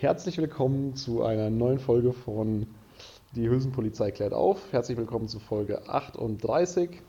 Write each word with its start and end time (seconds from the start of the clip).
Herzlich 0.00 0.38
willkommen 0.38 0.96
zu 0.96 1.24
einer 1.24 1.50
neuen 1.50 1.78
Folge 1.78 2.14
von 2.14 2.66
Die 3.32 3.46
Hülsenpolizei 3.46 4.10
klärt 4.10 4.32
auf. 4.32 4.72
Herzlich 4.72 4.96
willkommen 4.96 5.28
zu 5.28 5.38
Folge 5.40 5.86
38. 5.90 7.02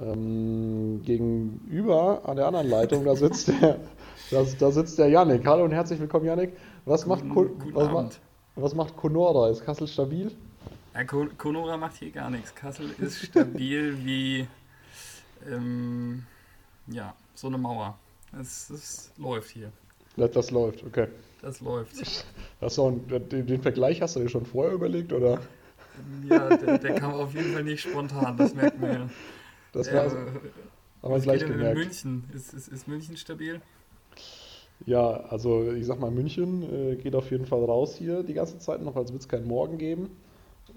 Ähm, 0.00 1.02
gegenüber 1.02 2.22
an 2.24 2.36
der 2.36 2.46
anderen 2.46 2.68
Leitung, 2.68 3.04
da 3.04 3.16
sitzt 3.16 3.48
der, 3.48 3.80
da, 4.30 4.46
da 4.56 4.70
sitzt 4.70 5.00
der 5.00 5.08
Yannick. 5.08 5.44
Hallo 5.44 5.64
und 5.64 5.72
herzlich 5.72 5.98
willkommen, 5.98 6.26
Yannick. 6.26 6.56
Was 6.84 7.06
Guten, 7.06 7.26
macht, 7.26 7.58
guten 7.58 7.74
was, 7.74 7.88
Abend. 7.88 8.20
was 8.54 8.74
macht 8.76 8.96
Conora? 8.96 9.50
Ist 9.50 9.64
Kassel 9.64 9.88
stabil? 9.88 10.30
Ja, 10.94 11.02
Conora 11.02 11.76
macht 11.76 11.96
hier 11.96 12.12
gar 12.12 12.30
nichts. 12.30 12.54
Kassel 12.54 12.94
ist 12.98 13.18
stabil 13.18 13.98
wie 14.04 14.46
ähm, 15.50 16.22
ja, 16.86 17.16
so 17.34 17.48
eine 17.48 17.58
Mauer. 17.58 17.98
Es, 18.40 18.70
es 18.70 19.10
läuft 19.18 19.50
hier. 19.50 19.72
Das, 20.16 20.30
das 20.32 20.50
läuft, 20.50 20.84
okay. 20.84 21.08
Das 21.40 21.60
läuft. 21.60 22.00
Du 22.60 22.66
auch 22.66 22.88
einen, 22.88 23.28
den, 23.28 23.46
den 23.46 23.62
Vergleich 23.62 24.00
hast 24.00 24.16
du 24.16 24.20
dir 24.20 24.28
schon 24.28 24.46
vorher 24.46 24.72
überlegt, 24.74 25.12
oder? 25.12 25.40
Ja, 26.22 26.50
der, 26.54 26.78
der 26.78 26.92
kam 26.94 27.12
auf 27.14 27.34
jeden 27.34 27.52
Fall 27.52 27.64
nicht 27.64 27.82
spontan, 27.82 28.36
das 28.36 28.54
merkt 28.54 28.78
man 28.78 28.92
ja. 28.92 29.10
Das 29.72 29.92
Äh, 29.92 29.92
war, 29.92 30.10
wir 30.10 30.30
was 31.02 31.22
gleich 31.22 31.40
geht 31.40 31.48
denn 31.48 31.58
in 31.58 31.58
gemerkt. 31.58 31.72
München? 31.72 32.24
Ist, 32.32 32.54
ist, 32.54 32.68
ist 32.68 32.88
München 32.88 33.16
stabil? 33.16 33.60
Ja, 34.86 35.10
also 35.30 35.72
ich 35.72 35.86
sag 35.86 36.00
mal, 36.00 36.10
München 36.10 36.62
äh, 36.92 36.96
geht 36.96 37.14
auf 37.14 37.30
jeden 37.30 37.46
Fall 37.46 37.64
raus 37.64 37.94
hier 37.96 38.22
die 38.24 38.34
ganze 38.34 38.58
Zeit 38.58 38.82
noch, 38.82 38.96
als 38.96 39.10
würde 39.12 39.20
es 39.22 39.28
keinen 39.28 39.46
Morgen 39.46 39.78
geben. 39.78 40.10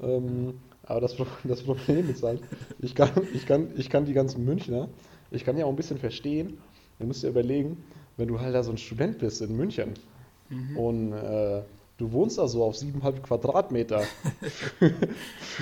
Ähm, 0.01 0.59
aber 0.83 1.01
das, 1.01 1.15
das 1.43 1.63
Problem 1.63 2.09
ist 2.09 2.23
halt, 2.23 2.41
ich 2.79 2.95
kann, 2.95 3.11
ich, 3.33 3.45
kann, 3.47 3.69
ich 3.77 3.89
kann 3.89 4.05
die 4.05 4.13
ganzen 4.13 4.45
Münchner, 4.45 4.89
ich 5.31 5.45
kann 5.45 5.57
ja 5.57 5.65
auch 5.65 5.69
ein 5.69 5.75
bisschen 5.75 5.97
verstehen, 5.99 6.57
du 6.99 7.07
musst 7.07 7.23
dir 7.23 7.29
überlegen, 7.29 7.83
wenn 8.17 8.27
du 8.27 8.39
halt 8.39 8.55
da 8.55 8.63
so 8.63 8.71
ein 8.71 8.77
Student 8.77 9.19
bist 9.19 9.41
in 9.41 9.55
München 9.55 9.93
Mhm. 10.47 10.77
und 10.77 11.11
äh, 11.13 11.61
du 11.97 12.11
wohnst 12.11 12.37
da 12.37 12.47
so 12.47 12.63
auf 12.63 12.75
7,5 12.75 13.21
Quadratmeter 13.21 14.01
für, 14.41 14.91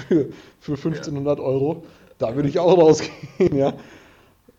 für, 0.07 0.29
für 0.59 0.71
1500 0.73 1.39
Euro, 1.39 1.85
da 2.17 2.35
würde 2.35 2.49
ich 2.49 2.59
auch 2.59 2.77
rausgehen, 2.77 3.55
ja. 3.55 3.73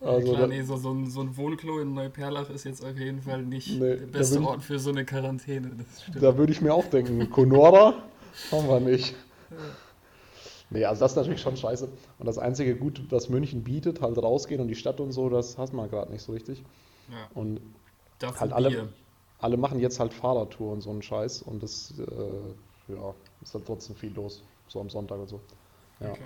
Also 0.01 0.33
Klar, 0.35 0.47
nee, 0.49 0.63
so, 0.63 0.77
so, 0.77 0.93
ein, 0.93 1.11
so 1.11 1.21
ein 1.21 1.37
Wohnklo 1.37 1.79
in 1.81 1.93
Neuperlach 1.95 2.49
ist 2.51 2.65
jetzt 2.65 2.85
auf 2.85 2.99
jeden 2.99 3.21
Fall 3.23 3.43
nicht 3.43 3.69
Nee, 3.79 3.97
der 3.97 4.07
beste 4.07 4.41
Ort 4.43 4.63
für 4.63 4.79
so 4.79 4.91
eine 4.91 5.05
Quarantäne. 5.05 5.71
Da 6.19 6.37
würde 6.37 6.53
ich 6.53 6.61
mir 6.61 6.73
auch 6.75 6.85
denken, 6.87 7.29
Conora 7.31 7.95
haben 8.51 8.69
wir 8.69 8.81
nicht. 8.81 9.15
Nee, 10.71 10.85
also 10.85 11.01
das 11.01 11.13
ist 11.13 11.17
natürlich 11.17 11.41
schon 11.41 11.57
scheiße. 11.57 11.89
Und 12.19 12.27
das 12.27 12.39
einzige 12.39 12.77
Gut, 12.77 13.03
was 13.11 13.29
München 13.29 13.63
bietet, 13.63 14.01
halt 14.01 14.19
rausgehen 14.19 14.61
und 14.61 14.69
die 14.69 14.75
Stadt 14.75 15.01
und 15.01 15.13
so, 15.13 15.29
das 15.29 15.57
hast 15.59 15.73
man 15.73 15.89
gerade 15.89 16.13
nicht 16.13 16.23
so 16.23 16.33
richtig. 16.33 16.63
ja, 17.11 17.17
Und 17.35 17.61
dafür 18.27 18.41
halt 18.41 18.53
alle- 18.53 18.71
Bier. 18.71 18.89
alle 19.41 19.57
machen 19.57 19.79
jetzt 19.81 20.01
halt 20.01 20.13
Fahrradtour 20.13 20.73
und 20.73 20.81
so 20.81 20.91
einen 20.91 21.03
Scheiß 21.03 21.43
und 21.43 21.63
das, 21.63 21.95
äh, 21.99 22.93
ja, 22.93 23.15
ist 23.43 23.55
halt 23.55 23.67
trotzdem 23.67 23.97
viel 23.97 24.13
los, 24.15 24.43
so 24.69 24.81
am 24.81 24.91
Sonntag 24.91 25.19
und 25.19 25.29
so. 25.29 25.41
Ja. 26.01 26.11
Okay. 26.11 26.21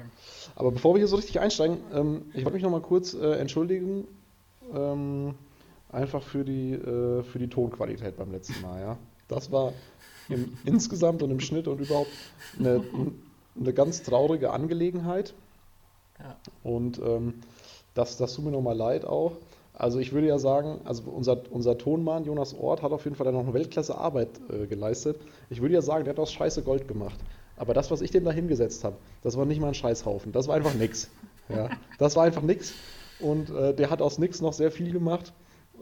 Aber 0.57 0.71
bevor 0.73 0.95
wir 0.95 0.99
hier 0.99 1.09
so 1.09 1.17
richtig 1.17 1.41
einsteigen, 1.41 1.79
ähm, 1.93 2.23
ich 2.33 2.45
wollte 2.45 2.55
mich 2.55 2.63
noch 2.63 2.71
mal 2.71 2.81
kurz 2.81 3.15
äh, 3.15 3.35
entschuldigen, 3.39 4.07
ähm, 4.75 5.35
einfach 5.91 6.23
für 6.23 6.45
die, 6.45 6.73
äh, 6.73 7.23
für 7.23 7.39
die 7.39 7.49
Tonqualität 7.49 8.17
beim 8.17 8.33
letzten 8.33 8.61
Mal, 8.63 8.81
ja. 8.81 8.99
Das 9.29 9.53
war 9.53 9.73
im, 10.29 10.57
insgesamt 10.65 11.23
und 11.23 11.31
im 11.31 11.41
Schnitt 11.41 11.69
und 11.69 11.81
überhaupt 11.81 12.11
eine, 12.59 12.83
eine 13.59 13.73
ganz 13.75 14.03
traurige 14.03 14.53
Angelegenheit. 14.53 15.35
Ja. 16.19 16.37
Und 16.65 16.99
ähm, 16.99 17.35
das, 17.95 18.17
das 18.17 18.35
tut 18.35 18.45
mir 18.45 18.51
nochmal 18.51 18.77
leid 18.77 19.05
auch. 19.05 19.33
Also 19.79 20.01
ich 20.01 20.13
würde 20.13 20.27
ja 20.27 20.39
sagen, 20.39 20.81
also 20.85 21.05
unser, 21.05 21.41
unser 21.51 21.79
Tonmann 21.79 22.25
Jonas 22.25 22.53
Ort 22.53 22.83
hat 22.83 22.91
auf 22.91 23.05
jeden 23.05 23.17
Fall 23.17 23.27
da 23.27 23.33
noch 23.33 23.45
eine 23.45 23.55
Weltklasse 23.55 23.97
Arbeit 23.97 24.29
äh, 24.51 24.67
geleistet. 24.67 25.21
Ich 25.51 25.63
würde 25.63 25.75
ja 25.75 25.83
sagen, 25.83 26.05
der 26.05 26.15
hat 26.15 26.19
aus 26.19 26.33
Scheiße 26.33 26.63
Gold 26.63 26.89
gemacht. 26.89 27.19
Aber 27.57 27.75
das, 27.75 27.91
was 27.91 28.01
ich 28.01 28.11
dem 28.11 28.25
da 28.25 28.33
hingesetzt 28.33 28.85
habe, 28.85 28.97
das 29.23 29.37
war 29.37 29.45
nicht 29.45 29.61
mal 29.61 29.69
ein 29.69 29.75
Scheißhaufen. 29.75 30.33
Das 30.33 30.49
war 30.49 30.57
einfach 30.57 30.75
nix. 30.75 31.09
Ja, 31.49 31.71
das 31.99 32.17
war 32.17 32.25
einfach 32.25 32.43
nix. 32.43 32.75
Und 33.21 33.51
äh, 33.51 33.73
der 33.75 33.91
hat 33.91 34.03
aus 34.03 34.19
nix 34.19 34.41
noch 34.41 34.53
sehr 34.53 34.71
viel 34.71 34.93
gemacht. 34.93 35.33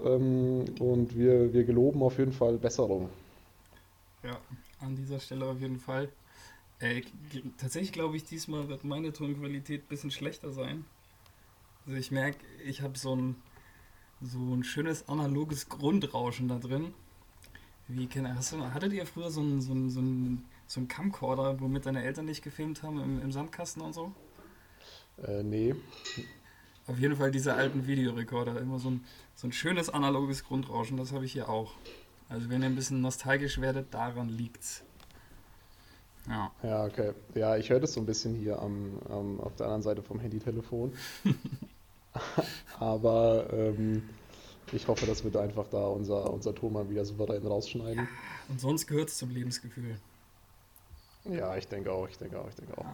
Ähm, 0.05 0.67
und 0.79 1.17
wir, 1.17 1.53
wir 1.53 1.65
geloben 1.65 2.03
auf 2.03 2.19
jeden 2.19 2.33
Fall 2.33 2.59
Besserung. 2.59 3.09
Ja, 4.23 4.39
an 4.81 4.95
dieser 4.97 5.21
Stelle 5.21 5.47
auf 5.47 5.61
jeden 5.61 5.79
Fall. 5.79 6.09
Äh, 6.81 7.03
tatsächlich 7.59 7.93
glaube 7.93 8.17
ich, 8.17 8.25
diesmal 8.25 8.69
wird 8.69 8.85
meine 8.85 9.13
Tonqualität 9.13 9.85
ein 9.85 9.89
bisschen 9.89 10.11
schlechter 10.11 10.53
sein. 10.53 10.85
Also 11.87 11.99
ich 11.99 12.11
merke, 12.11 12.39
ich 12.65 12.83
habe 12.83 12.99
so 12.99 13.15
ein, 13.15 13.37
so 14.23 14.39
ein 14.55 14.65
schönes 14.65 15.09
analoges 15.09 15.69
Grundrauschen 15.69 16.49
da 16.49 16.59
drin. 16.59 16.95
Wie 17.89 18.07
kennt 18.07 18.29
hast 18.29 18.53
du, 18.53 18.61
hattet 18.73 18.93
ihr 18.93 19.07
früher 19.07 19.31
so 19.31 19.41
einen 19.41 19.61
so 19.61 19.73
einen- 19.73 19.91
so 19.91 20.01
einen- 20.01 20.45
so 20.67 20.81
einen 20.81 20.89
Camcorder, 20.89 21.61
womit 21.61 21.87
deine 21.87 22.03
Eltern 22.03 22.25
nicht 22.25 22.43
gefilmt 22.43 22.83
haben 22.83 23.01
im, 23.01 23.23
im 23.23 23.31
Sandkasten 23.31 23.83
und 23.83 23.93
so? 23.93 24.13
Äh, 25.23 25.43
nee. 25.45 25.75
Auf 26.89 26.99
jeden 26.99 27.17
Fall 27.17 27.31
diese 27.31 27.55
alten 27.55 27.87
Videorekorder, 27.87 28.61
immer 28.61 28.79
so 28.79 28.91
ein, 28.91 29.05
so 29.37 29.47
ein 29.47 29.53
schönes 29.53 29.89
analoges 29.89 30.45
Grundrauschen, 30.45 30.97
das 30.97 31.13
habe 31.13 31.25
ich 31.25 31.33
hier 31.33 31.49
auch. 31.49 31.75
Also 32.29 32.49
wenn 32.51 32.63
ihr 32.63 32.69
ein 32.69 32.75
bisschen 32.75 33.01
nostalgisch 33.01 33.61
werdet, 33.61 33.95
daran 33.95 34.29
liegt's. 34.29 34.83
Ja. 36.29 36.51
Ja, 36.65 36.85
okay. 36.85 37.13
Ja, 37.37 37.57
ich 37.57 37.71
höre 37.71 37.79
das 37.79 37.93
so 37.93 38.01
ein 38.01 38.07
bisschen 38.07 38.35
hier 38.35 38.59
am, 38.61 38.99
am, 39.09 39.39
auf 39.41 39.55
der 39.55 39.67
anderen 39.67 39.83
Seite 39.83 40.03
vom 40.03 40.19
Handytelefon. 40.19 40.93
Aber 42.79 43.47
ähm, 43.53 44.03
ich 44.73 44.89
hoffe, 44.89 45.07
dass 45.07 45.25
wir 45.25 45.31
da 45.31 45.41
einfach 45.41 45.67
da 45.71 45.87
unser, 45.87 46.33
unser 46.33 46.55
Ton 46.55 46.73
mal 46.73 46.89
wieder 46.91 47.05
souverän 47.05 47.47
rausschneiden. 47.47 48.09
Und 48.49 48.61
sonst 48.61 48.87
gehört 48.87 49.09
es 49.09 49.19
zum 49.19 49.31
Lebensgefühl. 49.31 49.97
Ja, 51.31 51.57
ich 51.57 51.67
denke 51.67 51.91
auch, 51.91 52.09
ich 52.09 52.19
denke 52.19 52.39
auch, 52.39 52.49
ich 52.49 52.55
denke 52.55 52.79
auch. 52.79 52.85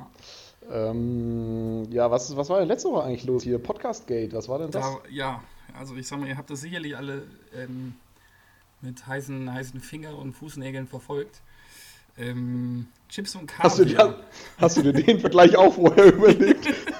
Ja. 0.71 0.91
Ähm, 0.91 1.87
ja, 1.91 2.11
was, 2.11 2.35
was 2.37 2.49
war 2.49 2.61
denn 2.61 2.69
letzte 2.69 2.89
Woche 2.91 3.05
eigentlich 3.05 3.25
los 3.25 3.43
hier? 3.43 3.59
Podcast 3.59 4.07
Gate, 4.07 4.33
was 4.33 4.49
war 4.49 4.59
denn 4.59 4.71
das? 4.71 4.83
Da, 4.85 4.99
ja, 5.11 5.43
also 5.79 5.97
ich 5.97 6.07
sag 6.07 6.19
mal, 6.19 6.29
ihr 6.29 6.37
habt 6.37 6.49
das 6.49 6.61
sicherlich 6.61 6.97
alle 6.97 7.25
ähm, 7.55 7.95
mit 8.81 9.07
heißen, 9.07 9.53
heißen 9.53 9.81
Finger- 9.81 10.17
und 10.17 10.33
Fußnägeln 10.33 10.87
verfolgt. 10.87 11.41
Ähm, 12.19 12.89
Chips 13.09 13.35
und 13.37 13.59
Hast 13.59 13.79
du, 13.79 13.85
Kaviar. 13.85 14.09
dir, 14.09 14.25
hast 14.59 14.77
du 14.77 14.83
dir 14.83 14.93
den 14.93 15.21
Vergleich 15.21 15.57
auch 15.57 15.75
vorher 15.75 16.13
überlegt? 16.13 16.67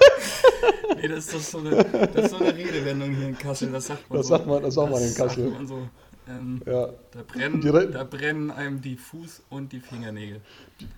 Nee, 0.95 1.07
das 1.07 1.25
ist, 1.25 1.33
das, 1.33 1.51
so 1.51 1.59
eine, 1.59 1.83
das 1.83 2.25
ist 2.25 2.31
so 2.31 2.37
eine 2.37 2.55
Redewendung 2.55 3.13
hier 3.15 3.27
in 3.29 3.37
Kassel, 3.37 3.71
das 3.71 3.87
sagt 3.87 4.09
man 4.09 4.17
Das 4.17 4.27
so. 4.27 4.35
sagt 4.35 4.47
man, 4.47 4.63
das 4.63 4.73
sagt 4.73 4.91
man 4.91 5.01
in 5.01 5.13
Kassel. 5.15 5.43
sagt 5.45 5.57
man 5.57 5.67
so. 5.67 5.87
Ähm, 6.27 6.61
Ja, 6.65 6.87
da, 7.11 7.21
brennen, 7.27 7.59
Direkt- 7.61 7.95
da 7.95 8.03
brennen 8.05 8.49
einem 8.51 8.81
die 8.81 8.97
Fuß- 8.97 9.41
und 9.49 9.71
die 9.73 9.79
Fingernägel. 9.81 10.41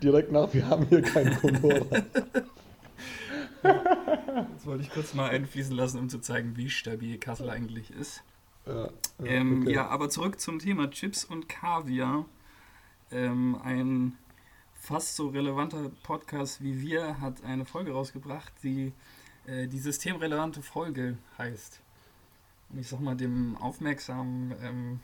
direkt 0.02 0.30
nach, 0.32 0.52
wir 0.54 0.68
haben 0.68 0.86
hier 0.86 1.02
keinen 1.02 1.36
Conora. 1.40 1.84
Das 3.62 4.64
wollte 4.66 4.82
ich 4.82 4.90
kurz 4.90 5.14
mal 5.14 5.30
einfließen 5.30 5.74
lassen, 5.74 5.98
um 5.98 6.08
zu 6.08 6.20
zeigen, 6.20 6.56
wie 6.56 6.70
stabil 6.70 7.18
Kassel 7.18 7.50
eigentlich 7.50 7.90
ist. 7.90 8.22
Ja, 8.66 8.84
ja, 8.84 8.90
Ähm, 9.24 9.62
okay. 9.62 9.72
Ja, 9.74 9.88
aber 9.88 10.08
zurück 10.08 10.40
zum 10.40 10.58
Thema 10.58 10.90
Chips 10.90 11.24
und 11.24 11.48
Kaviar. 11.48 12.26
Ähm, 13.10 13.56
ein 13.62 14.16
fast 14.74 15.16
so 15.16 15.28
relevanter 15.28 15.90
Podcast 16.04 16.62
wie 16.62 16.80
wir 16.80 17.20
hat 17.20 17.42
eine 17.44 17.64
Folge 17.64 17.92
rausgebracht, 17.92 18.52
die 18.62 18.92
äh, 19.46 19.66
die 19.66 19.78
systemrelevante 19.78 20.62
Folge 20.62 21.16
heißt. 21.38 21.80
Und 22.70 22.78
ich 22.80 22.88
sag 22.88 23.00
mal, 23.00 23.16
dem 23.16 23.56
aufmerksamen 23.58 24.54
ähm, 24.62 25.00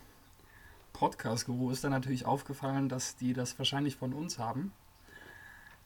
Podcast-Guru 0.92 1.70
ist 1.70 1.84
dann 1.84 1.92
natürlich 1.92 2.26
aufgefallen, 2.26 2.88
dass 2.88 3.16
die 3.16 3.32
das 3.34 3.58
wahrscheinlich 3.58 3.96
von 3.96 4.12
uns 4.12 4.38
haben. 4.38 4.72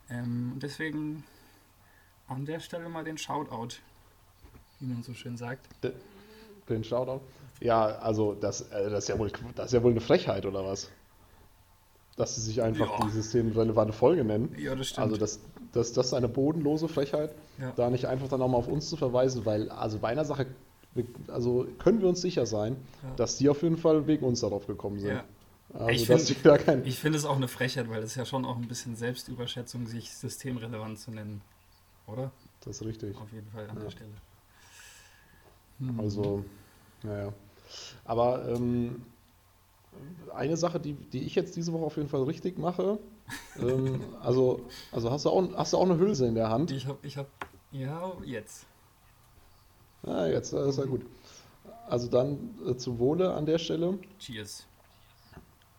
Ähm, 0.09 0.51
und 0.53 0.63
deswegen 0.63 1.23
an 2.27 2.45
der 2.45 2.59
Stelle 2.59 2.89
mal 2.89 3.03
den 3.03 3.17
Shoutout, 3.17 3.77
wie 4.79 4.87
man 4.87 5.03
so 5.03 5.13
schön 5.13 5.37
sagt. 5.37 5.67
Den 6.67 6.83
Shoutout. 6.83 7.21
Ja, 7.59 7.85
also 7.85 8.33
das, 8.33 8.61
äh, 8.71 8.89
das, 8.89 9.05
ist 9.05 9.09
ja 9.09 9.17
wohl, 9.17 9.31
das 9.55 9.67
ist 9.67 9.73
ja 9.73 9.83
wohl 9.83 9.91
eine 9.91 10.01
Frechheit, 10.01 10.45
oder 10.45 10.65
was? 10.65 10.89
Dass 12.15 12.35
sie 12.35 12.41
sich 12.41 12.61
einfach 12.61 12.99
Ja. 12.99 13.05
die 13.05 13.11
systemrelevante 13.11 13.93
Folge 13.93 14.23
nennen. 14.23 14.53
Ja, 14.57 14.75
das 14.75 14.89
stimmt. 14.89 15.05
Also 15.05 15.17
das, 15.17 15.39
das, 15.73 15.93
das 15.93 16.07
ist 16.07 16.13
eine 16.13 16.27
bodenlose 16.27 16.87
Frechheit, 16.87 17.33
Ja. 17.59 17.71
da 17.75 17.89
nicht 17.89 18.05
einfach 18.05 18.27
dann 18.27 18.41
auch 18.41 18.47
mal 18.47 18.57
auf 18.57 18.67
uns 18.67 18.89
zu 18.89 18.97
verweisen, 18.97 19.45
weil 19.45 19.69
also 19.69 19.99
bei 19.99 20.09
einer 20.09 20.25
Sache 20.25 20.47
also 21.27 21.67
können 21.77 22.01
wir 22.01 22.09
uns 22.09 22.21
sicher 22.21 22.45
sein, 22.47 22.75
Ja. 23.03 23.13
dass 23.17 23.37
die 23.37 23.49
auf 23.49 23.61
jeden 23.61 23.77
Fall 23.77 24.07
wegen 24.07 24.25
uns 24.25 24.39
darauf 24.41 24.65
gekommen 24.65 24.99
sind. 24.99 25.11
Ja. 25.11 25.23
Also 25.73 25.89
Ich 25.91 26.07
find- 26.07 26.45
da 26.45 26.57
kein, 26.57 26.85
Ich 26.85 26.97
finde 26.99 27.17
es 27.19 27.25
auch 27.25 27.35
eine 27.35 27.47
Frechheit, 27.47 27.89
weil 27.89 28.01
es 28.01 28.15
ja 28.15 28.25
schon 28.25 28.45
auch 28.45 28.55
ein 28.55 28.67
bisschen 28.67 28.95
Selbstüberschätzung, 28.95 29.85
sich 29.85 30.11
systemrelevant 30.13 30.97
zu 30.99 31.11
nennen. 31.11 31.41
Oder? 32.07 32.31
das 32.61 32.77
ist 32.81 32.85
richtig. 32.87 33.15
Auf 33.17 33.31
jeden 33.31 33.47
Fall 33.51 33.69
an 33.69 33.79
der 33.79 33.89
Stelle. 33.91 34.09
Hm. 35.79 35.99
Also, 35.99 36.43
naja. 37.03 37.31
Aber 38.05 38.47
ähm, 38.49 39.03
eine 40.33 40.57
Sache, 40.57 40.79
die, 40.79 40.93
die 40.93 41.23
ich 41.23 41.35
jetzt 41.35 41.55
diese 41.55 41.71
Woche 41.73 41.83
auf 41.85 41.97
jeden 41.97 42.09
Fall 42.09 42.23
richtig 42.23 42.57
mache, 42.57 42.97
ähm, 43.59 44.01
also, 44.21 44.61
also 44.91 45.11
hast, 45.11 45.25
du 45.25 45.29
auch, 45.29 45.43
hast 45.55 45.73
du 45.73 45.77
auch 45.77 45.85
eine 45.85 45.97
Hülse 45.97 46.27
in 46.27 46.35
der 46.35 46.49
Hand? 46.49 46.71
Ich 46.71 46.85
habe, 46.87 46.97
ich 47.01 47.17
habe, 47.17 47.27
ja, 47.71 48.11
jetzt. 48.23 48.65
Ah, 50.03 50.25
jetzt, 50.27 50.53
das 50.53 50.67
ist 50.69 50.77
ja 50.79 50.85
gut. 50.85 51.01
Also 51.87 52.07
dann 52.07 52.55
äh, 52.67 52.75
zum 52.75 52.99
Wohle 52.99 53.33
an 53.33 53.45
der 53.45 53.57
Stelle. 53.57 53.97
Cheers. 54.19 54.65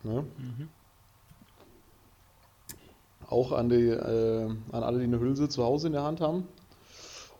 Ne? 0.02 0.24
Mhm. 0.36 0.68
auch 3.28 3.52
an, 3.52 3.68
die, 3.68 3.88
äh, 3.88 4.46
an 4.72 4.82
alle, 4.82 4.98
die 4.98 5.04
eine 5.04 5.18
Hülse 5.20 5.48
zu 5.48 5.62
Hause 5.64 5.88
in 5.88 5.92
der 5.92 6.02
Hand 6.02 6.20
haben. 6.20 6.46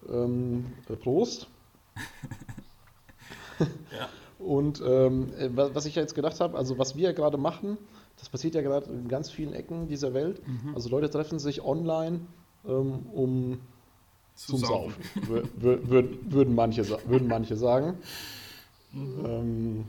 Ähm, 0.09 0.73
äh, 0.89 0.97
Prost. 0.97 1.49
Ja. 3.91 4.09
Und 4.39 4.81
ähm, 4.87 5.33
äh, 5.37 5.55
wa- 5.57 5.71
was 5.73 5.85
ich 5.87 5.97
ja 5.97 6.03
jetzt 6.03 6.15
gedacht 6.15 6.39
habe, 6.41 6.57
also 6.57 6.79
was 6.79 6.95
wir 6.95 7.05
ja 7.09 7.13
gerade 7.13 7.37
machen, 7.39 7.77
das 8.19 8.29
passiert 8.29 8.55
ja 8.55 8.63
gerade 8.63 8.87
in 8.91 9.09
ganz 9.09 9.31
vielen 9.31 9.53
Ecken 9.53 9.87
dieser 9.89 10.13
Welt. 10.15 10.47
Mhm. 10.47 10.75
Also 10.75 10.89
Leute 10.89 11.09
treffen 11.11 11.39
sich 11.39 11.63
online, 11.63 12.21
ähm, 12.67 13.07
um 13.13 13.61
Zu 14.35 14.53
zum 14.57 14.61
saufen. 14.61 14.95
Saufen. 15.15 15.33
Wür- 15.33 15.49
wür- 15.61 15.83
würd- 15.89 16.19
würden, 16.33 16.55
manche, 16.55 16.89
würden 17.09 17.29
manche 17.29 17.57
sagen. 17.57 17.99
Mhm. 18.93 19.25
Ähm, 19.27 19.85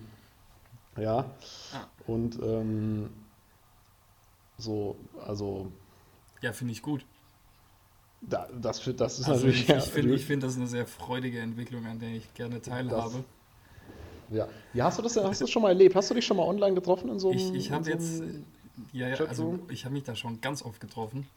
ja. 0.97 1.25
Ja. 1.73 1.87
Und 2.07 2.39
ähm, 2.41 3.09
so, 4.57 4.95
also 5.25 5.71
Ja, 6.41 6.51
finde 6.53 6.73
ich 6.73 6.81
gut. 6.81 7.05
da, 8.21 8.47
das, 8.59 8.83
das 8.97 9.19
ist 9.19 9.27
Also 9.29 9.45
natürlich. 9.45 9.61
ich, 9.61 9.67
ja, 9.69 9.77
ich 9.77 9.83
finde 9.85 10.15
ich 10.15 10.25
find 10.25 10.43
das 10.43 10.57
eine 10.57 10.67
sehr 10.67 10.85
freudige 10.85 11.39
Entwicklung, 11.39 11.85
an 11.85 11.99
der 11.99 12.09
ich 12.09 12.33
gerne 12.33 12.61
teilhabe. 12.61 13.23
Ja. 14.31 14.47
ja, 14.73 14.85
hast 14.85 14.97
du 14.97 15.03
das, 15.03 15.15
hast 15.17 15.41
du 15.41 15.45
das 15.45 15.51
schon 15.51 15.61
mal 15.61 15.69
erlebt? 15.69 15.95
Hast 15.95 16.09
du 16.09 16.13
dich 16.13 16.25
schon 16.25 16.37
mal 16.37 16.43
online 16.43 16.75
getroffen 16.75 17.09
in 17.09 17.19
so 17.19 17.29
einem. 17.29 17.39
Ich, 17.39 17.53
ich 17.53 17.71
habe 17.71 17.83
so 17.83 17.91
jetzt, 17.91 18.23
ja, 18.93 19.09
ja, 19.09 19.15
also 19.25 19.59
ich 19.69 19.85
habe 19.85 19.93
mich 19.93 20.03
da 20.03 20.15
schon 20.15 20.41
ganz 20.41 20.63
oft 20.63 20.79
getroffen. 20.79 21.27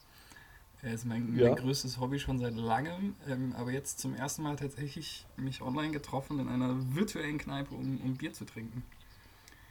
Er 0.83 0.95
ist 0.95 1.07
mein, 1.07 1.37
Ja. 1.37 1.51
mein 1.51 1.57
größtes 1.57 2.01
Hobby 2.01 2.19
schon 2.19 2.41
seit 2.41 2.57
langem, 2.57 3.15
ähm, 3.29 3.55
aber 3.57 3.71
jetzt 3.71 4.01
zum 4.01 4.17
ersten 4.17 4.43
Mal 4.43 4.57
tatsächlich 4.57 5.25
mich 5.37 5.63
online 5.63 5.93
getroffen 5.93 6.41
in 6.41 6.49
einer 6.49 6.75
virtuellen 6.95 7.39
Kneipe, 7.39 7.73
um, 7.75 8.01
um 8.05 8.17
Bier 8.17 8.33
zu 8.33 8.45
trinken. 8.45 8.83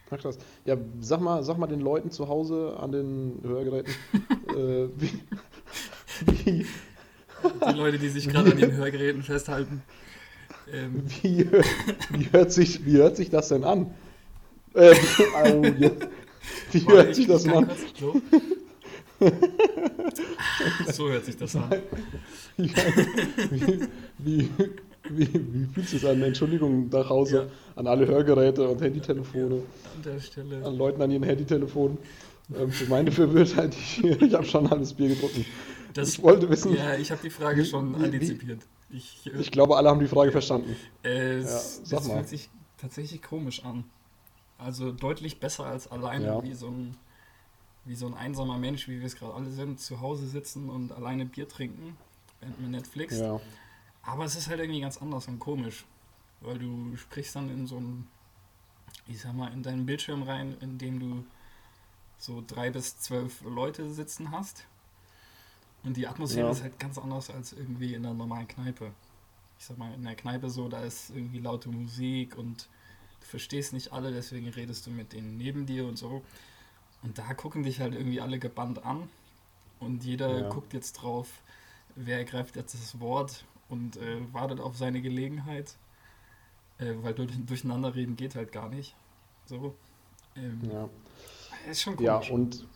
Ach 0.09 0.17
krass. 0.17 0.37
Ja, 0.65 0.77
sag 0.99 1.21
mal, 1.21 1.43
sag 1.43 1.57
mal 1.57 1.67
den 1.67 1.81
Leuten 1.81 2.11
zu 2.11 2.27
Hause 2.27 2.77
an 2.79 2.91
den 2.91 3.39
Hörgeräten, 3.43 3.93
äh, 4.49 4.87
wie, 4.97 5.21
wie, 6.27 6.65
Die 7.43 7.77
Leute, 7.77 7.97
die 7.97 8.09
sich 8.09 8.27
gerade 8.27 8.51
an 8.51 8.57
den 8.57 8.73
Hörgeräten 8.73 9.23
festhalten. 9.23 9.81
Ähm, 10.71 11.03
wie, 11.21 11.47
wie, 12.11 12.27
hört 12.31 12.51
sich, 12.51 12.85
wie 12.85 12.93
hört 12.97 13.17
sich 13.17 13.29
das 13.29 13.49
denn 13.49 13.63
an? 13.63 13.87
Äh, 14.73 14.93
wie, 14.95 15.35
au, 15.35 15.63
ja. 15.63 15.91
wie 16.71 16.85
warte, 16.85 16.93
hört 17.03 17.15
sich 17.15 17.25
ich- 17.25 17.31
das 17.31 17.45
an? 17.45 17.69
So. 20.93 21.09
hört 21.09 21.25
sich 21.25 21.37
das 21.37 21.55
an. 21.55 21.69
Wie, 22.57 22.71
wie, 24.19 24.49
wie, 25.09 25.29
wie, 25.33 25.65
fühlt 25.73 25.89
sich 25.89 26.01
das 26.01 26.09
an? 26.11 26.21
Entschuldigung 26.21 26.89
nach 26.89 27.09
Hause 27.09 27.35
Ja. 27.37 27.45
an 27.79 27.87
alle 27.87 28.07
Hörgeräte 28.07 28.67
und 28.67 28.81
Handytelefone, 28.81 29.55
An 29.55 29.61
der 30.05 30.19
Stelle. 30.19 30.65
an 30.65 30.77
Leuten 30.77 31.01
an 31.01 31.11
ihren 31.11 31.23
Handytelefonen. 31.23 31.97
Ähm, 32.57 32.71
für 32.71 32.85
meine 32.89 33.11
Verwirrtheit, 33.11 33.75
ich, 33.75 34.03
ich 34.03 34.33
habe 34.33 34.45
schon 34.45 34.67
alles 34.67 34.93
Bier 34.93 35.09
getrunken. 35.09 35.45
Das, 35.93 36.09
ich 36.09 36.23
wollte 36.23 36.49
wissen, 36.49 36.75
ja, 36.75 36.95
ich 36.95 37.11
habe 37.11 37.21
die 37.23 37.29
Frage 37.29 37.63
schon 37.65 37.93
wie- 37.95 37.99
wie- 38.01 38.05
antizipiert. 38.05 38.59
Ich, 38.91 39.27
äh, 39.27 39.39
ich 39.39 39.51
glaube, 39.51 39.77
alle 39.77 39.89
haben 39.89 39.99
die 39.99 40.07
Frage 40.07 40.31
verstanden. 40.31 40.75
Äh, 41.03 41.41
Ja, 41.41 41.49
mal. 41.91 42.01
fühlt 42.01 42.29
sich 42.29 42.49
tatsächlich 42.77 43.21
komisch 43.21 43.63
an. 43.63 43.85
Also 44.57 44.91
deutlich 44.91 45.39
besser 45.39 45.65
als 45.65 45.87
alleine 45.89 46.25
Ja. 46.25 46.43
wie 46.43 46.53
so 46.53 46.67
ein 46.67 46.97
wie 47.83 47.95
so 47.95 48.05
ein 48.05 48.13
einsamer 48.13 48.59
Mensch, 48.59 48.87
wie 48.87 48.99
wir 48.99 49.07
es 49.07 49.15
gerade 49.15 49.33
alle 49.33 49.49
sind, 49.49 49.79
zu 49.79 50.01
Hause 50.01 50.27
sitzen 50.27 50.69
und 50.69 50.91
alleine 50.91 51.25
Bier 51.25 51.47
trinken, 51.47 51.97
während 52.39 52.61
man 52.61 52.69
Netflix. 52.69 53.17
Ja, 53.17 53.41
Aber 54.03 54.23
es 54.25 54.35
ist 54.35 54.49
halt 54.49 54.59
irgendwie 54.59 54.81
ganz 54.81 54.97
anders 54.97 55.27
und 55.27 55.39
komisch, 55.39 55.85
weil 56.41 56.59
du 56.59 56.95
sprichst 56.95 57.35
dann 57.35 57.49
in 57.49 57.65
so 57.65 57.77
ein, 57.79 58.07
ich 59.07 59.19
sag 59.19 59.33
mal, 59.33 59.51
in 59.51 59.63
deinen 59.63 59.87
Bildschirm 59.87 60.21
rein, 60.21 60.55
in 60.61 60.77
dem 60.77 60.99
du 60.99 61.25
so 62.19 62.43
drei 62.45 62.69
bis 62.69 62.99
zwölf 62.99 63.41
Leute 63.41 63.89
sitzen 63.89 64.29
hast. 64.31 64.65
Und 65.83 65.97
die 65.97 66.07
Atmosphäre 66.07 66.45
Ja. 66.45 66.51
ist 66.51 66.61
halt 66.61 66.77
ganz 66.79 66.97
anders 66.97 67.29
als 67.29 67.53
irgendwie 67.53 67.93
in 67.95 68.05
einer 68.05 68.13
normalen 68.13 68.47
Kneipe. 68.47 68.91
Ich 69.57 69.65
sag 69.65 69.77
mal, 69.77 69.93
in 69.93 70.03
der 70.03 70.15
Kneipe 70.15 70.49
so, 70.49 70.69
da 70.69 70.81
ist 70.83 71.09
irgendwie 71.11 71.39
laute 71.39 71.69
Musik 71.69 72.37
und 72.37 72.67
du 73.19 73.25
verstehst 73.27 73.73
nicht 73.73 73.91
alle, 73.91 74.11
deswegen 74.11 74.47
redest 74.49 74.85
du 74.87 74.91
mit 74.91 75.13
denen 75.13 75.37
neben 75.37 75.65
dir 75.65 75.85
und 75.87 75.97
so. 75.97 76.23
Und 77.03 77.17
da 77.17 77.33
gucken 77.33 77.63
dich 77.63 77.79
halt 77.79 77.93
irgendwie 77.95 78.21
alle 78.21 78.37
gebannt 78.39 78.83
an 78.85 79.09
und 79.79 80.03
jeder 80.03 80.41
Ja. 80.41 80.49
guckt 80.49 80.73
jetzt 80.73 80.93
drauf, 80.93 81.41
wer 81.95 82.17
ergreift 82.19 82.55
jetzt 82.55 82.73
das 82.75 82.99
Wort 82.99 83.45
und 83.69 83.97
äh, 83.97 84.17
wartet 84.33 84.59
auf 84.59 84.77
seine 84.77 85.01
Gelegenheit, 85.01 85.75
äh, 86.77 86.93
weil 87.01 87.13
durch, 87.15 87.31
durcheinander 87.45 87.95
reden 87.95 88.15
geht 88.15 88.35
halt 88.35 88.51
gar 88.51 88.69
nicht. 88.69 88.95
So. 89.45 89.75
Ähm, 90.35 90.61
ja. 90.71 90.89
Ist 91.69 91.81
schon 91.81 91.97
Ja, 91.99 92.15
komisch. 92.15 92.31
und, 92.31 92.67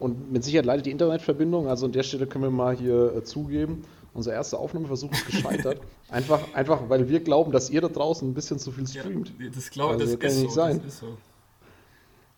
und 0.00 0.32
mit 0.32 0.42
Sicherheit 0.42 0.64
leidet 0.64 0.86
die 0.86 0.90
Internetverbindung. 0.90 1.68
Also 1.68 1.86
an 1.86 1.92
der 1.92 2.02
Stelle 2.02 2.26
können 2.26 2.44
wir 2.44 2.50
mal 2.50 2.74
hier 2.74 3.14
äh, 3.14 3.22
zugeben, 3.22 3.84
unser 4.14 4.32
erster 4.32 4.58
Aufnahmeversuch 4.58 5.12
ist 5.12 5.26
gescheitert. 5.26 5.80
einfach, 6.08 6.40
einfach, 6.54 6.88
weil 6.88 7.08
wir 7.08 7.20
glauben, 7.20 7.52
dass 7.52 7.70
ihr 7.70 7.82
da 7.82 7.88
draußen 7.88 8.28
ein 8.28 8.34
bisschen 8.34 8.58
zu 8.58 8.72
viel 8.72 8.84
ja, 8.84 9.02
streamt. 9.02 9.32
das 9.54 9.70
glaube 9.70 9.94
Also, 9.94 10.06
das 10.06 10.18
kann 10.18 10.30
ist 10.30 10.38
nicht 10.38 10.50
so. 10.50 10.54
sein. 10.56 10.78
Das 10.78 10.94
ist 10.94 11.00
so. 11.00 11.16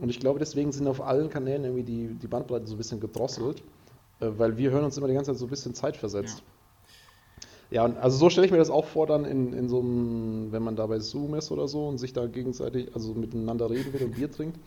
Und 0.00 0.08
ich 0.10 0.18
glaube, 0.18 0.40
deswegen 0.40 0.72
sind 0.72 0.88
auf 0.88 1.00
allen 1.00 1.30
Kanälen 1.30 1.64
irgendwie 1.64 1.84
die, 1.84 2.08
die 2.08 2.26
Bandbreite 2.26 2.66
so 2.66 2.74
ein 2.74 2.78
bisschen 2.78 2.98
gedrosselt, 2.98 3.62
äh, 4.18 4.26
weil 4.36 4.56
wir 4.58 4.72
hören 4.72 4.84
uns 4.84 4.98
immer 4.98 5.06
die 5.06 5.14
ganze 5.14 5.30
Zeit 5.30 5.38
so 5.38 5.46
ein 5.46 5.50
bisschen 5.50 5.74
zeitversetzt. 5.74 6.42
Ja, 7.70 7.84
und 7.84 7.96
also 7.96 8.18
so 8.18 8.28
stelle 8.28 8.44
ich 8.44 8.52
mir 8.52 8.58
das 8.58 8.68
auch 8.68 8.84
vor, 8.84 9.06
dann 9.06 9.24
in, 9.24 9.52
in 9.54 9.68
so 9.68 9.78
einem, 9.78 10.50
wenn 10.50 10.62
man 10.62 10.76
da 10.76 10.86
bei 10.86 10.98
Zoom 10.98 11.36
ist 11.36 11.50
oder 11.52 11.68
so 11.68 11.86
und 11.86 11.98
sich 11.98 12.12
da 12.12 12.26
gegenseitig, 12.26 12.88
also 12.94 13.14
miteinander 13.14 13.70
reden 13.70 13.92
will 13.92 14.02
und 14.02 14.16
Bier 14.16 14.30
trinkt. 14.30 14.58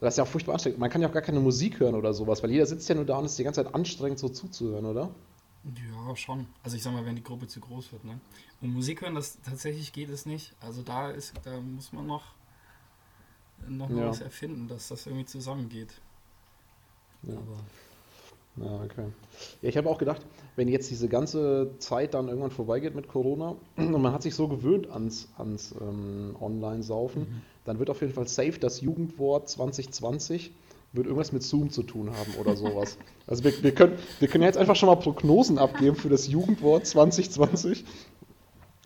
Das 0.00 0.14
ist 0.14 0.18
ja 0.18 0.24
auch 0.24 0.28
furchtbar 0.28 0.52
anstrengend. 0.54 0.78
Man 0.78 0.90
kann 0.90 1.00
ja 1.00 1.08
auch 1.08 1.12
gar 1.12 1.22
keine 1.22 1.40
Musik 1.40 1.80
hören 1.80 1.94
oder 1.94 2.12
sowas, 2.12 2.42
weil 2.42 2.50
jeder 2.50 2.66
sitzt 2.66 2.88
ja 2.88 2.94
nur 2.94 3.04
da 3.06 3.18
und 3.18 3.24
ist 3.24 3.38
die 3.38 3.44
ganze 3.44 3.64
Zeit 3.64 3.74
anstrengend 3.74 4.18
so 4.18 4.28
zuzuhören, 4.28 4.84
oder? 4.84 5.10
Ja, 5.64 6.14
schon. 6.14 6.46
Also 6.62 6.76
ich 6.76 6.82
sag 6.82 6.92
mal, 6.92 7.04
wenn 7.06 7.16
die 7.16 7.22
Gruppe 7.24 7.46
zu 7.48 7.60
groß 7.60 7.92
wird, 7.92 8.04
ne? 8.04 8.20
Und 8.60 8.72
Musik 8.74 9.00
hören, 9.02 9.14
das 9.14 9.40
tatsächlich 9.42 9.92
geht 9.92 10.10
es 10.10 10.26
nicht. 10.26 10.54
Also 10.60 10.82
da 10.82 11.10
ist, 11.10 11.32
da 11.44 11.60
muss 11.60 11.92
man 11.92 12.06
noch, 12.06 12.34
noch 13.66 13.90
Ja. 13.90 14.08
was 14.08 14.20
erfinden, 14.20 14.68
dass 14.68 14.88
das 14.88 15.06
irgendwie 15.06 15.24
zusammengeht. 15.26 15.94
Ja. 17.22 17.34
Aber 17.34 17.64
Ja, 18.58 18.80
okay. 18.84 19.06
Ja, 19.60 19.68
ich 19.68 19.76
habe 19.76 19.88
auch 19.90 19.98
gedacht, 19.98 20.24
wenn 20.56 20.68
jetzt 20.68 20.90
diese 20.90 21.08
ganze 21.08 21.72
Zeit 21.78 22.14
dann 22.14 22.28
irgendwann 22.28 22.50
vorbeigeht 22.50 22.94
mit 22.94 23.06
Corona 23.08 23.56
und 23.76 24.00
man 24.00 24.12
hat 24.12 24.22
sich 24.22 24.34
so 24.34 24.48
gewöhnt 24.48 24.90
ans, 24.90 25.28
ans 25.36 25.74
ähm, 25.80 26.36
Online-Saufen, 26.40 27.22
Mhm. 27.22 27.42
dann 27.64 27.78
wird 27.78 27.90
auf 27.90 28.00
jeden 28.00 28.14
Fall 28.14 28.28
safe 28.28 28.58
das 28.58 28.80
Jugendwort 28.80 29.48
2020 29.48 30.52
wird 30.92 31.06
irgendwas 31.06 31.32
mit 31.32 31.42
Zoom 31.42 31.68
zu 31.70 31.82
tun 31.82 32.10
haben 32.10 32.34
oder 32.40 32.56
sowas. 32.56 32.96
Also 33.28 33.42
wir, 33.42 33.60
wir, 33.60 33.74
können, 33.74 33.98
wir 34.20 34.28
können 34.28 34.44
jetzt 34.44 34.56
einfach 34.56 34.76
schon 34.76 34.88
mal 34.88 34.94
Prognosen 34.94 35.58
abgeben 35.58 35.96
für 35.96 36.08
das 36.08 36.28
Jugendwort 36.28 36.86
2020. 36.86 37.84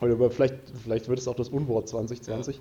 Oder 0.00 0.30
vielleicht, 0.30 0.54
vielleicht 0.82 1.08
wird 1.08 1.18
es 1.18 1.28
auch 1.28 1.34
das 1.34 1.50
Unwort 1.50 1.88
2020. 1.88 2.58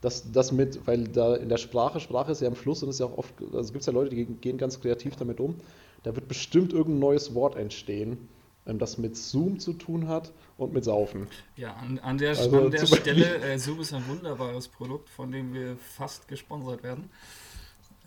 Das, 0.00 0.32
das 0.32 0.50
mit, 0.50 0.86
weil 0.88 1.04
da 1.04 1.36
in 1.36 1.48
der 1.48 1.58
Sprache, 1.58 2.00
Sprache 2.00 2.32
ist 2.32 2.40
ja 2.40 2.48
im 2.48 2.56
Fluss 2.56 2.82
und 2.82 2.88
ist 2.88 2.98
ja 2.98 3.06
auch 3.06 3.16
oft, 3.16 3.32
also 3.54 3.72
gibt 3.72 3.82
es 3.82 3.86
ja 3.86 3.92
Leute, 3.92 4.10
die 4.14 4.24
gehen 4.24 4.58
ganz 4.58 4.80
kreativ 4.80 5.14
damit 5.16 5.38
um. 5.40 5.54
Da 6.02 6.14
wird 6.14 6.28
bestimmt 6.28 6.72
irgendein 6.72 7.00
neues 7.00 7.34
Wort 7.34 7.56
entstehen, 7.56 8.28
ähm, 8.66 8.78
das 8.78 8.98
mit 8.98 9.16
Zoom 9.16 9.58
zu 9.58 9.72
tun 9.74 10.08
hat 10.08 10.32
und 10.56 10.72
mit 10.72 10.84
Saufen. 10.84 11.26
ja, 11.56 11.74
an, 11.74 11.98
an 11.98 12.18
der, 12.18 12.30
Also 12.30 12.58
an 12.58 12.70
der 12.70 12.86
Stelle, 12.86 13.36
äh, 13.42 13.58
Zoom 13.58 13.80
ist 13.80 13.92
ein 13.92 14.06
wunderbares 14.08 14.68
Produkt, 14.68 15.08
von 15.10 15.30
dem 15.32 15.52
wir 15.52 15.76
fast 15.76 16.28
gesponsert 16.28 16.82
werden. 16.82 17.10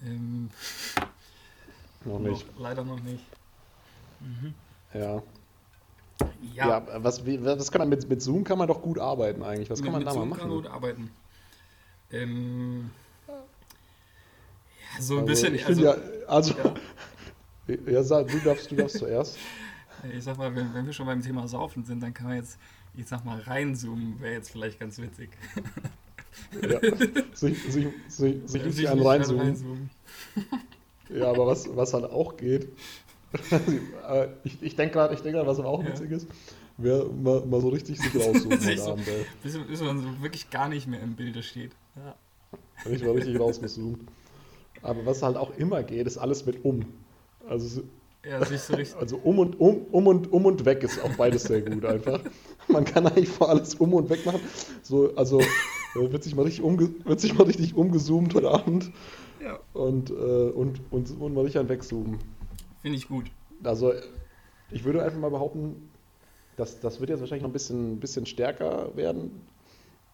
Ähm, 0.05 0.49
Noch 2.05 2.19
nicht. 2.19 2.45
Noch, 2.47 2.59
leider 2.59 2.83
noch 2.83 2.99
nicht. 3.01 3.23
Mhm. 4.19 4.53
Ja. 4.93 5.21
Ja, 6.53 6.67
Ja, 6.67 7.03
was, 7.03 7.25
was 7.25 7.71
kann 7.71 7.79
man 7.79 7.89
mit, 7.89 8.07
mit 8.09 8.21
Zoom 8.21 8.43
kann 8.43 8.57
man 8.57 8.67
doch 8.67 8.81
gut 8.81 8.99
arbeiten 8.99 9.43
eigentlich. 9.43 9.69
Was 9.69 9.79
mit, 9.79 9.85
kann 9.85 9.93
man 9.93 9.99
mit 10.01 10.07
da 10.07 10.13
mal 10.13 10.19
Zoom 10.21 10.29
machen? 10.29 10.39
kann 10.39 10.49
man 10.49 10.57
gut 10.57 10.67
arbeiten. 10.67 11.11
Ähm, 12.11 12.91
ja, 13.27 15.01
so 15.01 15.15
ein 15.15 15.19
Also, 15.21 15.25
bisschen, 15.25 15.55
ich 15.55 15.65
also, 15.65 15.83
ja, 15.83 15.95
also, 16.27 16.53
ja. 16.53 16.73
Ja, 17.87 18.03
sag, 18.03 18.27
du 18.27 18.37
darfst, 18.39 18.69
du 18.71 18.75
darfst 18.75 18.97
zuerst. 18.97 19.37
ich 20.17 20.23
sag 20.23 20.37
mal, 20.37 20.53
wenn, 20.55 20.73
wenn 20.73 20.85
wir 20.85 20.93
schon 20.93 21.05
beim 21.05 21.21
Thema 21.21 21.47
Saufen 21.47 21.83
sind, 21.85 22.01
dann 22.03 22.13
kann 22.13 22.27
man 22.27 22.35
jetzt, 22.37 22.57
ich 22.95 23.07
sag 23.07 23.23
mal, 23.25 23.39
reinzoomen, 23.39 24.19
wäre 24.19 24.33
jetzt 24.33 24.49
vielleicht 24.51 24.79
ganz 24.79 24.99
witzig. 24.99 25.29
Ja. 26.67 26.79
Sich, 27.33 27.61
sich, 27.61 27.87
sich, 28.07 28.35
sich 28.47 28.65
richtig 28.65 28.91
nicht 28.91 29.05
reinzoomen. 29.05 29.45
reinzoomen. 29.45 29.89
Ja, 31.09 31.29
aber 31.29 31.45
was, 31.45 31.67
was 31.75 31.93
halt 31.93 32.05
auch 32.05 32.37
geht, 32.37 32.69
ich, 34.43 34.63
ich 34.63 34.75
denke 34.75 34.93
gerade, 34.93 35.13
ich 35.13 35.21
denk 35.21 35.35
grad, 35.35 35.45
was 35.45 35.59
aber 35.59 35.69
auch 35.69 35.83
Ja. 35.83 35.89
witzig 35.89 36.09
ist, 36.11 36.27
wäre 36.77 37.05
mal, 37.07 37.45
mal 37.45 37.61
so 37.61 37.69
richtig 37.69 37.99
sich 37.99 38.15
rauszoomen 38.15 38.59
Sich 38.59 38.79
so- 38.81 38.93
Abend, 38.93 39.07
ey. 39.07 39.25
Bis, 39.43 39.57
bis 39.59 39.81
man 39.81 40.01
so 40.01 40.21
wirklich 40.23 40.49
gar 40.49 40.69
nicht 40.69 40.87
mehr 40.87 41.01
im 41.01 41.15
Bilde 41.15 41.43
steht. 41.43 41.71
Ja. 41.95 42.15
Ich 42.89 43.05
war 43.05 43.13
richtig 43.13 43.39
rausgezoomt. 43.39 43.99
Aber 44.81 45.05
was 45.05 45.21
halt 45.21 45.37
auch 45.37 45.55
immer 45.57 45.83
geht, 45.83 46.07
ist 46.07 46.17
alles 46.17 46.45
mit 46.47 46.65
um. 46.65 46.85
Also, 47.47 47.83
Ja, 48.25 48.43
sich 48.45 48.61
so 48.61 48.75
richtig. 48.75 48.99
also 48.99 49.17
um 49.17 49.39
und 49.39 49.59
um, 49.59 49.85
um 49.91 50.07
und 50.07 50.31
um 50.31 50.45
und 50.45 50.65
weg 50.65 50.83
ist 50.83 51.01
auch 51.03 51.13
beides 51.17 51.43
sehr 51.43 51.61
gut 51.61 51.83
einfach. 51.85 52.21
Man 52.67 52.85
kann 52.85 53.05
eigentlich 53.05 53.29
vor 53.29 53.49
alles 53.49 53.75
um 53.75 53.93
und 53.93 54.09
weg 54.09 54.25
machen. 54.25 54.39
So, 54.81 55.13
also 55.15 55.39
äh, 55.41 56.11
wird 56.11 56.23
sich 56.23 56.35
mal 56.35 56.43
richtig 56.43 56.63
umge 56.63 56.89
wird 57.03 57.19
sich 57.19 57.33
mal 57.37 57.43
richtig 57.43 57.75
umgezoomt 57.75 58.33
heute 58.33 58.49
Abend 58.49 58.91
Ja. 59.41 59.59
und, 59.73 60.09
äh, 60.09 60.13
und, 60.13 60.79
und, 60.91 61.11
und 61.19 61.33
mal 61.33 61.41
richtig 61.41 61.59
ein 61.59 61.69
wegzoomen. 61.69 62.19
Finde 62.81 62.97
ich 62.97 63.07
gut. 63.07 63.25
Also, 63.63 63.93
ich 64.71 64.83
würde 64.83 65.03
einfach 65.03 65.19
mal 65.19 65.29
behaupten, 65.29 65.89
dass 66.55 66.79
das 66.79 66.99
wird 66.99 67.09
jetzt 67.09 67.19
wahrscheinlich 67.19 67.43
noch 67.43 67.49
ein 67.49 67.53
bisschen, 67.53 67.99
bisschen 67.99 68.25
stärker 68.25 68.95
werden, 68.95 69.41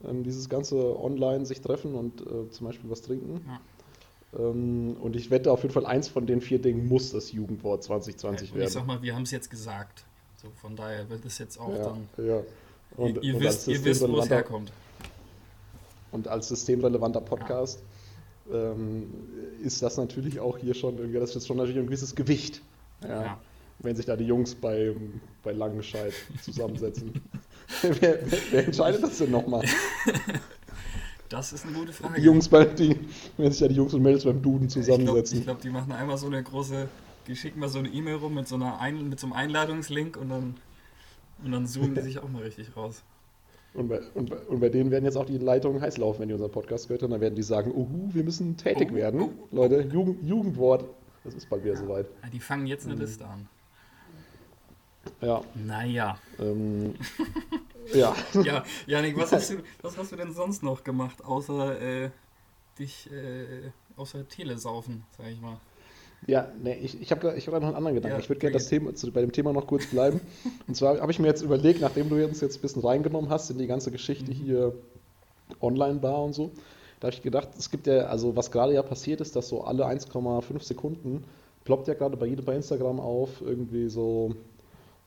ähm, 0.03 0.23
dieses 0.23 0.49
ganze 0.49 0.99
Online 0.99 1.45
sich 1.45 1.61
treffen 1.61 1.93
und 1.95 2.21
äh, 2.21 2.49
zum 2.49 2.67
Beispiel 2.67 2.89
was 2.89 3.01
trinken. 3.01 3.41
Ja. 3.47 3.59
Ähm, 4.37 4.95
und 5.01 5.15
ich 5.15 5.31
wette 5.31 5.51
auf 5.51 5.63
jeden 5.63 5.73
Fall, 5.73 5.85
eins 5.85 6.07
von 6.07 6.25
den 6.27 6.41
vier 6.41 6.61
Dingen 6.61 6.87
muss 6.87 7.11
das 7.11 7.31
Jugendwort 7.31 7.83
2020 7.83 8.49
Und 8.51 8.55
ich 8.55 8.59
werden. 8.61 8.71
sag 8.71 8.85
mal, 8.85 9.01
wir 9.01 9.15
haben 9.15 9.23
es 9.23 9.31
jetzt 9.31 9.49
gesagt. 9.49 10.05
So, 10.41 10.49
von 10.61 10.75
daher 10.75 11.09
wird 11.09 11.25
es 11.25 11.37
jetzt 11.39 11.59
auch 11.59 11.69
ja, 11.73 11.83
dann. 11.83 12.09
ja. 12.25 12.41
Und, 12.97 13.23
ihr, 13.23 13.35
und 13.35 13.41
wisst, 13.41 13.67
ihr 13.67 13.83
wisst, 13.83 14.07
wo 14.07 14.19
es 14.19 14.29
herkommt. 14.29 14.71
Und 16.11 16.27
als 16.27 16.47
systemrelevanter 16.47 17.21
Podcast 17.21 17.81
ähm, 18.51 19.13
ist 19.63 19.81
das 19.81 19.97
natürlich 19.97 20.39
auch 20.39 20.57
hier 20.57 20.73
schon, 20.73 20.97
irgendwie- 20.97 21.19
das 21.19 21.35
ist 21.35 21.45
schon 21.47 21.57
natürlich 21.57 21.79
ein 21.79 21.85
gewisses 21.85 22.15
Gewicht. 22.15 22.61
Ja. 23.03 23.23
Ja. 23.23 23.39
Wenn 23.79 23.95
sich 23.95 24.05
da 24.05 24.15
die 24.15 24.25
Jungs 24.25 24.55
bei, 24.55 24.93
bei 25.43 25.51
Langenscheid 25.53 26.13
zusammensetzen. 26.43 27.13
wer, 27.81 28.01
wer, 28.01 28.19
wer 28.51 28.65
entscheidet 28.65 29.01
das 29.03 29.17
denn 29.19 29.31
nochmal? 29.31 29.63
Das 31.29 31.53
ist 31.53 31.65
eine 31.65 31.75
gute 31.77 31.93
Frage. 31.93 32.15
Die 32.19 32.25
Jungs 32.25 32.49
bei, 32.49 32.65
die, 32.65 32.99
wenn 33.37 33.51
sich 33.51 33.59
da 33.61 33.67
die 33.67 33.75
Jungs 33.75 33.93
und 33.93 34.01
Mädels 34.01 34.23
beim 34.23 34.41
Duden 34.41 34.67
Ich 34.67 34.73
glaube, 34.73 34.85
zusammensetzen. 34.87 35.43
glaub, 35.43 35.61
die 35.61 35.69
machen 35.69 35.91
einmal 35.91 36.17
so 36.17 36.25
eine 36.27 36.41
große, 36.41 36.87
die 37.27 37.35
schicken 37.35 37.59
mal 37.59 37.69
so 37.69 37.79
eine 37.79 37.89
E-Mail 37.89 38.15
rum 38.15 38.33
mit 38.33 38.47
so, 38.47 38.55
einer 38.55 38.79
Ein 38.79 39.09
mit 39.09 39.19
so 39.19 39.27
einem 39.27 39.33
Einladungslink 39.33 40.17
und 40.17 40.29
dann, 40.29 40.55
und 41.43 41.51
dann 41.51 41.67
zoomen 41.67 41.93
die 41.95 42.01
sich 42.09 42.19
auch 42.19 42.29
mal 42.29 42.41
richtig 42.41 42.75
raus. 42.75 43.03
Und 43.75 43.87
bei, 43.89 44.01
und, 44.15 44.31
bei, 44.31 44.37
und 44.37 44.59
bei 44.59 44.69
denen 44.69 44.89
werden 44.89 45.05
jetzt 45.05 45.15
auch 45.15 45.25
die 45.27 45.37
Leitungen 45.37 45.79
heiß 45.79 45.97
laufen, 45.97 46.21
wenn 46.21 46.27
die 46.29 46.33
unseren 46.33 46.51
Podcast 46.51 46.87
gehört 46.87 47.03
haben. 47.03 47.11
Dann 47.11 47.21
werden 47.21 47.35
die 47.35 47.43
sagen, 47.43 47.71
uhu, 47.71 48.09
wir 48.11 48.23
müssen 48.23 48.57
tätig 48.57 48.89
Oh, 48.91 48.95
werden. 48.95 49.21
oh, 49.21 49.29
oh. 49.51 49.55
Leute, 49.55 49.81
Jugend, 49.93 50.23
Jugendwort. 50.27 50.85
Das 51.23 51.35
ist 51.35 51.47
bald 51.47 51.63
wieder 51.63 51.75
soweit. 51.75 52.07
Ah, 52.23 52.27
Die 52.33 52.39
fangen 52.39 52.65
jetzt 52.65 52.85
eine 52.87 52.95
Mhm. 52.95 53.01
Liste 53.01 53.27
an. 53.27 53.47
Ja. 55.21 55.41
Naja. 55.55 56.17
Ähm, 56.39 56.95
ja. 57.93 58.15
Ja, 58.43 58.63
Janik, 58.85 59.17
was 59.17 59.31
hast, 59.31 59.51
du, 59.51 59.55
was 59.81 59.97
hast 59.97 60.11
du 60.11 60.15
denn 60.15 60.33
sonst 60.33 60.63
noch 60.63 60.83
gemacht, 60.83 61.23
außer 61.23 61.81
äh, 61.81 62.09
dich, 62.77 63.09
äh, 63.11 63.71
außer 63.97 64.27
Telesaufen, 64.27 65.03
sag 65.17 65.27
ich 65.27 65.41
mal? 65.41 65.59
Ja, 66.27 66.51
nee, 66.61 66.75
ich, 66.75 67.01
ich 67.01 67.11
habe 67.11 67.33
ich 67.37 67.47
hab 67.47 67.53
noch 67.53 67.67
einen 67.67 67.75
anderen 67.75 67.95
Gedanken. 67.95 68.17
Ja, 68.17 68.21
ich 68.21 68.29
würde 68.29 68.39
gerne 68.39 68.53
das. 68.53 68.67
Thema, 68.67 68.93
zu, 68.93 69.11
bei 69.11 69.21
dem 69.21 69.31
Thema 69.31 69.53
noch 69.53 69.65
kurz 69.67 69.85
bleiben. 69.87 70.19
Und 70.67 70.75
zwar 70.75 70.99
habe 70.99 71.11
ich 71.11 71.19
mir 71.19 71.27
jetzt 71.27 71.41
überlegt, 71.41 71.79
nachdem 71.81 72.09
du 72.09 72.23
uns 72.25 72.41
jetzt 72.41 72.57
ein 72.57 72.61
bisschen 72.61 72.81
reingenommen 72.81 73.29
hast 73.29 73.49
in 73.49 73.57
die 73.57 73.67
ganze 73.67 73.91
Geschichte 73.91 74.31
hier 74.31 74.73
online 75.61 76.01
war 76.03 76.23
und 76.23 76.33
so, 76.33 76.51
da 76.99 77.07
habe 77.07 77.15
ich 77.15 77.21
gedacht, 77.21 77.49
es 77.57 77.71
gibt 77.71 77.87
ja, 77.87 78.07
also 78.07 78.35
was 78.35 78.51
gerade 78.51 78.73
ja 78.73 78.83
passiert 78.83 79.21
ist, 79.21 79.35
dass 79.35 79.47
so 79.47 79.63
alle 79.63 79.85
1,5 79.85 80.61
Sekunden 80.61 81.23
ploppt 81.63 81.87
ja 81.87 81.93
gerade 81.93 82.17
bei 82.17 82.25
jedem 82.25 82.45
bei 82.45 82.55
Instagram 82.55 82.99
auf, 82.99 83.41
irgendwie 83.41 83.89
so, 83.89 84.35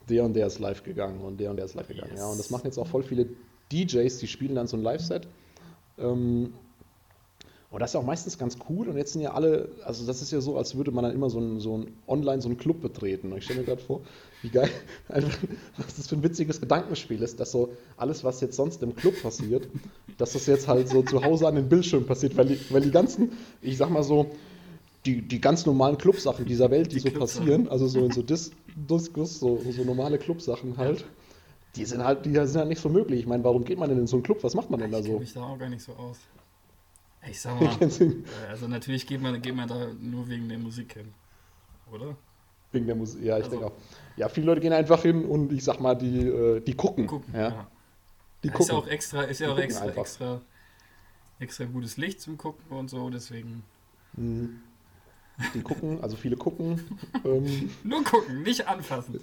der 0.09 0.25
und 0.25 0.35
der 0.35 0.47
ist 0.47 0.59
live 0.59 0.83
gegangen 0.83 1.21
und 1.21 1.39
der 1.39 1.51
und 1.51 1.57
der 1.57 1.65
ist 1.65 1.75
live 1.75 1.89
gegangen. 1.89 2.13
Ja, 2.17 2.27
und 2.27 2.39
das 2.39 2.51
machen 2.51 2.67
jetzt 2.67 2.79
auch 2.79 2.87
voll 2.87 3.03
viele 3.03 3.27
DJs, 3.73 4.19
die 4.19 4.27
spielen 4.27 4.55
dann 4.55 4.67
so 4.67 4.77
ein 4.77 4.83
Live-Set. 4.83 5.27
Ähm, 5.99 6.53
und 7.73 7.81
das 7.81 7.91
ist 7.91 7.95
ja 7.95 8.01
auch 8.01 8.05
meistens 8.05 8.37
ganz 8.37 8.59
cool. 8.69 8.87
Und 8.89 8.99
jetzt 8.99 9.15
sind 9.15 9.23
ja 9.23 9.33
alle, 9.33 9.71
also 9.87 10.07
das 10.07 10.21
ist 10.21 10.31
ja 10.31 10.43
so, 10.43 10.59
als 10.59 10.77
würde 10.77 10.91
man 10.91 11.05
dann 11.05 11.15
immer 11.15 11.31
so 11.31 11.41
ein, 11.41 11.59
so 11.59 11.79
ein 11.79 11.97
online 12.07 12.43
so 12.43 12.49
einen 12.49 12.59
Club 12.59 12.83
betreten. 12.83 13.33
Und 13.33 13.39
ich 13.39 13.45
stelle 13.45 13.61
mir 13.61 13.65
gerade 13.65 13.81
vor, 13.81 14.03
wie 14.43 14.51
geil, 14.51 14.69
einfach, 15.09 15.39
was 15.79 15.97
das 15.97 16.07
für 16.07 16.17
ein 16.17 16.23
witziges 16.23 16.61
Gedankenspiel 16.61 17.23
ist, 17.23 17.41
dass 17.41 17.51
so 17.51 17.71
alles, 17.97 18.25
was 18.25 18.43
jetzt 18.43 18.57
sonst 18.57 18.83
im 18.83 18.95
Club 18.95 19.15
passiert, 19.23 19.69
dass 20.19 20.35
das 20.35 20.47
jetzt 20.47 20.69
halt 20.69 20.91
so 20.91 21.03
zu 21.03 21.25
Hause 21.25 21.49
an 21.49 21.55
den 21.55 21.71
Bildschirm 21.71 22.05
passiert, 22.05 22.37
weil 22.37 22.45
die, 22.45 22.61
weil 22.69 22.83
die 22.83 22.91
ganzen, 22.91 23.33
ich 23.63 23.79
sag 23.79 23.89
mal 23.89 24.03
so, 24.03 24.31
die, 25.07 25.23
die 25.23 25.41
ganz 25.41 25.67
normalen 25.67 25.99
Clubsachen 25.99 26.45
dieser 26.45 26.71
Welt, 26.71 26.93
die, 26.93 26.97
Die 26.97 27.01
so 27.01 27.11
Clubsachen. 27.11 27.41
passieren, 27.47 27.69
also 27.69 27.87
so 27.89 28.05
in 28.05 28.11
so 28.13 28.23
Dis, 28.31 28.53
Diskus, 28.75 29.41
so, 29.41 29.61
so 29.71 29.85
normale 29.85 30.19
Clubsachen 30.19 30.77
halt, 30.77 31.05
die 31.77 31.85
sind 31.85 32.05
halt, 32.05 32.25
die 32.27 32.31
sind 32.35 32.57
halt 32.57 32.69
nicht 32.69 32.81
so 32.81 32.89
möglich. 32.89 33.21
Ich 33.21 33.27
meine, 33.27 33.43
warum 33.45 33.65
geht 33.65 33.79
man 33.79 33.89
denn 33.89 33.99
in 33.99 34.07
so 34.07 34.17
einen 34.17 34.23
Club? 34.23 34.43
Was 34.45 34.55
macht 34.55 34.71
man 34.71 34.81
denn 34.81 34.91
da 34.93 34.99
Ich 34.99 35.05
kenne 35.05 35.15
so? 35.17 35.21
mich 35.21 35.33
da 35.33 35.43
auch 35.43 35.59
gar 35.59 35.69
nicht 35.69 35.83
so 35.83 35.93
aus. 35.95 36.19
Ich 37.29 37.41
sag 37.41 37.61
mal, 37.61 37.79
äh, 37.83 38.13
also 38.49 38.69
natürlich 38.69 39.07
geht 39.07 39.21
man, 39.23 39.41
geht 39.41 39.55
man 39.55 39.69
da 39.69 39.89
nur 40.01 40.29
wegen 40.29 40.49
der 40.49 40.59
Musik 40.59 40.95
hin, 40.95 41.13
oder? 41.93 42.17
Wegen 42.73 42.87
der 42.87 42.97
Musik, 42.97 43.23
ja, 43.23 43.39
ich 43.39 43.45
Also- 43.45 43.51
denke 43.57 43.67
auch. 43.67 43.73
Ja, 44.17 44.29
viele 44.29 44.47
Leute 44.47 44.61
gehen 44.61 44.73
einfach 44.73 45.03
hin 45.03 45.25
und 45.25 45.53
ich 45.53 45.65
sag 45.65 45.81
mal, 45.81 45.95
die, 45.95 46.27
äh, 46.27 46.61
die 46.61 46.75
gucken. 46.75 47.07
Gucken, 47.07 47.33
ja. 47.35 47.49
ja. 47.49 47.67
Die 48.45 48.49
Ja, 48.49 48.53
ist 48.55 48.59
gucken. 48.59 48.75
ja 48.75 48.79
auch 48.83 48.87
extra, 48.89 49.23
ist 49.23 49.39
ja 49.41 49.47
Die 49.49 49.53
auch 49.55 49.59
extra, 49.59 49.85
einfach. 49.87 50.03
extra, 50.03 50.41
extra 51.39 51.65
gutes 51.65 51.97
Licht 51.97 52.21
zum 52.21 52.37
Gucken 52.37 52.77
und 52.77 52.91
so, 52.91 53.09
deswegen. 53.09 53.63
Mhm. 54.15 54.61
Die 55.55 55.63
gucken, 55.63 56.01
also 56.03 56.17
viele 56.17 56.37
gucken. 56.37 56.81
ähm, 57.25 57.71
Nur 57.85 58.05
gucken, 58.05 58.43
nicht 58.43 58.67
anfassen. 58.69 59.21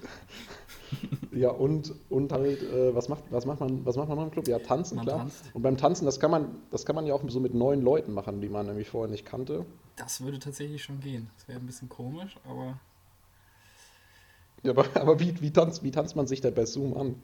ja, 1.32 1.50
und, 1.50 1.94
und 2.10 2.32
halt, 2.32 2.62
äh, 2.64 2.94
was, 2.96 3.10
macht, 3.10 3.24
was, 3.30 3.46
macht 3.46 3.60
man, 3.60 3.86
was 3.86 3.96
macht 3.96 4.10
man 4.10 4.18
noch 4.18 4.26
im 4.26 4.32
Club? 4.32 4.48
Ja, 4.48 4.60
tanzen, 4.60 4.96
Man 4.96 5.06
klar. 5.06 5.20
tanzt. 5.20 5.44
Und 5.54 5.62
beim 5.62 5.78
Tanzen, 5.78 6.06
das 6.06 6.20
kann, 6.20 6.32
man, 6.32 6.56
das 6.72 6.86
kann 6.86 6.96
man 6.96 7.06
ja 7.06 7.14
auch 7.14 7.22
so 7.28 7.40
mit 7.40 7.54
neuen 7.54 7.82
Leuten 7.82 8.14
machen, 8.14 8.42
die 8.42 8.50
man 8.50 8.66
nämlich 8.66 8.90
vorher 8.90 9.10
nicht 9.10 9.26
kannte. 9.26 9.66
Das 9.96 10.22
würde 10.22 10.40
tatsächlich 10.40 10.84
schon 10.84 11.00
gehen. 11.00 11.30
Das 11.38 11.48
wäre 11.48 11.60
ein 11.60 11.66
bisschen 11.66 11.90
komisch, 11.90 12.38
aber 12.44 12.80
Ja, 14.64 14.72
aber, 14.72 14.86
aber 14.96 15.20
wie, 15.20 15.40
wie, 15.42 15.52
tanzt, 15.52 15.84
wie 15.84 15.92
tanzt 15.92 16.16
man 16.16 16.26
sich 16.28 16.42
da 16.42 16.50
bei 16.50 16.66
Zoom 16.66 16.98
an? 16.98 17.22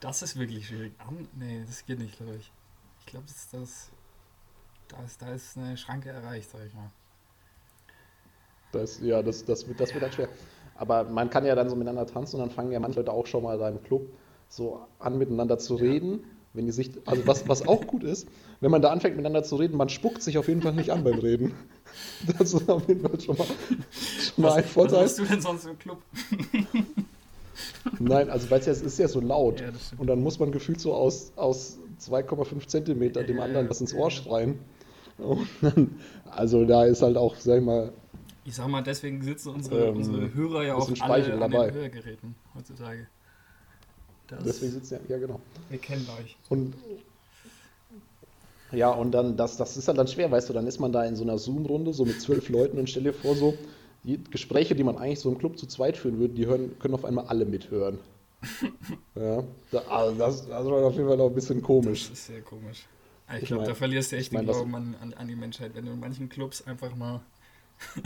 das 0.00 0.22
ist 0.22 0.38
wirklich 0.38 0.66
schwierig. 0.66 0.92
An, 0.98 1.26
nee, 1.38 1.62
das 1.66 1.86
geht 1.86 1.98
nicht, 1.98 2.16
glaube 2.16 2.36
ich. 2.36 2.52
Ich 3.00 3.06
glaube, 3.06 3.26
das 3.26 3.36
ist 3.36 3.54
das. 3.54 3.90
Da 4.96 5.04
ist, 5.04 5.22
da 5.22 5.32
ist 5.32 5.56
eine 5.56 5.76
Schranke 5.76 6.10
erreicht, 6.10 6.50
sag 6.50 6.60
ich 6.66 6.74
mal. 6.74 6.90
Das, 8.72 9.00
ja, 9.00 9.22
das, 9.22 9.44
das, 9.44 9.66
wird, 9.68 9.80
das 9.80 9.92
wird 9.92 10.02
dann 10.02 10.12
schwer. 10.12 10.28
Aber 10.76 11.04
man 11.04 11.28
kann 11.30 11.44
ja 11.44 11.54
dann 11.54 11.68
so 11.68 11.76
miteinander 11.76 12.06
tanzen 12.06 12.36
und 12.36 12.42
dann 12.46 12.50
fangen 12.50 12.72
ja 12.72 12.80
manche 12.80 13.00
Leute 13.00 13.12
auch 13.12 13.26
schon 13.26 13.42
mal 13.42 13.58
da 13.58 13.68
im 13.68 13.82
Club 13.82 14.08
so 14.48 14.80
an, 14.98 15.18
miteinander 15.18 15.58
zu 15.58 15.76
Ja. 15.76 15.82
reden. 15.82 16.24
Wenn 16.54 16.66
die 16.66 16.72
sich, 16.72 16.90
also 17.06 17.26
was, 17.26 17.48
was 17.48 17.66
auch 17.66 17.86
gut 17.86 18.04
ist, 18.04 18.28
wenn 18.60 18.70
man 18.70 18.82
da 18.82 18.90
anfängt 18.90 19.16
miteinander 19.16 19.42
zu 19.42 19.56
reden, 19.56 19.74
man 19.74 19.88
spuckt 19.88 20.22
sich 20.22 20.36
auf 20.36 20.48
jeden 20.48 20.60
Fall 20.60 20.74
nicht 20.74 20.92
an 20.92 21.02
beim 21.04 21.18
Reden. 21.18 21.54
Das 22.38 22.54
ist 22.54 22.70
auf 22.70 22.88
jeden 22.88 23.00
Fall 23.06 23.20
schon 23.20 23.36
mal, 23.36 23.46
schon 23.46 24.42
mal 24.44 24.52
ein 24.52 24.64
Was 24.64 24.70
Vorteil. 24.70 25.02
machst 25.02 25.18
du 25.18 25.24
denn 25.26 25.40
sonst 25.42 25.66
im 25.66 25.78
Club? 25.78 25.98
Nein, 27.98 28.30
also 28.30 28.50
weil 28.50 28.60
es 28.60 28.66
ja, 28.66 28.72
es 28.72 28.80
ist 28.80 28.98
ja 28.98 29.08
so 29.08 29.20
laut. 29.20 29.60
Ja. 29.60 29.68
Und 29.98 30.06
dann 30.06 30.22
muss 30.22 30.38
man 30.38 30.52
gefühlt 30.52 30.80
so 30.80 30.94
aus, 30.94 31.32
aus 31.36 31.78
2,5 32.00 32.66
Zentimeter 32.66 33.24
dem 33.24 33.40
anderen 33.40 33.68
was 33.68 33.80
ins. 33.80 33.92
Ohr 33.92 34.10
schreien. 34.10 34.58
Dann, 35.60 35.98
also 36.30 36.64
da 36.64 36.84
ist 36.86 37.02
halt 37.02 37.16
auch, 37.16 37.36
sag 37.36 37.58
ich 37.58 37.64
mal, 37.64 37.92
Ich 38.44 38.54
sag 38.56 38.68
mal, 38.68 38.82
deswegen 38.82 39.22
sitzen 39.22 39.50
unsere, 39.50 39.88
Ähm, 39.88 39.96
unsere 39.96 40.34
Hörer 40.34 40.64
ja 40.64 40.74
auch 40.74 40.90
alle 41.00 41.32
an 41.32 41.40
dabei. 41.40 41.70
den 41.70 41.74
Hörgeräten 41.74 42.34
heutzutage. 42.54 43.08
Das, 44.26 44.42
deswegen 44.44 44.72
sitzen 44.72 44.94
ja, 44.94 45.00
ja 45.16 45.18
genau. 45.18 45.40
wir 45.68 45.78
kennen 45.78 46.08
euch. 46.18 46.36
Und 46.48 46.74
ja, 48.72 48.90
und 48.90 49.12
dann, 49.12 49.36
das, 49.36 49.56
das 49.58 49.76
ist 49.76 49.88
halt 49.88 49.98
dann 49.98 50.08
schwer, 50.08 50.30
weißt 50.30 50.48
du, 50.48 50.52
dann 50.54 50.66
ist 50.66 50.80
man 50.80 50.92
da 50.92 51.04
in 51.04 51.14
so 51.16 51.22
einer 51.24 51.38
Zoom-Runde, 51.38 51.92
so 51.92 52.04
mit 52.06 52.20
zwölf 52.22 52.48
Leuten 52.48 52.78
und 52.78 52.88
stell 52.88 53.02
dir 53.02 53.12
vor, 53.12 53.34
so, 53.36 53.54
die 54.04 54.22
Gespräche, 54.30 54.74
die 54.74 54.84
man 54.84 54.96
eigentlich 54.98 55.20
so 55.20 55.30
im 55.30 55.38
Club 55.38 55.58
zu 55.58 55.66
zweit 55.66 55.96
führen 55.96 56.18
würde, 56.18 56.34
die 56.34 56.46
hören, 56.46 56.78
können 56.78 56.94
auf 56.94 57.04
einmal 57.04 57.26
alle 57.26 57.44
mithören. 57.44 57.98
ja, 59.14 59.44
also 59.88 60.18
das, 60.18 60.48
das 60.48 60.64
war 60.66 60.84
auf 60.84 60.94
jeden 60.94 61.06
Fall 61.08 61.20
auch 61.20 61.28
ein 61.28 61.34
bisschen 61.34 61.62
komisch. 61.62 62.08
Das 62.08 62.18
ist 62.18 62.26
sehr 62.26 62.42
komisch. 62.42 62.86
Ah, 63.32 63.36
Ich 63.36 63.42
Ich 63.44 63.48
glaube, 63.48 63.64
da 63.64 63.74
verlierst 63.74 64.12
du 64.12 64.16
echt 64.16 64.32
den 64.32 64.46
das- 64.46 64.56
Glauben 64.56 64.74
an, 64.74 64.94
an, 65.00 65.14
an 65.14 65.28
die 65.28 65.36
Menschheit, 65.36 65.74
wenn 65.74 65.86
du 65.86 65.92
in 65.92 66.00
manchen 66.00 66.28
Clubs 66.28 66.62
einfach 66.66 66.94
mal 66.94 67.20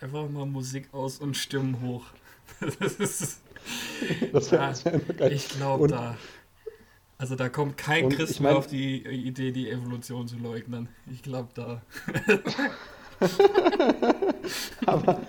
einfach 0.00 0.28
mal 0.30 0.46
Musik 0.46 0.88
aus 0.92 1.18
und 1.18 1.36
Stimmen 1.36 1.80
hoch. 1.82 2.06
Das 2.80 2.94
ist, 2.94 3.40
Das 4.32 4.48
das 4.48 4.84
wär 4.84 4.94
einfach 4.94 5.16
geil. 5.16 5.32
ich 5.32 5.48
glaube, 5.50 5.86
da. 5.88 6.16
Also 7.18 7.36
da 7.36 7.48
kommt 7.50 7.76
kein 7.76 8.08
Christ 8.08 8.32
ich 8.32 8.40
mehr 8.40 8.52
mein- 8.52 8.58
auf 8.58 8.66
die 8.66 9.04
Idee, 9.06 9.52
die 9.52 9.68
Evolution 9.70 10.26
zu 10.26 10.36
leugnen. 10.38 10.88
Ich 11.12 11.22
glaube, 11.22 11.50
da. 11.54 11.82
Aber, 14.86 15.20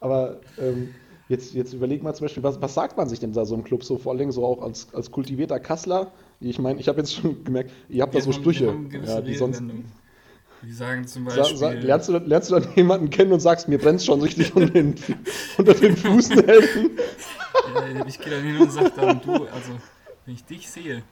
aber 0.00 0.40
ähm, 0.58 0.94
jetzt, 1.28 1.54
jetzt 1.54 1.72
überleg 1.72 2.02
mal 2.02 2.14
zum 2.14 2.24
Beispiel, 2.26 2.42
was, 2.42 2.60
was 2.60 2.74
sagt 2.74 2.96
man 2.96 3.08
sich 3.08 3.18
denn 3.20 3.32
da 3.32 3.44
so 3.44 3.54
im 3.54 3.64
Club 3.64 3.84
so, 3.84 3.98
vor 3.98 4.12
allen 4.12 4.18
Dingen 4.18 4.32
so 4.32 4.44
auch 4.44 4.62
als, 4.62 4.88
als 4.94 5.10
kultivierter 5.10 5.60
Kassler? 5.60 6.12
Ich 6.40 6.58
meine, 6.58 6.78
ich 6.80 6.88
habe 6.88 6.98
jetzt 6.98 7.14
schon 7.14 7.42
gemerkt, 7.44 7.70
ihr 7.88 8.02
habt 8.02 8.14
da 8.14 8.20
so 8.20 8.26
haben- 8.32 8.40
Sprüche, 8.40 8.74
ja, 9.06 9.20
die 9.20 9.34
sonst. 9.34 9.62
Die 10.62 10.72
sagen 10.72 11.06
zum 11.06 11.24
Beispiel. 11.26 11.56
sa, 11.56 11.70
lernst, 11.70 12.08
du, 12.08 12.18
lernst 12.18 12.50
du 12.50 12.58
dann 12.58 12.68
jemanden 12.74 13.10
kennen 13.10 13.30
und 13.32 13.40
sagst, 13.40 13.68
mir 13.68 13.78
brennt 13.78 14.02
schon 14.02 14.20
richtig 14.22 14.54
unter 14.56 14.70
den, 14.72 14.94
unter 15.58 15.74
den 15.74 15.96
Fußnägeln? 15.96 16.98
Ja, 17.74 18.06
ich 18.06 18.18
gehe 18.18 18.30
dann 18.30 18.42
hin 18.42 18.56
und 18.58 18.72
sage 18.72 18.90
dann, 18.96 19.20
du, 19.20 19.32
also, 19.32 19.72
wenn 20.24 20.34
ich 20.34 20.44
dich 20.44 20.68
sehe, 20.70 21.02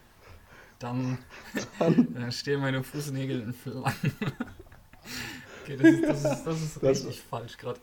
dann, 0.78 1.18
dann 1.78 2.33
stehen 2.33 2.61
meine 2.61 2.83
Fußnägel 2.83 3.42
in 3.42 3.52
Flammen. 3.52 3.85
Okay, 5.66 5.76
das 5.78 5.90
ist, 5.92 6.02
das 6.09 6.25
ist, 6.25 6.44
das 6.44 6.62
ist 6.62 6.76
Das- 6.83 7.04
richtig 7.06 7.21
falsch 7.23 7.56
gerade. 7.56 7.80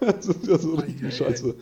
Das 0.00 0.26
ist 0.26 0.46
ja 0.46 0.58
so 0.58 0.74
richtig 0.74 1.04
ei, 1.04 1.06
ei. 1.06 1.10
scheiße. 1.10 1.54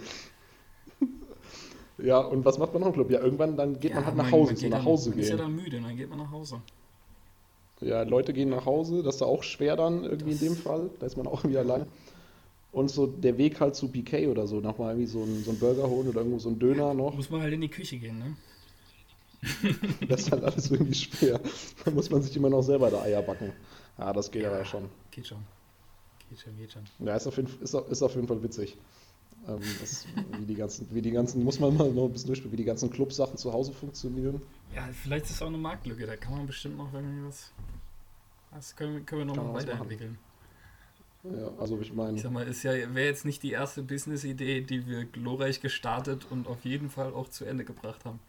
Ja, 1.98 2.18
und 2.18 2.44
was 2.44 2.58
macht 2.58 2.72
man 2.72 2.80
noch 2.80 2.88
im 2.88 2.94
Club? 2.94 3.10
Ja, 3.10 3.20
irgendwann 3.20 3.56
dann 3.56 3.78
geht 3.78 3.94
man 3.94 4.04
halt 4.04 4.16
nach 4.16 4.30
Hause, 4.32 4.56
so 4.56 4.68
nach 4.68 4.84
Hause 4.84 5.10
dann, 5.10 5.18
man 5.18 5.22
ist 5.22 5.28
ja 5.30 5.36
gehen. 5.36 5.44
dann 5.44 5.56
müde, 5.56 5.80
dann 5.80 5.96
geht 5.96 6.08
man 6.10 6.18
nach 6.18 6.30
Hause. 6.30 6.60
Ja, 7.80 8.02
Leute 8.02 8.32
gehen 8.32 8.48
nach 8.48 8.66
Hause, 8.66 9.02
das 9.02 9.16
ist 9.16 9.22
auch 9.22 9.42
schwer 9.42 9.76
dann 9.76 10.04
irgendwie 10.04 10.32
das 10.32 10.42
in 10.42 10.48
dem 10.48 10.56
Fall. 10.56 10.90
Da 10.98 11.06
ist 11.06 11.16
man 11.16 11.26
auch 11.26 11.40
irgendwie 11.44 11.58
alleine. 11.58 11.86
Und 12.72 12.90
so 12.90 13.06
der 13.06 13.36
Weg 13.38 13.60
halt 13.60 13.76
zu 13.76 13.88
PK 13.88 14.28
oder 14.28 14.46
so, 14.46 14.60
nochmal 14.60 14.92
irgendwie 14.92 15.06
so 15.06 15.22
ein, 15.22 15.42
so 15.44 15.52
Burger 15.52 15.88
holen 15.88 16.08
oder 16.08 16.20
irgendwo 16.20 16.38
so 16.38 16.48
ein 16.48 16.58
Döner 16.58 16.94
noch. 16.94 17.14
Muss 17.14 17.30
man 17.30 17.42
halt 17.42 17.52
in 17.52 17.60
die 17.60 17.68
Küche 17.68 17.98
gehen, 17.98 18.18
ne? 18.18 18.36
das 20.08 20.22
ist 20.22 20.32
halt 20.32 20.44
alles 20.44 20.70
irgendwie 20.70 20.94
schwer. 20.94 21.40
Da 21.84 21.90
muss 21.90 22.10
man 22.10 22.22
sich 22.22 22.34
immer 22.36 22.48
noch 22.48 22.62
selber 22.62 22.90
da 22.90 23.02
Eier 23.02 23.22
backen. 23.22 23.52
Ja, 23.98 24.12
das 24.12 24.30
geht 24.30 24.42
ja, 24.42 24.52
aber 24.52 24.64
schon. 24.64 24.88
Geht 25.10 25.26
schon. 25.26 25.44
Geht 26.28 26.40
schon, 26.40 26.56
geht 26.56 26.72
schon. 26.72 26.82
Ja, 27.00 27.16
ist 27.16 27.26
auf 27.26 27.36
jeden, 27.36 27.48
ist, 27.60 27.74
ist 27.74 28.02
auf 28.02 28.14
jeden 28.14 28.26
Fall 28.26 28.42
witzig. 28.42 28.76
Ähm, 29.46 29.60
das, 29.80 30.06
wie, 30.38 30.46
die 30.46 30.54
ganzen, 30.54 30.86
wie 30.94 31.02
die 31.02 31.10
ganzen, 31.10 31.42
muss 31.42 31.58
man 31.58 31.76
mal 31.76 31.90
noch 31.90 32.04
ein 32.04 32.12
bisschen 32.12 32.28
durchspielen, 32.28 32.52
wie 32.52 32.56
die 32.56 32.64
ganzen 32.64 32.90
Clubsachen 32.90 33.36
zu 33.36 33.52
Hause 33.52 33.72
funktionieren. 33.72 34.40
Ja, 34.74 34.88
vielleicht 34.92 35.26
ist 35.26 35.32
es 35.32 35.42
auch 35.42 35.48
eine 35.48 35.58
Marktlücke, 35.58 36.06
da 36.06 36.16
kann 36.16 36.36
man 36.36 36.46
bestimmt 36.46 36.78
noch 36.78 36.92
irgendwie 36.92 37.26
was. 37.26 37.52
Das 38.52 38.76
können, 38.76 39.04
können 39.04 39.22
wir 39.22 39.34
noch 39.34 39.36
mal 39.36 39.54
weiterentwickeln. 39.54 40.18
Ja, 41.24 41.50
also 41.58 41.80
ich 41.80 41.92
meine. 41.92 42.16
Ich 42.16 42.22
sag 42.22 42.32
mal, 42.32 42.46
ist 42.46 42.62
ja, 42.62 42.72
wäre 42.72 43.06
jetzt 43.06 43.24
nicht 43.24 43.42
die 43.42 43.52
erste 43.52 43.82
Business-Idee, 43.82 44.60
die 44.62 44.86
wir 44.86 45.04
glorreich 45.04 45.60
gestartet 45.60 46.26
und 46.30 46.48
auf 46.48 46.64
jeden 46.64 46.90
Fall 46.90 47.12
auch 47.12 47.28
zu 47.28 47.44
Ende 47.44 47.64
gebracht 47.64 48.04
haben. 48.04 48.20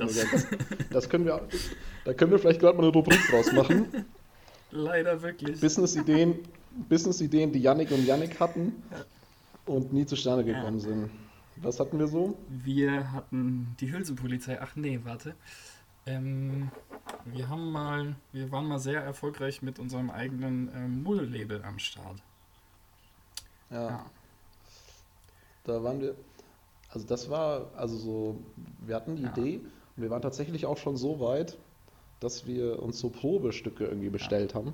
Das, 0.00 0.46
das, 0.90 1.08
können 1.08 1.26
wir, 1.26 1.46
da 2.04 2.14
können 2.14 2.30
wir 2.30 2.38
vielleicht 2.38 2.60
gerade 2.60 2.76
mal 2.76 2.84
eine 2.84 2.92
Rubrik 2.92 3.20
draus 3.30 3.52
machen. 3.52 4.06
Leider 4.70 5.20
wirklich. 5.22 5.60
Business-Ideen, 5.60 6.38
Business-Ideen, 6.88 7.52
die 7.52 7.60
Yannick 7.60 7.90
und 7.90 8.04
Yannick 8.04 8.38
hatten 8.38 8.82
und 9.66 9.92
nie 9.92 10.06
zustande 10.06 10.44
gekommen 10.44 10.78
ja. 10.78 10.84
sind. 10.84 11.10
Was 11.56 11.78
hatten 11.78 11.98
wir 11.98 12.06
so? 12.06 12.38
Wir 12.48 13.12
hatten 13.12 13.76
die 13.80 13.92
Hülsenpolizei. 13.92 14.58
Ach 14.60 14.76
nee, 14.76 15.00
warte. 15.04 15.34
Ähm, 16.06 16.70
wir 17.26 17.48
haben 17.48 17.70
mal, 17.70 18.16
wir 18.32 18.50
waren 18.50 18.66
mal 18.66 18.78
sehr 18.78 19.02
erfolgreich 19.02 19.60
mit 19.60 19.78
unserem 19.78 20.10
eigenen 20.10 20.70
ähm, 20.74 21.02
Mull-Label 21.02 21.62
am 21.62 21.78
Start. 21.78 22.22
Ja. 23.70 23.88
ja. 23.88 24.06
Da 25.64 25.82
waren 25.82 26.00
wir, 26.00 26.14
also 26.88 27.06
das 27.06 27.28
war, 27.28 27.70
also 27.76 27.96
so, 27.96 28.40
wir 28.80 28.96
hatten 28.96 29.16
die 29.16 29.22
ja. 29.22 29.30
Idee 29.30 29.60
und 29.96 30.02
wir 30.02 30.10
waren 30.10 30.22
tatsächlich 30.22 30.66
auch 30.66 30.78
schon 30.78 30.96
so 30.96 31.20
weit, 31.20 31.58
dass 32.20 32.46
wir 32.46 32.82
uns 32.82 32.98
so 32.98 33.10
Probestücke 33.10 33.84
irgendwie 33.84 34.10
bestellt 34.10 34.52
ja. 34.52 34.58
haben. 34.58 34.72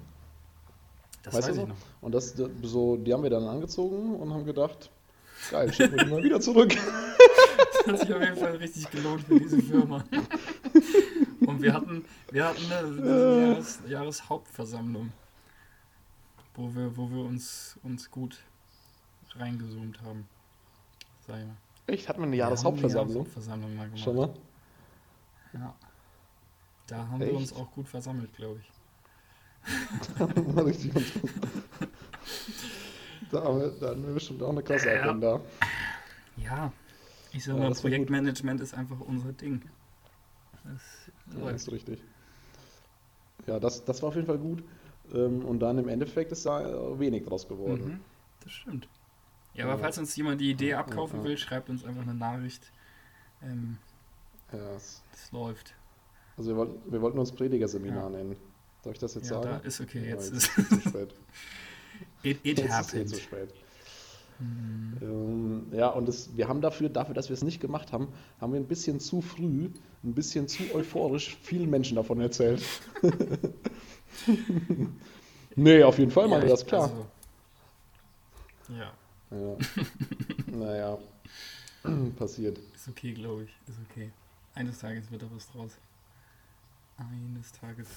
Das 1.23 1.35
weißt 1.35 1.49
weiß 1.49 1.57
du 1.57 1.67
so? 1.67 1.73
Und 2.01 2.15
das 2.15 2.35
so, 2.63 2.97
die 2.97 3.13
haben 3.13 3.23
wir 3.23 3.31
dann 3.31 3.45
angezogen 3.45 4.17
und 4.17 4.33
haben 4.33 4.45
gedacht, 4.45 4.91
geil, 5.51 5.73
schicken 5.73 5.97
wir 5.97 6.05
die 6.05 6.11
mal 6.11 6.23
wieder 6.23 6.41
zurück. 6.41 6.75
das 7.73 7.87
hat 7.87 8.01
sich 8.01 8.15
auf 8.15 8.23
jeden 8.23 8.37
Fall 8.37 8.57
richtig 8.57 8.91
gelohnt 8.91 9.23
für 9.23 9.41
diese 9.41 9.61
Firma. 9.61 10.05
Und 11.47 11.63
wir 11.63 11.73
hatten, 11.73 12.05
wir 12.31 12.47
hatten 12.47 12.73
eine, 12.73 12.89
eine 12.89 13.47
Jahres, 13.49 13.79
Jahreshauptversammlung, 13.89 15.13
wo 16.55 16.75
wir, 16.75 16.97
wo 16.97 17.11
wir 17.11 17.25
uns, 17.25 17.79
uns 17.83 18.11
gut 18.11 18.39
reingezoomt 19.35 20.01
haben. 20.03 20.29
Sag 21.27 21.39
ich 21.39 21.47
mal. 21.47 21.57
Echt? 21.87 22.09
Hat 22.09 22.19
man 22.19 22.29
eine 22.29 22.37
Jahreshauptversammlung? 22.37 23.17
Jahreshauptversammlung 23.17 23.77
mal 23.77 23.85
gemacht. 23.87 24.01
Schon 24.01 24.17
mal? 24.17 24.35
Ja. 25.53 25.75
Da 26.87 27.09
haben 27.09 27.21
Echt? 27.21 27.33
wir 27.33 27.39
uns 27.39 27.53
auch 27.53 27.71
gut 27.73 27.89
versammelt, 27.89 28.33
glaube 28.35 28.61
ich. 28.61 28.73
mal 30.55 30.65
richtig. 30.65 30.93
Da 33.31 33.43
haben, 33.43 33.61
wir, 33.61 33.71
da 33.81 33.89
haben 33.89 34.07
wir 34.07 34.15
bestimmt 34.15 34.43
auch 34.43 34.51
eine 34.51 34.63
klasse 34.63 34.91
Agenda. 34.91 35.41
Ja, 36.37 36.73
ich 37.33 37.45
sag 37.45 37.59
mal, 37.59 37.73
ja, 37.73 37.75
Projektmanagement 37.75 38.61
ist 38.61 38.75
einfach 38.75 39.01
unser 39.01 39.33
Ding. 39.33 39.63
Das 40.65 41.41
ja, 41.41 41.51
ist 41.51 41.73
richtig. 41.73 42.01
Ja, 43.47 43.59
das, 43.59 43.85
das 43.85 44.03
war 44.03 44.09
auf 44.09 44.15
jeden 44.15 44.27
Fall 44.27 44.39
gut. 44.39 44.63
Ähm, 45.13 45.45
und 45.45 45.61
dann 45.61 45.79
im 45.79 45.89
Endeffekt 45.89 46.33
ist 46.33 46.47
da 46.47 46.99
wenig 46.99 47.25
draus 47.25 47.49
geworden. 47.49 47.85
Mhm, 47.85 48.01
das 48.43 48.53
stimmt. 48.53 48.89
Ja, 49.55 49.65
aber 49.65 49.79
falls 49.79 49.99
uns 49.99 50.15
jemand 50.17 50.41
die 50.41 50.51
Idee 50.51 50.75
abkaufen 50.75 51.25
will, 51.25 51.39
schreibt 51.39 51.71
uns 51.71 51.85
einfach 51.85 52.03
eine 52.03 52.15
Nachricht. 52.15 52.71
Ähm, 53.43 53.79
ja, 54.53 54.75
es 54.77 55.03
läuft. 55.33 55.75
Also 56.37 56.51
wir 56.51 56.57
wollten, 56.57 56.93
wir 56.93 57.01
wollten 57.01 57.19
uns 57.19 57.33
Predigerseminar 57.33 58.05
ja. 58.05 58.11
nennen. 58.11 58.37
Darf 58.83 58.95
ich 58.95 59.01
das 59.01 59.15
jetzt 59.15 59.31
ja, 59.31 59.43
sagen? 59.43 59.61
Da 59.63 59.69
ist 59.69 59.81
okay, 59.81 60.09
jetzt, 60.09 60.33
ja, 60.33 60.37
jetzt 60.37 60.59
ist 60.59 60.59
es 60.59 60.69
zu 60.69 60.89
spät. 60.89 61.15
it, 62.23 62.39
it 62.45 62.59
jetzt 62.59 62.71
happened. 62.71 63.07
Ist 63.07 63.13
eh 63.13 63.17
zu 63.17 63.21
spät. 63.21 63.55
Mhm. 64.39 64.99
Ähm, 65.01 65.67
ja, 65.73 65.89
und 65.89 66.07
das, 66.07 66.37
wir 66.37 66.49
haben 66.49 66.61
dafür, 66.61 66.89
dafür, 66.89 67.15
dass 67.15 67.29
wir 67.29 67.35
es 67.35 67.43
nicht 67.43 67.61
gemacht 67.61 67.93
haben, 67.93 68.09
haben 68.41 68.53
wir 68.53 68.61
ein 68.61 68.67
bisschen 68.67 69.01
zu 69.01 69.23
früh, 69.23 69.71
ein 70.05 70.15
bisschen 70.15 70.47
zu 70.47 70.63
euphorisch 70.75 71.37
vielen 71.43 71.71
Menschen 71.71 71.97
davon 71.97 72.21
erzählt. 72.21 72.63
nee, 75.57 75.83
auf 75.83 75.99
jeden 75.99 76.11
Fall 76.11 76.25
ja, 76.25 76.31
machen 76.31 76.43
wir 76.43 76.51
das, 76.51 76.67
klar. 76.67 76.83
Also, 76.83 77.07
ja. 78.79 78.93
ja. 79.31 79.57
naja, 80.57 80.99
passiert. 82.17 82.59
Ist 82.75 82.89
okay, 82.89 83.13
glaube 83.13 83.45
ich. 83.45 83.51
Ist 83.69 83.79
okay. 83.91 84.11
Eines 84.57 84.79
Tages 84.79 85.11
wird 85.11 85.23
da 85.23 85.27
was 85.33 85.53
draus. 85.53 85.77
Eines 86.97 87.53
Tages. 87.53 87.89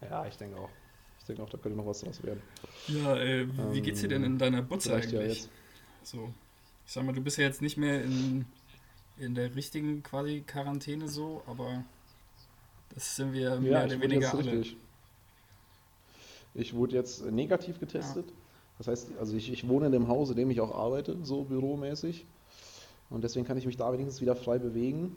Ja, 0.00 0.26
ich 0.26 0.36
denke 0.38 0.56
auch. 0.58 0.70
Ich 1.18 1.26
denke 1.26 1.42
auch, 1.42 1.50
da 1.50 1.58
könnte 1.58 1.76
noch 1.76 1.86
was 1.86 2.00
draus 2.00 2.22
werden. 2.22 2.42
Ja, 2.88 3.16
äh, 3.16 3.46
wie 3.72 3.78
ähm, 3.78 3.82
geht's 3.84 4.00
dir 4.00 4.08
denn 4.08 4.24
in 4.24 4.38
deiner 4.38 4.62
Butze 4.62 4.94
eigentlich? 4.94 5.12
Ja 5.12 5.22
jetzt. 5.22 5.50
So, 6.02 6.32
ich 6.86 6.92
sag 6.92 7.04
mal, 7.04 7.12
du 7.14 7.20
bist 7.20 7.36
ja 7.36 7.44
jetzt 7.44 7.60
nicht 7.60 7.76
mehr 7.76 8.02
in, 8.02 8.46
in 9.18 9.34
der 9.34 9.54
richtigen 9.54 10.02
quasi 10.02 10.42
Quarantäne 10.46 11.06
so, 11.08 11.42
aber 11.46 11.84
das 12.94 13.16
sind 13.16 13.34
wir 13.34 13.60
mehr 13.60 13.72
ja, 13.72 13.84
oder 13.84 14.00
weniger 14.00 14.32
alle. 14.32 14.52
Richtig. 14.52 14.76
Ich 16.54 16.72
wurde 16.72 16.94
jetzt 16.96 17.26
negativ 17.26 17.78
getestet. 17.78 18.30
Ja. 18.30 18.36
Das 18.78 18.88
heißt, 18.88 19.18
also 19.18 19.36
ich, 19.36 19.52
ich 19.52 19.68
wohne 19.68 19.86
in 19.86 19.92
dem 19.92 20.08
Haus, 20.08 20.30
in 20.30 20.36
dem 20.36 20.50
ich 20.50 20.62
auch 20.62 20.74
arbeite, 20.74 21.18
so 21.24 21.44
büromäßig. 21.44 22.24
Und 23.14 23.22
deswegen 23.22 23.46
kann 23.46 23.56
ich 23.56 23.64
mich 23.64 23.76
da 23.76 23.92
wenigstens 23.92 24.20
wieder 24.20 24.34
frei 24.34 24.58
bewegen. 24.58 25.14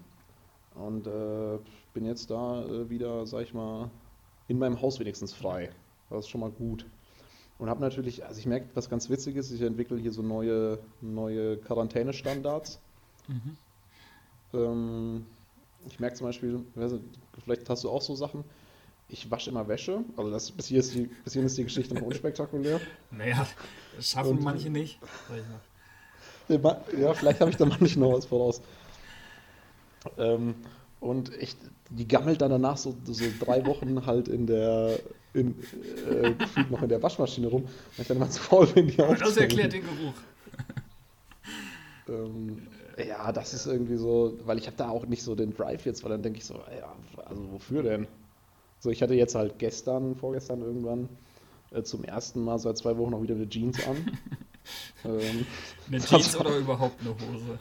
Und 0.76 1.08
äh, 1.08 1.58
bin 1.96 2.06
jetzt 2.06 2.30
da 2.30 2.64
äh, 2.64 2.90
wieder, 2.92 3.26
sag 3.26 3.42
ich 3.42 3.56
mal, 3.56 3.90
in 4.48 4.60
meinem 4.60 4.80
Haus 4.84 5.00
wenigstens 5.00 5.34
frei. 5.34 5.72
Das 6.12 6.20
ist 6.26 6.30
schon 6.30 6.42
mal 6.42 6.52
gut. 6.52 6.86
Und 7.58 7.72
habe 7.72 7.82
natürlich, 7.82 8.24
also 8.24 8.40
ich 8.40 8.46
merke, 8.46 8.68
was 8.76 8.88
ganz 8.88 9.10
witzig 9.10 9.36
ist, 9.36 9.50
ich 9.50 9.64
entwickle 9.64 9.98
hier 9.98 10.12
so 10.12 10.22
neue, 10.22 10.78
neue 11.02 11.58
Quarantänestandards. 11.58 12.80
Mhm. 13.28 13.58
Ähm, 14.54 15.26
ich 15.88 16.00
merke 16.00 16.16
zum 16.18 16.28
Beispiel, 16.28 16.64
vielleicht 17.44 17.68
hast 17.68 17.84
du 17.84 17.90
auch 17.90 18.04
so 18.04 18.14
Sachen, 18.14 18.44
ich 19.10 19.32
wasche 19.32 19.50
immer 19.50 19.68
Wäsche. 19.68 20.04
Also 20.16 20.30
das, 20.30 20.52
bis, 20.52 20.68
hier 20.68 20.82
ist 20.82 20.94
die, 20.94 21.10
bis 21.24 21.34
hierhin 21.34 21.48
ist 21.48 21.58
die 21.58 21.64
Geschichte 21.64 21.96
noch 21.96 22.02
unspektakulär. 22.04 22.80
Naja, 23.10 23.48
das 23.96 24.12
schaffen 24.12 24.38
Und, 24.38 24.44
manche 24.44 24.70
nicht. 24.70 25.00
Ja, 26.50 27.14
vielleicht 27.14 27.42
habe 27.42 27.52
ich 27.52 27.58
da 27.58 27.66
manchen 27.66 28.02
noch 28.02 28.14
was 28.14 28.26
voraus. 28.26 28.62
Ähm, 30.18 30.56
und 31.00 31.38
echt, 31.40 31.58
die 31.90 32.08
gammelt 32.08 32.42
dann 32.42 32.52
danach 32.52 32.78
so, 32.78 32.96
so 33.06 33.26
drei 33.40 33.66
Wochen 33.66 34.06
halt 34.06 34.28
in 34.28 34.48
der, 34.48 35.00
in, 35.34 35.56
äh, 36.10 36.34
noch 36.70 36.82
in 36.82 36.90
der 36.90 37.04
Waschmaschine 37.04 37.48
rum, 37.48 37.64
weil 37.64 38.02
ich 38.02 38.08
dann 38.08 38.18
immer 38.18 38.30
zu 38.30 38.42
faul 38.42 38.68
bin, 38.68 38.88
die 38.88 39.02
aufzunehmen. 39.02 39.20
Das 39.20 39.38
erklärt 39.38 39.74
den 39.74 39.84
Geruch. 39.84 40.14
ähm, 42.10 42.68
ja, 42.98 43.32
das 43.32 43.54
ist 43.54 43.68
irgendwie 43.68 43.98
so, 43.98 44.40
weil 44.46 44.58
ich 44.58 44.66
habe 44.66 44.78
da 44.78 44.90
auch 44.90 45.06
nicht 45.06 45.24
so 45.24 45.36
den 45.36 45.56
Drive 45.56 45.86
jetzt, 45.86 46.04
weil 46.04 46.12
dann 46.12 46.24
denke 46.24 46.40
ich 46.40 46.46
so, 46.46 46.56
ja, 46.56 46.96
also 47.26 47.52
wofür 47.52 47.84
denn? 47.84 48.08
So, 48.80 48.90
ich 48.90 49.02
hatte 49.02 49.14
jetzt 49.14 49.36
halt 49.36 49.60
gestern, 49.60 50.16
vorgestern 50.16 50.62
irgendwann 50.62 51.10
äh, 51.72 51.84
zum 51.84 52.04
ersten 52.04 52.44
Mal 52.44 52.58
seit 52.60 52.78
zwei 52.78 52.98
Wochen 52.98 53.14
auch 53.14 53.22
wieder 53.22 53.36
eine 53.36 53.50
Jeans 53.50 53.86
an. 53.88 54.18
Ähm, 55.06 55.46
eine 55.88 56.00
Jeans 56.06 56.36
oder 56.38 56.58
überhaupt 56.58 57.00
eine 57.02 57.12
Hose? 57.12 57.60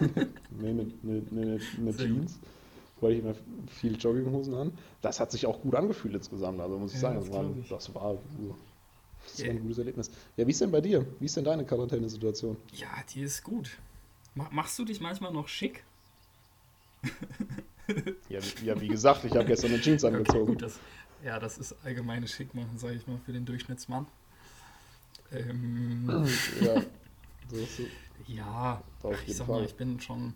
nee, 0.58 0.70
eine, 0.70 0.92
eine, 1.02 1.22
eine, 1.30 1.60
eine 1.78 1.96
Jeans 1.96 2.38
weil 3.00 3.12
ich 3.12 3.18
immer 3.20 3.34
viel 3.68 3.96
Jogginghosen 3.96 4.54
an. 4.54 4.72
Das 5.02 5.20
hat 5.20 5.30
sich 5.30 5.46
auch 5.46 5.60
gut 5.60 5.74
angefühlt 5.74 6.14
insgesamt, 6.14 6.60
also 6.60 6.78
muss 6.78 6.90
ich 6.90 6.96
ja, 6.96 7.12
sagen. 7.12 7.20
Das, 7.20 7.30
war, 7.30 7.44
das, 7.68 7.94
war, 7.94 8.18
das 9.24 9.44
war 9.44 9.50
ein 9.50 9.62
gutes 9.62 9.78
Erlebnis. 9.78 10.10
Ja, 10.36 10.46
wie 10.46 10.50
ist 10.50 10.60
denn 10.60 10.70
bei 10.70 10.80
dir? 10.80 11.06
Wie 11.20 11.26
ist 11.26 11.36
denn 11.36 11.44
deine 11.44 11.64
Quarantänesituation? 11.64 12.56
Ja, 12.72 12.88
die 13.14 13.22
ist 13.22 13.42
gut. 13.42 13.78
Machst 14.34 14.78
du 14.78 14.84
dich 14.84 15.00
manchmal 15.00 15.32
noch 15.32 15.48
schick? 15.48 15.84
ja, 18.28 18.40
ja, 18.64 18.80
wie 18.80 18.88
gesagt, 18.88 19.24
ich 19.24 19.32
habe 19.32 19.44
gestern 19.44 19.72
eine 19.72 19.80
Jeans 19.80 20.04
angezogen. 20.04 20.42
Okay, 20.42 20.52
gut, 20.52 20.62
das, 20.62 20.78
ja, 21.24 21.38
das 21.38 21.58
ist 21.58 21.74
allgemeine 21.84 22.28
Schickmachen, 22.28 22.78
sage 22.78 22.94
ich 22.94 23.06
mal, 23.06 23.18
für 23.24 23.32
den 23.32 23.44
Durchschnittsmann. 23.44 24.06
Ähm, 25.32 26.06
ja, 26.60 26.82
so 27.48 27.84
ja 28.26 28.82
ich 29.26 29.36
sag 29.36 29.46
Fall. 29.46 29.60
mal, 29.60 29.64
ich 29.64 29.74
bin 29.74 30.00
schon. 30.00 30.34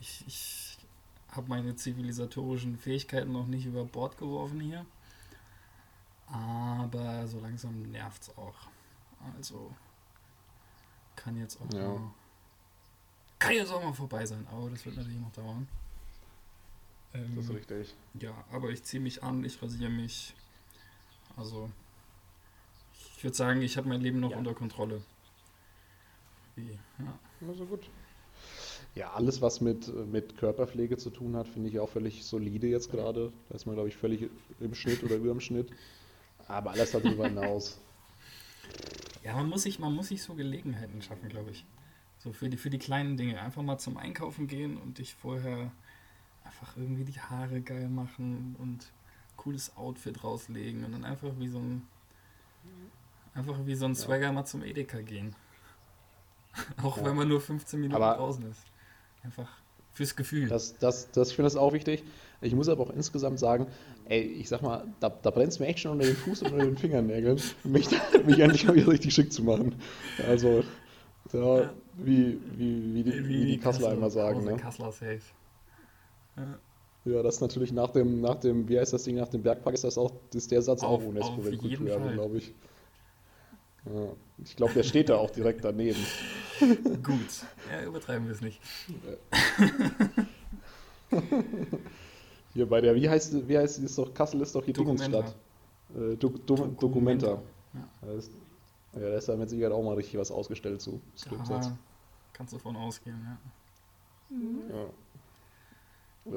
Ich, 0.00 0.24
ich 0.26 0.78
habe 1.28 1.48
meine 1.48 1.76
zivilisatorischen 1.76 2.76
Fähigkeiten 2.76 3.32
noch 3.32 3.46
nicht 3.46 3.66
über 3.66 3.84
Bord 3.84 4.18
geworfen 4.18 4.60
hier. 4.60 4.84
Aber 6.26 7.26
so 7.26 7.40
langsam 7.40 7.82
nervt 7.90 8.22
es 8.22 8.36
auch. 8.36 8.68
Also 9.36 9.74
kann 11.14 11.36
jetzt 11.36 11.60
auch 11.60 11.72
ja. 11.72 11.88
mal, 11.88 12.10
kann 13.38 13.54
jetzt 13.54 13.70
auch 13.70 13.82
mal 13.82 13.92
vorbei 13.92 14.26
sein, 14.26 14.46
aber 14.50 14.70
das 14.70 14.84
wird 14.84 14.96
natürlich 14.96 15.20
noch 15.20 15.32
dauern. 15.32 15.68
Ähm, 17.14 17.36
Das 17.36 17.44
ist 17.44 17.54
richtig. 17.54 17.94
Ja, 18.14 18.32
aber 18.50 18.70
ich 18.70 18.82
ziehe 18.82 19.02
mich 19.02 19.22
an, 19.22 19.44
ich 19.44 19.62
rasiere 19.62 19.90
mich. 19.90 20.34
Also, 21.36 21.70
ich 23.22 23.24
würde 23.24 23.36
sagen, 23.36 23.62
ich 23.62 23.76
habe 23.76 23.88
mein 23.88 24.00
Leben 24.00 24.18
noch 24.18 24.32
Ja. 24.32 24.36
unter 24.38 24.52
Kontrolle. 24.52 25.00
Ja. 26.56 26.64
Also 27.46 27.66
gut. 27.66 27.88
Ja, 28.96 29.12
alles, 29.12 29.40
was 29.40 29.60
mit, 29.60 29.86
mit 30.10 30.36
Körperpflege 30.36 30.96
zu 30.96 31.08
tun 31.10 31.36
hat, 31.36 31.46
finde 31.46 31.68
ich 31.68 31.78
auch 31.78 31.88
völlig 31.88 32.24
solide 32.24 32.66
jetzt 32.66 32.90
gerade. 32.90 33.32
Da 33.48 33.54
ist 33.54 33.64
man, 33.64 33.76
glaube 33.76 33.88
ich, 33.90 33.96
völlig 33.96 34.28
im 34.58 34.74
Schnitt 34.74 35.04
oder 35.04 35.14
über 35.14 35.28
dem 35.28 35.38
Schnitt. 35.38 35.70
Aber 36.48 36.72
alles 36.72 36.90
darüber 36.90 37.28
hinaus. 37.28 37.80
ja, 39.22 39.36
man 39.36 39.48
muss 39.48 39.62
sich, 39.62 39.78
man 39.78 39.94
muss 39.94 40.08
sich 40.08 40.20
so 40.20 40.34
Gelegenheiten 40.34 41.00
schaffen, 41.00 41.28
glaube 41.28 41.52
ich. 41.52 41.64
So 42.18 42.32
für 42.32 42.48
die, 42.48 42.56
für 42.56 42.70
die 42.70 42.78
kleinen 42.80 43.16
Dinge. 43.16 43.40
Einfach 43.40 43.62
mal 43.62 43.78
zum 43.78 43.98
Einkaufen 43.98 44.48
gehen 44.48 44.76
und 44.78 44.98
dich 44.98 45.14
vorher 45.14 45.70
einfach 46.42 46.76
irgendwie 46.76 47.04
die 47.04 47.20
Haare 47.20 47.60
geil 47.60 47.88
machen 47.88 48.56
und 48.58 48.90
cooles 49.36 49.76
Outfit 49.76 50.24
rauslegen 50.24 50.84
und 50.84 50.90
dann 50.90 51.04
einfach 51.04 51.30
wie 51.38 51.46
so 51.46 51.60
ein 51.60 51.86
einfach 53.34 53.56
wie 53.64 53.74
so 53.74 53.84
ein 53.86 53.94
Swagger 53.94 54.32
mal 54.32 54.44
zum 54.44 54.62
Edeka 54.62 55.00
gehen. 55.00 55.34
Auch 56.82 56.98
Ja. 56.98 57.04
wenn 57.06 57.16
man 57.16 57.28
nur 57.28 57.40
15 57.40 57.80
Minuten 57.80 58.00
Aber- 58.02 58.16
draußen 58.16 58.44
ist. 58.50 58.60
Einfach 59.24 59.48
fürs 59.92 60.16
Gefühl. 60.16 60.48
Das, 60.48 60.76
das, 60.78 61.10
das, 61.12 61.28
ich 61.30 61.36
finde 61.36 61.46
das 61.46 61.56
auch 61.56 61.72
wichtig. 61.72 62.02
Ich 62.40 62.54
muss 62.54 62.68
aber 62.68 62.82
auch 62.82 62.90
insgesamt 62.90 63.38
sagen, 63.38 63.66
ey, 64.06 64.20
ich 64.22 64.48
sag 64.48 64.60
mal, 64.62 64.84
da, 65.00 65.10
da 65.10 65.30
brennt 65.30 65.52
es 65.52 65.60
mir 65.60 65.66
echt 65.66 65.78
schon 65.80 65.92
unter 65.92 66.06
den 66.06 66.16
Fuß 66.16 66.42
und 66.42 66.52
unter 66.54 66.64
den 66.64 66.76
Fingernägeln, 66.76 67.40
mich, 67.64 67.88
mich 68.26 68.38
endlich 68.40 68.66
mal 68.66 68.74
wieder 68.74 68.88
richtig 68.88 69.14
schick 69.14 69.32
zu 69.32 69.44
machen. 69.44 69.76
Also, 70.26 70.64
da, 71.30 71.60
Ja. 71.62 71.72
wie, 71.98 72.38
wie, 72.56 72.94
wie, 72.94 73.02
die, 73.04 73.28
wie 73.28 73.44
die 73.46 73.58
Kasseler 73.58 73.92
immer 73.92 74.10
sagen. 74.10 74.42
Ne? 74.44 74.56
Kassler 74.56 74.90
safe. 74.90 75.20
Ja, 76.36 76.58
Ja, 77.04 77.22
das 77.22 77.36
ist 77.36 77.40
natürlich 77.42 77.70
nach 77.72 77.90
dem, 77.90 78.20
nach 78.22 78.36
dem, 78.36 78.68
wie 78.68 78.78
heißt 78.80 78.92
das 78.92 79.04
Ding, 79.04 79.16
nach 79.16 79.28
dem 79.28 79.42
Bergpark 79.42 79.74
ist 79.74 79.84
das 79.84 79.98
auch, 79.98 80.10
ist 80.34 80.50
der 80.50 80.62
Satz 80.62 80.82
Auf- 80.82 81.02
auch 81.02 81.06
UNESCO-Weltkulturerbe, 81.06 82.04
Fall. 82.06 82.14
glaube 82.14 82.38
ich. 82.38 82.52
Ja, 83.86 84.08
ich 84.44 84.56
glaube, 84.56 84.74
der 84.74 84.82
steht 84.84 85.08
da 85.08 85.16
auch 85.16 85.30
direkt 85.30 85.64
daneben. 85.64 85.98
gut. 87.02 87.44
Ja, 87.70 87.82
übertreiben 87.84 88.26
wir 88.26 88.34
es 88.34 88.40
nicht. 88.40 88.60
Hier 92.54 92.68
bei 92.68 92.80
der, 92.80 92.94
wie 92.94 93.08
heißt, 93.08 93.48
wie 93.48 93.58
heißt, 93.58 93.78
ist 93.80 93.98
doch, 93.98 94.14
Kassel 94.14 94.40
ist 94.40 94.54
doch 94.54 94.64
die. 94.64 94.72
Dingensstadt. 94.72 95.34
Äh, 95.94 96.16
Do, 96.16 96.28
Do, 96.28 96.56
Documenta. 96.78 97.42
Ja. 97.74 97.88
Da 98.02 98.12
ist, 98.12 98.30
ja, 98.94 99.00
da 99.00 99.16
ist 99.16 99.28
da 99.28 99.36
mit 99.36 99.50
Sicherheit 99.50 99.72
auch 99.72 99.82
mal 99.82 99.94
richtig 99.94 100.18
was 100.18 100.30
ausgestellt 100.30 100.80
zu. 100.80 101.00
Ja, 101.48 101.76
kannst 102.32 102.52
du 102.52 102.58
davon 102.58 102.76
ausgehen, 102.76 103.20
ja. 103.24 103.38
Ja. 104.70 104.86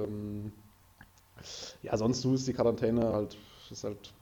Ähm, 0.01 0.51
ja, 1.83 1.97
sonst 1.97 2.23
du 2.23 2.33
ist 2.33 2.47
die 2.47 2.53
Quarantäne 2.53 3.13
halt, 3.13 3.37
ist 3.75 3.83
halt 3.83 4.13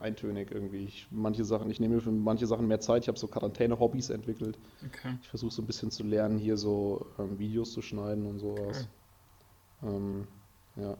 eintönig 0.00 0.50
irgendwie. 0.50 0.84
Ich, 0.84 1.06
manche 1.10 1.44
Sachen, 1.44 1.70
ich 1.70 1.78
nehme 1.78 1.96
mir 1.96 2.00
für 2.00 2.10
manche 2.10 2.46
Sachen 2.46 2.66
mehr 2.66 2.80
Zeit. 2.80 3.02
Ich 3.02 3.08
habe 3.08 3.18
so 3.18 3.28
Quarantäne-Hobbys 3.28 4.10
entwickelt. 4.10 4.58
Okay. 4.84 5.16
Ich 5.22 5.28
versuche 5.28 5.52
so 5.52 5.62
ein 5.62 5.66
bisschen 5.66 5.90
zu 5.90 6.02
lernen, 6.02 6.38
hier 6.38 6.56
so 6.56 7.06
ähm, 7.18 7.38
Videos 7.38 7.72
zu 7.72 7.82
schneiden 7.82 8.26
und 8.26 8.40
sowas. 8.40 8.88
Ähm, 9.82 10.26
ja. 10.76 10.96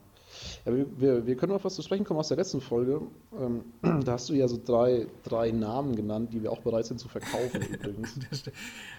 ja 0.65 0.73
wir, 0.73 0.85
wir, 0.99 1.27
wir 1.27 1.35
können 1.35 1.51
auf 1.51 1.65
was 1.65 1.75
zu 1.75 1.81
sprechen 1.81 2.05
kommen 2.05 2.19
aus 2.19 2.29
der 2.29 2.37
letzten 2.37 2.61
Folge. 2.61 3.01
Ähm, 3.37 3.65
da 4.05 4.13
hast 4.13 4.29
du 4.29 4.33
ja 4.33 4.47
so 4.47 4.59
drei, 4.63 5.07
drei 5.23 5.51
Namen 5.51 5.95
genannt, 5.95 6.31
die 6.31 6.41
wir 6.41 6.51
auch 6.51 6.61
bereit 6.61 6.85
sind 6.85 6.99
zu 6.99 7.09
verkaufen 7.09 7.61
übrigens. 7.61 8.19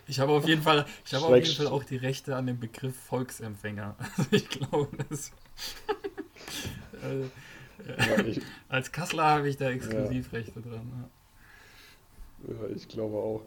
Ich 0.09 0.19
habe 0.19 0.33
auf 0.33 0.49
jeden 0.49 0.63
Fall, 0.63 0.85
ich 1.07 1.15
habe 1.15 1.27
auf 1.27 1.35
jeden 1.35 1.47
Fall 1.47 1.69
auch 1.69 1.85
die 1.85 1.97
Rechte 1.97 2.35
an 2.35 2.47
dem 2.47 2.59
Begriff 2.59 2.97
Volksempfänger. 2.97 3.97
Also 4.17 4.31
ich 4.33 4.49
glaube, 4.49 4.89
das. 5.09 5.31
Ja, 7.87 8.25
ich, 8.25 8.41
als 8.69 8.93
Kassler 8.93 9.25
habe 9.25 9.49
ich 9.49 9.57
da 9.57 9.71
Exklusivrechte 9.71 10.61
dran. 10.61 11.11
ja, 12.47 12.69
ich 12.75 12.89
glaube 12.89 13.17
auch. 13.17 13.43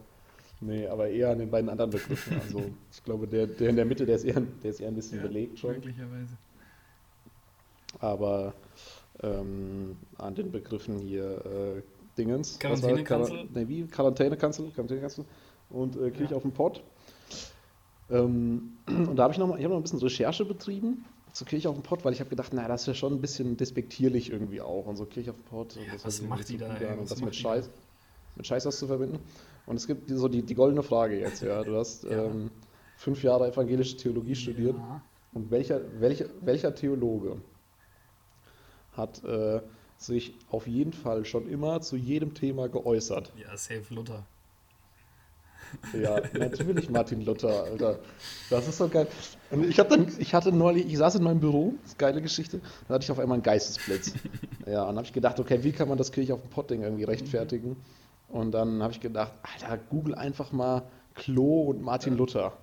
Nee, 0.62 0.88
aber 0.88 1.10
eher 1.10 1.32
an 1.32 1.40
den 1.40 1.52
beiden 1.52 1.70
anderen 1.70 1.92
Begriffen. 1.92 2.40
Also 2.40 2.72
ich 2.92 3.04
glaube, 3.04 3.28
der, 3.28 3.46
der 3.46 3.70
in 3.70 3.76
der 3.76 3.86
Mitte, 3.86 4.06
der 4.06 4.16
ist 4.16 4.24
eher, 4.24 4.42
der 4.42 4.72
ist 4.72 4.80
eher 4.80 4.88
ein 4.88 4.96
bisschen 4.96 5.18
Ja, 5.18 5.24
belegt 5.28 5.54
Ja, 5.54 5.58
schon. 5.60 5.72
möglicherweise. 5.74 6.38
Aber 8.00 8.54
ähm, 9.22 9.98
an 10.18 10.36
den 10.36 10.52
Begriffen 10.52 11.00
hier 11.00 11.46
äh, 11.46 11.82
Dingens. 12.18 12.60
Quarantänekanzel? 12.60 13.38
Quar- 13.38 13.48
Nee, 13.54 13.68
wie? 13.68 13.86
Quarantänekanzel, 13.88 14.72
Quarantänekanzel 14.72 15.26
und 15.70 15.96
äh, 15.98 16.12
Kirche 16.12 16.36
auf 16.36 16.42
dem 16.44 16.52
Pott. 16.52 16.82
Ähm, 18.10 18.78
und 18.88 19.16
da 19.16 19.24
habe 19.24 19.34
ich 19.34 19.40
noch 19.40 19.48
mal, 19.48 19.58
ich 19.58 19.64
habe 19.64 19.74
noch 19.74 19.80
ein 19.80 19.84
bisschen 19.84 20.00
Recherche 20.00 20.46
betrieben 20.46 21.06
zur 21.36 21.46
Kirche 21.48 21.70
auf 21.70 21.76
dem 21.76 21.84
Pott, 21.84 22.06
weil 22.06 22.14
ich 22.14 22.22
habe 22.22 22.30
gedacht, 22.30 22.54
naja, 22.54 22.70
das 22.70 22.82
ist 22.82 22.88
ja 22.88 22.94
schon 22.94 23.14
ein 23.14 23.20
bisschen 23.20 23.58
despektierlich 23.58 24.32
irgendwie 24.32 24.62
auch. 24.62 24.86
Und 24.86 24.96
so 24.96 25.06
Kirche 25.06 25.32
auf 25.32 25.36
dem 25.36 25.44
Pott. 25.44 25.76
Ja, 25.76 25.92
das 25.92 26.06
was 26.06 26.22
macht 26.22 26.48
die 26.48 26.58
da, 26.58 26.74
ey? 26.78 26.98
Und 26.98 27.12
das 27.12 27.22
mit 27.22 27.36
Scheiß, 27.36 27.70
mit 28.38 28.48
Scheiß 28.48 28.66
was 28.66 28.80
zu 28.80 28.88
verbinden. 28.88 29.20
Und 29.66 29.76
es 29.76 29.86
gibt 29.86 30.10
so 30.10 30.30
die, 30.30 30.44
die 30.44 30.56
goldene 30.56 30.82
Frage 30.82 31.20
jetzt, 31.20 31.42
ja. 31.42 31.62
Du 31.64 31.76
hast 31.76 32.06
Ja. 32.06 32.24
ähm, 32.26 32.52
fünf 32.96 33.22
Jahre 33.22 33.52
evangelische 33.52 33.98
Theologie 33.98 34.36
studiert. 34.36 34.78
Ja. 34.78 35.02
Und 35.34 35.52
welcher, 35.52 35.82
welcher, 36.00 36.28
welcher 36.40 36.74
Theologe 36.74 37.42
hat 38.94 39.22
äh, 39.26 39.60
sich 39.98 40.36
auf 40.50 40.68
jeden 40.68 40.94
Fall 40.94 41.26
schon 41.26 41.50
immer 41.50 41.82
zu 41.82 41.98
jedem 41.98 42.34
Thema 42.34 42.70
geäußert? 42.70 43.34
ja, 43.36 43.58
safe 43.58 43.94
Luther. 43.94 44.26
Ja, 45.94 46.22
natürlich 46.34 46.90
Martin 46.90 47.26
Luther, 47.26 47.64
Alter. 47.64 48.00
Das 48.50 48.68
ist 48.68 48.78
so 48.78 48.88
geil. 48.88 49.08
Und 49.52 49.70
ich, 49.70 49.80
hab 49.80 49.90
dann, 49.90 50.08
ich 50.18 50.34
hatte 50.34 50.52
neulich, 50.52 50.86
ich 50.88 50.98
saß 50.98 51.16
in 51.16 51.24
meinem 51.24 51.40
Büro, 51.40 51.74
das 51.82 51.92
ist 51.92 52.02
eine 52.02 52.12
geile 52.12 52.22
Geschichte, 52.22 52.62
da 52.88 52.96
hatte 52.96 53.04
ich 53.04 53.12
auf 53.12 53.20
einmal 53.20 53.36
einen 53.36 53.44
Geistesblitz. 53.44 54.14
Ja, 54.68 54.82
und 54.82 54.88
dann 54.88 54.96
habe 54.98 55.06
ich 55.06 55.14
gedacht, 55.14 55.40
okay, 55.40 55.60
wie 55.62 55.72
kann 55.72 55.88
man 55.88 56.00
das 56.00 56.12
Kirche 56.12 56.34
auf 56.34 56.42
dem 56.42 56.50
Pottding 56.50 56.82
irgendwie 56.82 57.04
rechtfertigen? 57.04 57.76
Und 58.30 58.52
dann 58.52 58.82
habe 58.82 58.94
ich 58.94 59.00
gedacht, 59.00 59.32
Alter, 59.44 59.78
google 59.78 60.16
einfach 60.16 60.52
mal 60.52 60.82
Klo 61.14 61.66
und 61.70 61.84
Martin 61.84 62.18
Luther. 62.18 62.54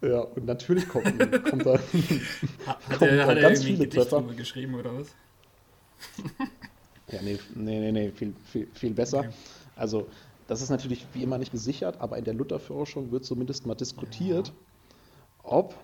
Ja, 0.00 0.20
und 0.20 0.46
natürlich 0.46 0.88
kommt, 0.88 1.06
kommt 1.50 1.66
da. 1.66 1.78
Kommen 2.98 3.10
er, 3.10 3.16
da 3.16 3.26
hat 3.26 3.40
ganz 3.40 3.64
viele 3.64 3.88
Treffer. 3.88 4.22
geschrieben 4.36 4.74
oder 4.76 4.94
was? 4.94 5.08
Ja, 7.10 7.20
nee, 7.22 7.38
nee, 7.54 7.80
nee, 7.80 7.92
nee 7.92 8.10
viel, 8.10 8.34
viel, 8.50 8.68
viel 8.72 8.94
besser. 8.94 9.20
Okay. 9.20 9.30
Also, 9.76 10.06
das 10.52 10.62
ist 10.62 10.70
natürlich 10.70 11.06
wie 11.14 11.22
immer 11.22 11.38
nicht 11.38 11.52
gesichert, 11.52 12.00
aber 12.00 12.16
in 12.18 12.24
der 12.24 12.34
Lutherforschung 12.34 13.10
wird 13.10 13.24
zumindest 13.24 13.66
mal 13.66 13.74
diskutiert, 13.74 14.52
ob, 15.42 15.74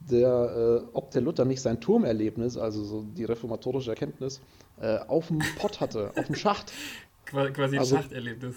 der, 0.00 0.82
äh, 0.84 0.88
ob 0.92 1.10
der 1.12 1.22
Luther 1.22 1.44
nicht 1.44 1.60
sein 1.62 1.80
Turmerlebnis, 1.80 2.56
also 2.56 2.84
so 2.84 3.02
die 3.16 3.24
reformatorische 3.24 3.90
Erkenntnis, 3.90 4.40
äh, 4.80 4.98
auf 4.98 5.28
dem 5.28 5.38
Pott 5.58 5.80
hatte, 5.80 6.12
auf 6.16 6.26
dem 6.26 6.34
Schacht. 6.34 6.72
Qua- 7.26 7.50
Quasi 7.50 7.76
ein 7.76 7.80
Also- 7.80 7.96
Schachterlebnis. 7.96 8.56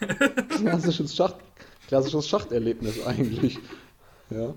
Klassisches, 0.48 1.14
Schacht, 1.14 1.36
klassisches 1.86 2.28
Schachterlebnis 2.28 3.04
eigentlich. 3.06 3.58
Ja. 4.30 4.54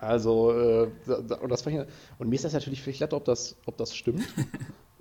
Also, 0.00 0.52
äh, 0.52 0.90
und, 1.42 1.48
das 1.50 1.64
und 1.66 2.28
mir 2.28 2.34
ist 2.34 2.44
das 2.44 2.52
natürlich 2.52 2.82
völlig 2.82 2.98
klar, 2.98 3.12
ob 3.12 3.24
das, 3.24 3.56
ob 3.66 3.76
das 3.76 3.94
stimmt. 3.94 4.26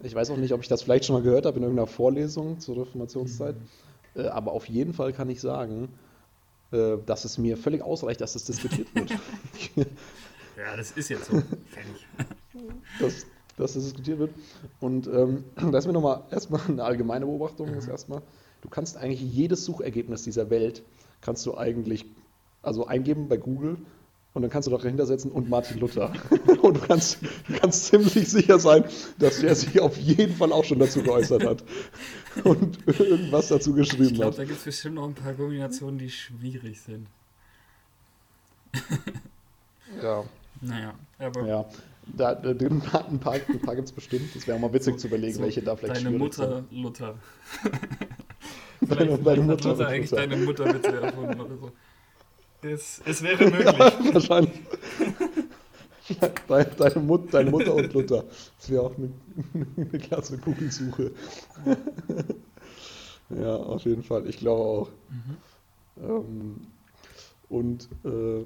Ich 0.03 0.13
weiß 0.13 0.29
auch 0.29 0.37
nicht, 0.37 0.53
ob 0.53 0.61
ich 0.61 0.67
das 0.67 0.83
vielleicht 0.83 1.05
schon 1.05 1.15
mal 1.15 1.23
gehört 1.23 1.45
habe 1.45 1.57
in 1.57 1.63
irgendeiner 1.63 1.87
Vorlesung 1.87 2.59
zur 2.59 2.77
Reformationszeit. 2.77 3.55
Äh, 4.15 4.27
aber 4.27 4.51
auf 4.51 4.67
jeden 4.67 4.93
Fall 4.93 5.13
kann 5.13 5.29
ich 5.29 5.41
sagen, 5.41 5.89
äh, 6.71 6.97
dass 7.05 7.25
es 7.25 7.37
mir 7.37 7.57
völlig 7.57 7.81
ausreicht, 7.81 8.21
dass 8.21 8.33
das 8.33 8.45
diskutiert 8.45 8.87
wird. 8.93 9.11
Ja, 10.57 10.75
das 10.75 10.89
ist 10.91 11.09
jetzt 11.09 11.25
so. 11.25 11.33
Fertig. 11.33 12.07
dass, 12.99 13.27
dass 13.57 13.73
das 13.73 13.83
diskutiert 13.83 14.17
wird. 14.17 14.31
Und 14.79 15.05
ähm, 15.07 15.43
da 15.71 15.77
ist 15.77 15.85
mir 15.85 15.93
nochmal 15.93 16.23
erstmal 16.31 16.61
eine 16.67 16.83
allgemeine 16.83 17.25
Beobachtung. 17.25 17.71
Ist 17.75 17.87
erstmal, 17.87 18.23
du 18.61 18.69
kannst 18.69 18.97
eigentlich 18.97 19.21
jedes 19.21 19.65
Suchergebnis 19.65 20.23
dieser 20.23 20.49
Welt, 20.49 20.81
kannst 21.21 21.45
du 21.45 21.55
eigentlich 21.55 22.05
also 22.63 22.87
eingeben 22.87 23.29
bei 23.29 23.37
Google 23.37 23.77
und 24.33 24.41
dann 24.43 24.51
kannst 24.51 24.67
du 24.67 24.71
doch 24.71 24.81
dahinter 24.81 25.05
setzen 25.05 25.31
und 25.31 25.49
Martin 25.49 25.79
Luther. 25.79 26.13
Und 26.61 26.75
du 26.77 26.79
kannst, 26.81 27.19
du 27.47 27.53
kannst 27.59 27.85
ziemlich 27.85 28.29
sicher 28.29 28.59
sein, 28.59 28.83
dass 29.19 29.39
der 29.39 29.55
sich 29.55 29.79
auf 29.79 29.97
jeden 29.97 30.35
Fall 30.35 30.51
auch 30.51 30.63
schon 30.63 30.77
dazu 30.79 31.01
geäußert 31.01 31.43
hat 31.45 31.63
und 32.43 32.77
irgendwas 32.87 33.47
dazu 33.47 33.71
Ich 33.71 33.89
geschrieben 33.89 34.15
glaube, 34.15 34.31
hat. 34.31 34.37
da 34.39 34.43
gibt 34.45 34.57
es 34.59 34.65
bestimmt 34.65 34.95
noch 34.95 35.05
ein 35.07 35.13
paar 35.13 35.33
Kombinationen, 35.33 35.97
die 35.97 36.09
schwierig 36.09 36.79
sind. 36.81 37.07
Ja, 40.01 40.23
Naja, 40.61 40.93
aber 41.19 41.47
ja. 41.47 41.65
Da, 42.05 42.35
da, 42.35 42.49
ein 42.51 42.79
paar, 42.81 43.07
ein 43.07 43.19
paar, 43.19 43.33
ein 43.33 43.59
paar 43.61 43.75
gibt 43.75 43.87
es 43.89 43.91
bestimmt. 43.93 44.33
Das 44.35 44.47
wäre 44.47 44.57
auch 44.57 44.61
mal 44.61 44.71
witzig 44.73 44.99
zu 44.99 45.07
überlegen, 45.07 45.35
so, 45.35 45.41
welche 45.41 45.61
da 45.61 45.75
vielleicht 45.75 46.05
deine 46.05 46.17
Mutter 46.17 46.63
Luther. 46.71 47.15
sind. 47.63 47.73
Deine, 48.81 49.17
Vielleicht 49.17 49.25
deine 49.25 49.41
hat 49.43 49.47
Mutter. 49.47 49.69
Luther 49.69 49.87
eigentlich 49.87 50.11
Luther. 50.11 50.27
deine 50.27 50.37
Mutter 50.37 50.73
Witze 50.73 51.01
erfunden 51.01 51.41
oder 51.41 51.57
so. 51.57 51.71
Es, 52.61 53.01
es 53.05 53.21
wäre 53.21 53.45
möglich. 53.45 53.65
Ja, 53.77 54.13
wahrscheinlich. 54.13 54.53
Deine, 56.47 56.65
deine, 56.65 56.99
Mut, 57.01 57.33
deine 57.33 57.51
Mutter 57.51 57.73
und 57.75 57.93
Luther. 57.93 58.23
Das 58.57 58.69
wäre 58.69 58.83
auch 58.83 58.95
eine, 58.97 59.11
eine 59.75 59.99
klasse 59.99 60.37
Google-Suche. 60.37 61.11
ja, 63.29 63.55
auf 63.57 63.83
jeden 63.83 64.03
Fall. 64.03 64.27
Ich 64.27 64.37
glaube 64.37 64.61
auch. 64.63 64.89
Mhm. 65.09 65.37
Ähm, 66.03 66.67
und 67.49 67.89
äh, 68.05 68.45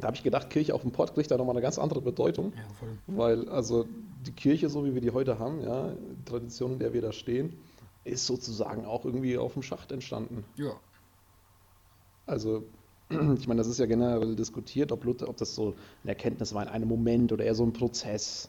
Da 0.00 0.06
habe 0.08 0.16
ich 0.16 0.22
gedacht, 0.22 0.50
Kirche 0.50 0.74
auf 0.74 0.82
dem 0.82 0.92
Pott 0.92 1.14
kriegt 1.14 1.30
da 1.30 1.36
nochmal 1.36 1.54
eine 1.56 1.62
ganz 1.62 1.78
andere 1.78 2.00
Bedeutung. 2.00 2.52
Ja, 2.56 2.68
voll. 2.78 2.98
Weil, 3.08 3.48
also 3.48 3.86
die 4.26 4.32
Kirche, 4.32 4.68
so 4.68 4.84
wie 4.84 4.94
wir 4.94 5.00
die 5.00 5.10
heute 5.10 5.38
haben, 5.40 5.60
ja, 5.60 5.92
die 5.92 6.24
Tradition, 6.24 6.72
in 6.74 6.78
der 6.78 6.92
wir 6.92 7.02
da 7.02 7.12
stehen, 7.12 7.58
ist 8.04 8.26
sozusagen 8.26 8.84
auch 8.84 9.04
irgendwie 9.04 9.36
auf 9.38 9.54
dem 9.54 9.62
Schacht 9.62 9.90
entstanden. 9.92 10.44
Ja. 10.56 10.72
Also, 12.28 12.64
ich 13.08 13.48
meine, 13.48 13.58
das 13.58 13.66
ist 13.66 13.78
ja 13.78 13.86
generell 13.86 14.36
diskutiert, 14.36 14.92
ob, 14.92 15.04
Luther, 15.04 15.28
ob 15.28 15.36
das 15.38 15.54
so 15.54 15.74
eine 16.02 16.12
Erkenntnis 16.12 16.54
war 16.54 16.62
in 16.62 16.68
einem 16.68 16.88
Moment 16.88 17.32
oder 17.32 17.44
eher 17.44 17.54
so 17.54 17.64
ein 17.64 17.72
Prozess. 17.72 18.48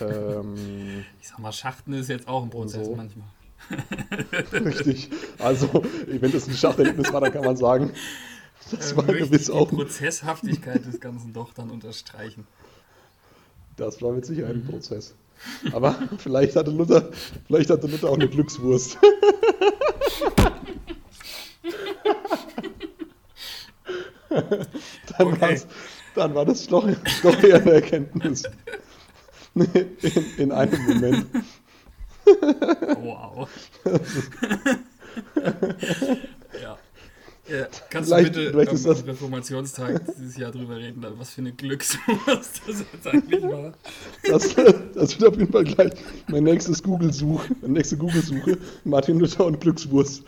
ähm, 0.00 1.04
ich 1.20 1.28
sag 1.28 1.40
mal, 1.40 1.52
Schachten 1.52 1.92
ist 1.92 2.08
jetzt 2.08 2.28
auch 2.28 2.42
ein 2.42 2.50
Prozess 2.50 2.86
so. 2.86 2.96
manchmal. 2.96 3.26
Richtig. 4.52 5.10
Also, 5.38 5.68
wenn 6.06 6.32
das 6.32 6.48
ein 6.48 6.54
Schachterlebnis 6.54 7.12
war, 7.12 7.20
dann 7.20 7.32
kann 7.32 7.44
man 7.44 7.56
sagen, 7.56 7.92
das 8.70 8.92
äh, 8.92 8.96
war 8.96 9.04
gewiss 9.04 9.50
auch. 9.50 9.68
Die 9.68 9.76
Prozesshaftigkeit 9.76 10.86
des 10.86 11.00
Ganzen 11.00 11.32
doch 11.32 11.52
dann 11.52 11.70
unterstreichen. 11.70 12.46
Das 13.76 14.00
war 14.02 14.12
mit 14.12 14.24
Sicherheit 14.24 14.54
ein 14.54 14.64
Prozess. 14.64 15.14
Aber 15.72 15.96
vielleicht 16.18 16.54
hatte 16.54 16.70
Luther, 16.70 17.10
vielleicht 17.46 17.70
hatte 17.70 17.88
Luther 17.88 18.08
auch 18.08 18.14
eine 18.14 18.28
Glückswurst. 18.28 18.98
dann, 25.18 25.26
okay. 25.26 25.60
dann 26.14 26.34
war 26.34 26.44
das 26.44 26.66
doch, 26.66 26.88
doch 27.22 27.42
eher 27.42 27.60
eine 27.60 27.72
Erkenntnis. 27.74 28.42
in, 29.54 30.24
in 30.36 30.52
einem 30.52 30.82
Moment. 30.86 31.26
Wow. 33.00 33.48
ja. 36.60 36.78
Ja, 37.46 37.66
kannst 37.90 38.08
vielleicht, 38.08 38.36
du 38.36 38.52
bitte 38.52 38.70
am 38.70 38.82
das... 38.82 39.06
Reformationstag 39.06 40.00
dieses 40.16 40.38
Jahr 40.38 40.50
drüber 40.50 40.78
reden, 40.78 41.04
was 41.18 41.34
für 41.34 41.42
eine 41.42 41.52
Glückswurst 41.52 42.62
das 42.66 42.84
jetzt 42.90 43.06
eigentlich 43.06 43.42
war? 43.42 43.74
Das, 44.22 44.54
das 44.94 45.20
wird 45.20 45.28
auf 45.28 45.36
jeden 45.38 45.52
Fall 45.52 45.64
gleich 45.64 45.92
mein 46.28 46.44
nächstes 46.44 46.82
Google-Suche, 46.82 47.54
meine 47.60 47.74
nächste 47.74 47.98
Google-Suche, 47.98 48.56
Martin 48.84 49.20
Luther 49.20 49.44
und 49.44 49.60
Glückswurst. 49.60 50.24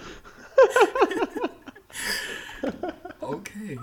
Okay. 3.20 3.78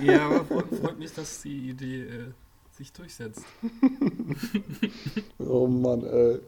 Ja, 0.00 0.26
aber 0.28 0.64
freut 0.64 0.98
mich, 0.98 1.12
dass 1.14 1.42
die 1.42 1.70
Idee 1.70 2.02
äh, 2.02 2.26
sich 2.72 2.92
durchsetzt. 2.92 3.42
oh 5.38 5.66
Mann, 5.66 6.04
ey. 6.04 6.38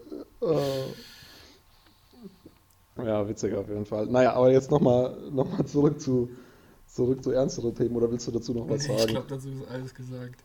Äh, 0.42 0.87
ja, 3.05 3.29
witzig 3.29 3.55
auf 3.55 3.68
jeden 3.68 3.87
Fall. 3.87 4.07
Naja, 4.07 4.35
aber 4.35 4.50
jetzt 4.53 4.70
nochmal 4.70 5.16
noch 5.31 5.50
mal 5.50 5.64
zurück, 5.66 6.00
zu, 6.00 6.31
zurück 6.87 7.22
zu 7.22 7.31
ernsteren 7.31 7.74
Themen. 7.74 7.96
Oder 7.96 8.11
willst 8.11 8.26
du 8.26 8.31
dazu 8.31 8.53
noch 8.53 8.68
was 8.68 8.85
sagen? 8.85 8.98
Ich 8.98 9.07
glaube, 9.07 9.26
dazu 9.29 9.48
ist 9.48 9.68
alles 9.68 9.94
gesagt. 9.94 10.42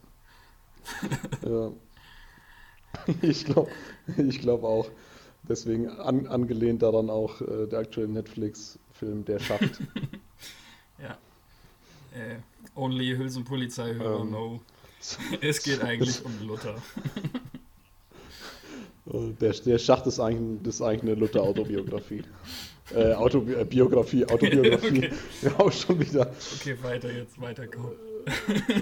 ja. 1.45 1.71
Ich 3.21 3.45
glaube 3.45 3.71
ich 4.17 4.39
glaub 4.39 4.63
auch. 4.63 4.89
Deswegen 5.47 5.89
an, 5.89 6.27
angelehnt 6.27 6.81
daran 6.81 7.10
auch 7.10 7.41
äh, 7.41 7.67
der 7.67 7.79
aktuelle 7.79 8.10
Netflix-Film 8.10 9.25
Der 9.25 9.39
Schacht. 9.39 9.62
ja. 10.99 11.17
Äh, 12.13 12.38
only 12.75 13.15
Hülsenpolizei-Hörer, 13.15 14.21
ähm, 14.21 14.31
no. 14.31 14.61
Es 15.41 15.61
geht 15.61 15.81
eigentlich 15.83 16.23
um 16.25 16.31
Luther. 16.47 16.75
Der, 19.39 19.53
der 19.53 19.77
Schacht 19.77 20.07
ist 20.07 20.19
eigentlich, 20.19 20.67
ist 20.67 20.81
eigentlich 20.81 21.03
eine 21.03 21.13
Luther-Autobiografie. 21.13 22.23
äh, 22.93 23.13
Autobi 23.13 23.53
äh, 23.53 23.65
Biografie, 23.65 24.25
Autobiografie. 24.29 24.97
okay. 24.97 25.11
Ja, 25.43 25.59
auch 25.59 25.71
schon 25.71 25.99
wieder. 25.99 26.31
Okay, 26.59 26.75
weiter 26.81 27.11
jetzt, 27.11 27.39
weiter, 27.39 27.67
go. 27.67 27.93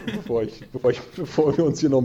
bevor, 0.05 0.43
ich, 0.43 0.63
bevor, 0.71 0.91
ich, 0.91 1.01
bevor 1.15 1.57
wir 1.57 1.65
uns 1.65 1.79
hier 1.81 1.89
noch. 1.89 2.03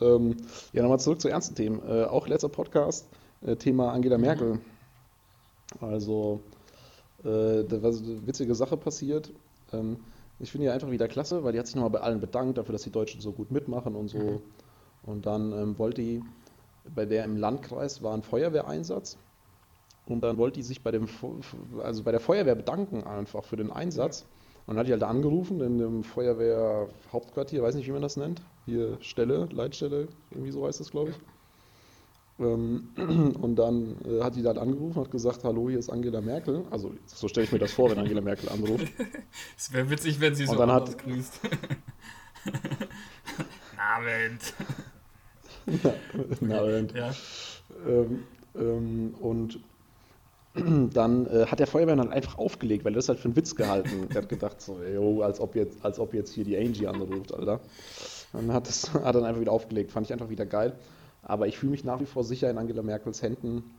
ähm, 0.00 0.36
ja, 0.72 0.82
nochmal 0.82 1.00
zurück 1.00 1.20
zu 1.20 1.28
ernsten 1.28 1.54
Themen. 1.54 1.80
Äh, 1.86 2.04
auch 2.04 2.26
letzter 2.26 2.48
Podcast, 2.48 3.06
äh, 3.42 3.56
Thema 3.56 3.92
Angela 3.92 4.16
mhm. 4.16 4.24
Merkel. 4.24 4.58
Also, 5.80 6.40
äh, 7.20 7.64
da 7.64 7.82
war 7.82 7.90
eine 7.90 8.26
witzige 8.26 8.54
Sache 8.54 8.76
passiert. 8.76 9.30
Ähm, 9.72 9.98
ich 10.38 10.50
finde 10.50 10.66
die 10.66 10.70
einfach 10.70 10.90
wieder 10.90 11.08
klasse, 11.08 11.44
weil 11.44 11.52
die 11.52 11.58
hat 11.58 11.66
sich 11.66 11.76
nochmal 11.76 11.90
bei 11.90 12.00
allen 12.00 12.20
bedankt 12.20 12.58
dafür, 12.58 12.72
dass 12.72 12.82
die 12.82 12.90
Deutschen 12.90 13.20
so 13.20 13.32
gut 13.32 13.50
mitmachen 13.50 13.94
und 13.94 14.08
so. 14.08 14.18
Mhm. 14.18 14.40
Und 15.04 15.26
dann 15.26 15.52
ähm, 15.52 15.78
wollte 15.78 16.02
die, 16.02 16.22
bei 16.94 17.06
der 17.06 17.24
im 17.24 17.36
Landkreis 17.36 18.02
war 18.02 18.14
ein 18.14 18.22
Feuerwehreinsatz. 18.22 19.18
Und 20.06 20.22
dann 20.22 20.36
wollte 20.36 20.56
die 20.56 20.64
sich 20.64 20.82
bei, 20.82 20.90
dem, 20.90 21.08
also 21.82 22.02
bei 22.02 22.10
der 22.10 22.20
Feuerwehr 22.20 22.56
bedanken 22.56 23.04
einfach 23.04 23.44
für 23.44 23.56
den 23.56 23.70
Einsatz. 23.70 24.26
Und 24.66 24.74
dann 24.74 24.78
hat 24.78 24.86
die 24.88 24.92
halt 24.92 25.02
angerufen 25.02 25.60
in 25.60 25.78
dem 25.78 26.04
Feuerwehrhauptquartier, 26.04 27.62
weiß 27.62 27.74
nicht, 27.74 27.86
wie 27.86 27.92
man 27.92 28.02
das 28.02 28.16
nennt. 28.16 28.42
Hier 28.66 28.96
Stelle, 29.00 29.48
Leitstelle, 29.52 30.08
irgendwie 30.30 30.50
so 30.50 30.66
heißt 30.66 30.80
das, 30.80 30.90
glaube 30.90 31.10
ich. 31.10 31.16
Ähm, 32.38 32.88
und 33.40 33.56
dann 33.56 33.96
äh, 34.04 34.22
hat 34.22 34.36
die 34.36 34.42
dann 34.42 34.58
angerufen 34.58 34.98
und 34.98 35.04
hat 35.04 35.10
gesagt, 35.10 35.44
hallo, 35.44 35.68
hier 35.68 35.78
ist 35.78 35.90
Angela 35.90 36.20
Merkel. 36.20 36.64
Also 36.70 36.92
so 37.06 37.28
stelle 37.28 37.44
ich 37.44 37.52
mir 37.52 37.58
das 37.58 37.72
vor, 37.72 37.90
wenn 37.90 37.98
Angela 37.98 38.20
Merkel 38.20 38.48
anruft. 38.48 38.86
Es 39.56 39.72
wäre 39.72 39.88
witzig, 39.90 40.20
wenn 40.20 40.34
sie 40.34 40.46
so 40.46 40.56
dann 40.56 40.72
hat, 40.72 40.98
grüßt. 40.98 41.40
Abend. 43.76 44.54
Na, 46.40 46.60
Abend. 46.60 46.92
Ja. 46.92 47.14
Ähm, 47.86 48.24
ähm, 48.54 49.14
und 49.20 49.60
dann 50.94 51.26
äh, 51.26 51.46
hat 51.46 51.60
der 51.60 51.66
Feuerwehr 51.66 51.96
dann 51.96 52.10
einfach 52.10 52.38
aufgelegt, 52.38 52.84
weil 52.84 52.92
er 52.92 52.96
das 52.96 53.08
halt 53.08 53.18
für 53.18 53.26
einen 53.26 53.36
Witz 53.36 53.54
gehalten. 53.54 54.08
Er 54.10 54.22
hat 54.22 54.28
gedacht, 54.28 54.60
so, 54.60 54.78
yo, 54.82 55.22
als 55.22 55.40
ob 55.40 55.54
jetzt, 55.54 55.84
als 55.84 55.98
ob 55.98 56.14
jetzt 56.14 56.32
hier 56.32 56.44
die 56.44 56.56
Angie 56.56 56.86
anruft, 56.86 57.32
Alter. 57.34 57.60
Dann 58.32 58.52
hat 58.52 58.68
das 58.68 58.92
hat 58.94 59.14
dann 59.14 59.24
einfach 59.24 59.40
wieder 59.40 59.52
aufgelegt. 59.52 59.92
Fand 59.92 60.06
ich 60.06 60.12
einfach 60.12 60.30
wieder 60.30 60.46
geil. 60.46 60.74
Aber 61.22 61.46
ich 61.46 61.58
fühle 61.58 61.70
mich 61.70 61.84
nach 61.84 62.00
wie 62.00 62.06
vor 62.06 62.24
sicher 62.24 62.50
in 62.50 62.58
Angela 62.58 62.82
Merkels 62.82 63.22
Händen. 63.22 63.74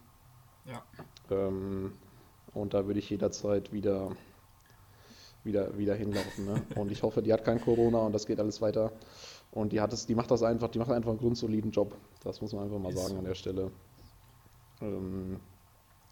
Ja. 0.66 0.84
Ähm, 1.30 1.94
und 2.54 2.74
da 2.74 2.86
würde 2.88 3.00
ich 3.00 3.10
jederzeit 3.10 3.74
wieder, 3.74 4.12
wieder, 5.44 5.78
wieder 5.78 5.96
hinlaufen. 5.96 6.46
Ne? 6.46 6.62
Und 6.76 6.92
ich 6.92 7.04
hoffe, 7.04 7.22
die 7.22 7.34
hat 7.34 7.44
kein 7.44 7.60
Corona 7.60 8.00
und 8.00 8.14
das 8.14 8.26
geht 8.26 8.40
alles 8.40 8.62
weiter. 8.62 8.94
Und 9.52 9.74
die 9.74 9.82
hat 9.82 9.94
es, 9.94 10.06
die 10.06 10.16
macht 10.16 10.32
das 10.32 10.42
einfach, 10.42 10.70
die 10.70 10.80
macht 10.80 10.92
einfach 10.92 11.12
einen 11.12 11.20
grundsoliden 11.20 11.72
Job. 11.72 11.96
Das 12.24 12.42
muss 12.42 12.54
man 12.54 12.64
einfach 12.64 12.80
mal 12.80 12.94
sagen 12.94 13.18
an 13.18 13.26
der 13.26 13.36
Stelle. 13.36 13.72
Ähm, 14.82 15.40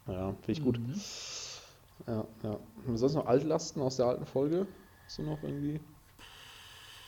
ja, 0.08 0.32
finde 0.42 0.52
ich 0.52 0.64
gut. 0.64 0.80
Mhm. 0.80 0.96
Ja, 2.08 2.28
ja. 2.44 2.60
Sonst 2.96 3.14
noch 3.14 3.26
Altlasten 3.26 3.82
aus 3.82 3.98
der 3.98 4.08
alten 4.08 4.26
Folge? 4.26 4.68
Hast 5.06 5.20
du 5.20 5.24
noch 5.24 5.42
irgendwie? 5.44 5.80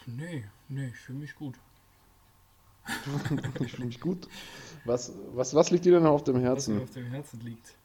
Nee, 0.06 0.46
nee, 0.70 0.88
ich 0.88 0.98
fühle 0.98 1.20
mich 1.20 1.36
gut. 1.36 1.60
ich 3.60 3.72
fühle 3.72 3.88
mich 3.88 4.00
gut. 4.00 4.28
Was, 4.86 5.14
was, 5.34 5.54
was 5.54 5.72
liegt 5.72 5.86
dir 5.86 5.94
denn 5.94 6.06
auf 6.06 6.24
dem 6.24 6.40
Herzen? 6.40 6.76
Was 6.76 6.80
mir 6.80 6.84
auf 6.84 6.92
dem 6.92 7.12
Herzen 7.12 7.40
liegt. 7.42 7.76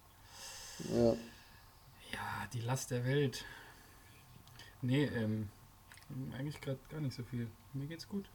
Ja. 0.93 1.13
Ja, 2.13 2.47
die 2.53 2.61
Last 2.61 2.91
der 2.91 3.05
Welt. 3.05 3.45
Nee, 4.83 5.05
ähm, 5.05 5.49
eigentlich 6.37 6.61
gerade 6.61 6.79
gar 6.89 7.01
nicht 7.01 7.15
so 7.15 7.23
viel. 7.23 7.49
Mir 7.75 7.87
geht's 7.87 8.09
gut. 8.09 8.29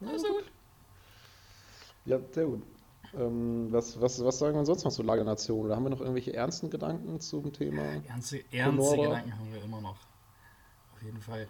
Also 0.00 0.28
gut. 0.28 0.52
Ja, 2.04 2.20
sehr 2.30 2.46
gut. 2.46 2.62
Ähm, 3.14 3.68
was, 3.70 4.00
was, 4.00 4.22
was 4.24 4.38
sagen 4.38 4.56
wir 4.56 4.64
sonst 4.64 4.84
noch 4.84 4.92
zu 4.92 5.02
Lagernation? 5.02 5.64
Oder 5.64 5.76
haben 5.76 5.84
wir 5.84 5.90
noch 5.90 6.00
irgendwelche 6.00 6.34
ernsten 6.34 6.70
Gedanken 6.70 7.20
zum 7.20 7.52
Thema? 7.52 7.82
Ernste, 8.06 8.44
ernste 8.50 8.96
Gedanken 8.96 9.38
haben 9.38 9.52
wir 9.52 9.62
immer 9.62 9.80
noch. 9.80 9.98
Auf 10.94 11.02
jeden 11.02 11.20
Fall. 11.20 11.48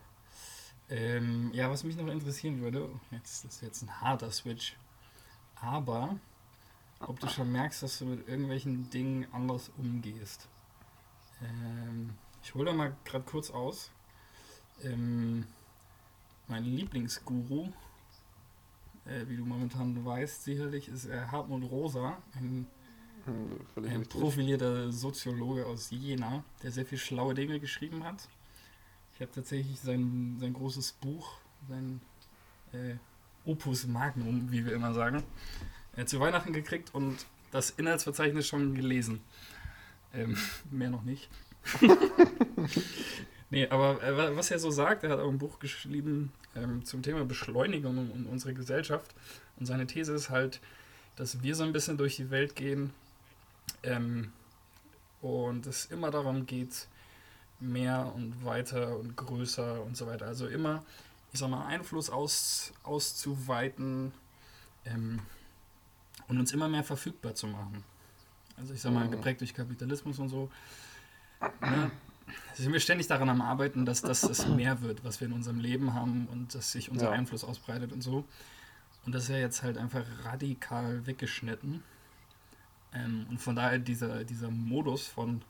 Ähm, 0.88 1.50
ja, 1.52 1.70
was 1.70 1.84
mich 1.84 1.96
noch 1.96 2.06
interessieren 2.06 2.60
würde, 2.60 2.88
jetzt 3.10 3.44
ist 3.44 3.62
jetzt 3.62 3.82
ein 3.82 4.00
harter 4.00 4.30
Switch, 4.30 4.76
aber 5.56 6.16
ob 7.00 7.18
du 7.18 7.28
schon 7.28 7.50
merkst, 7.50 7.82
dass 7.82 7.98
du 7.98 8.04
mit 8.04 8.28
irgendwelchen 8.28 8.88
Dingen 8.90 9.26
anders 9.32 9.70
umgehst. 9.76 10.48
Ähm, 11.42 12.10
ich 12.42 12.54
hole 12.54 12.66
da 12.66 12.72
mal 12.72 12.96
gerade 13.04 13.24
kurz 13.24 13.50
aus. 13.50 13.90
Ähm, 14.82 15.46
mein 16.46 16.64
Lieblingsguru 16.64 17.72
äh, 19.06 19.28
wie 19.28 19.36
du 19.36 19.44
momentan 19.44 20.04
weißt, 20.04 20.44
sicherlich 20.44 20.88
ist 20.88 21.06
er 21.06 21.30
Hartmut 21.30 21.70
Rosa, 21.70 22.16
ein, 22.34 22.66
hm, 23.24 23.84
ein 23.84 24.02
profilierter 24.06 24.90
Soziologe 24.90 25.66
aus 25.66 25.90
Jena, 25.90 26.44
der 26.62 26.72
sehr 26.72 26.86
viel 26.86 26.98
schlaue 26.98 27.34
Dinge 27.34 27.60
geschrieben 27.60 28.04
hat. 28.04 28.28
Ich 29.16 29.22
habe 29.22 29.32
tatsächlich 29.32 29.80
sein, 29.80 30.36
sein 30.38 30.52
großes 30.52 30.92
Buch, 30.92 31.38
sein 31.70 32.02
äh, 32.74 32.96
Opus 33.46 33.86
Magnum, 33.86 34.52
wie 34.52 34.66
wir 34.66 34.74
immer 34.74 34.92
sagen, 34.92 35.22
äh, 35.96 36.04
zu 36.04 36.20
Weihnachten 36.20 36.52
gekriegt 36.52 36.94
und 36.94 37.24
das 37.50 37.70
Inhaltsverzeichnis 37.70 38.46
schon 38.46 38.74
gelesen. 38.74 39.22
Ähm, 40.12 40.36
mehr 40.70 40.90
noch 40.90 41.02
nicht. 41.02 41.30
nee, 43.50 43.66
aber 43.68 44.02
äh, 44.02 44.36
was 44.36 44.50
er 44.50 44.58
so 44.58 44.70
sagt, 44.70 45.02
er 45.02 45.12
hat 45.12 45.20
auch 45.20 45.30
ein 45.30 45.38
Buch 45.38 45.60
geschrieben, 45.60 46.30
ähm, 46.54 46.84
zum 46.84 47.00
Thema 47.02 47.24
Beschleunigung 47.24 48.10
in 48.14 48.26
unserer 48.26 48.52
Gesellschaft. 48.52 49.14
Und 49.58 49.64
seine 49.64 49.86
These 49.86 50.12
ist 50.12 50.28
halt, 50.28 50.60
dass 51.16 51.42
wir 51.42 51.54
so 51.54 51.64
ein 51.64 51.72
bisschen 51.72 51.96
durch 51.96 52.16
die 52.16 52.28
Welt 52.28 52.54
gehen 52.54 52.92
ähm, 53.82 54.32
und 55.22 55.64
es 55.64 55.86
immer 55.86 56.10
darum 56.10 56.44
geht, 56.44 56.88
mehr 57.60 58.12
und 58.14 58.44
weiter 58.44 58.98
und 58.98 59.16
größer 59.16 59.82
und 59.82 59.96
so 59.96 60.06
weiter. 60.06 60.26
Also 60.26 60.46
immer, 60.46 60.84
ich 61.32 61.40
sag 61.40 61.50
mal, 61.50 61.66
Einfluss 61.66 62.10
aus, 62.10 62.72
auszuweiten 62.82 64.12
ähm, 64.84 65.20
und 66.28 66.38
uns 66.38 66.52
immer 66.52 66.68
mehr 66.68 66.84
verfügbar 66.84 67.34
zu 67.34 67.46
machen. 67.46 67.84
Also 68.56 68.74
ich 68.74 68.80
sag 68.80 68.92
mal, 68.92 69.08
geprägt 69.08 69.40
durch 69.40 69.54
Kapitalismus 69.54 70.18
und 70.18 70.28
so. 70.28 70.50
Ne? 71.60 71.90
Sind 72.54 72.72
wir 72.72 72.80
ständig 72.80 73.06
daran 73.06 73.28
am 73.28 73.40
Arbeiten, 73.40 73.84
dass 73.84 74.00
das 74.00 74.46
mehr 74.48 74.80
wird, 74.80 75.04
was 75.04 75.20
wir 75.20 75.28
in 75.28 75.34
unserem 75.34 75.60
Leben 75.60 75.94
haben 75.94 76.26
und 76.32 76.54
dass 76.54 76.72
sich 76.72 76.90
unser 76.90 77.06
ja. 77.06 77.12
Einfluss 77.12 77.44
ausbreitet 77.44 77.92
und 77.92 78.02
so. 78.02 78.24
Und 79.04 79.14
das 79.14 79.24
ist 79.24 79.28
ja 79.28 79.36
jetzt 79.36 79.62
halt 79.62 79.78
einfach 79.78 80.04
radikal 80.24 81.06
weggeschnitten. 81.06 81.82
Ähm, 82.92 83.26
und 83.30 83.38
von 83.38 83.54
daher 83.54 83.78
dieser, 83.78 84.24
dieser 84.24 84.50
Modus 84.50 85.06
von 85.06 85.42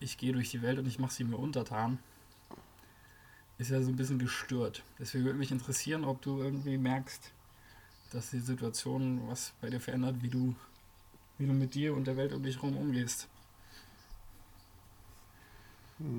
ich 0.00 0.18
gehe 0.18 0.32
durch 0.32 0.50
die 0.50 0.62
Welt 0.62 0.78
und 0.78 0.86
ich 0.86 0.98
mache 0.98 1.12
sie 1.12 1.24
mir 1.24 1.36
untertan, 1.36 1.98
ist 3.58 3.70
ja 3.70 3.80
so 3.80 3.90
ein 3.90 3.96
bisschen 3.96 4.18
gestört. 4.18 4.82
Deswegen 4.98 5.24
würde 5.24 5.38
mich 5.38 5.50
interessieren, 5.50 6.04
ob 6.04 6.20
du 6.22 6.40
irgendwie 6.40 6.76
merkst, 6.76 7.32
dass 8.12 8.30
die 8.30 8.40
Situation 8.40 9.22
was 9.28 9.52
bei 9.60 9.70
dir 9.70 9.80
verändert, 9.80 10.16
wie 10.20 10.28
du, 10.28 10.54
wie 11.38 11.46
du 11.46 11.52
mit 11.52 11.74
dir 11.74 11.94
und 11.94 12.06
der 12.06 12.16
Welt 12.16 12.32
um 12.32 12.42
dich 12.42 12.56
herum 12.56 12.76
umgehst. 12.76 13.28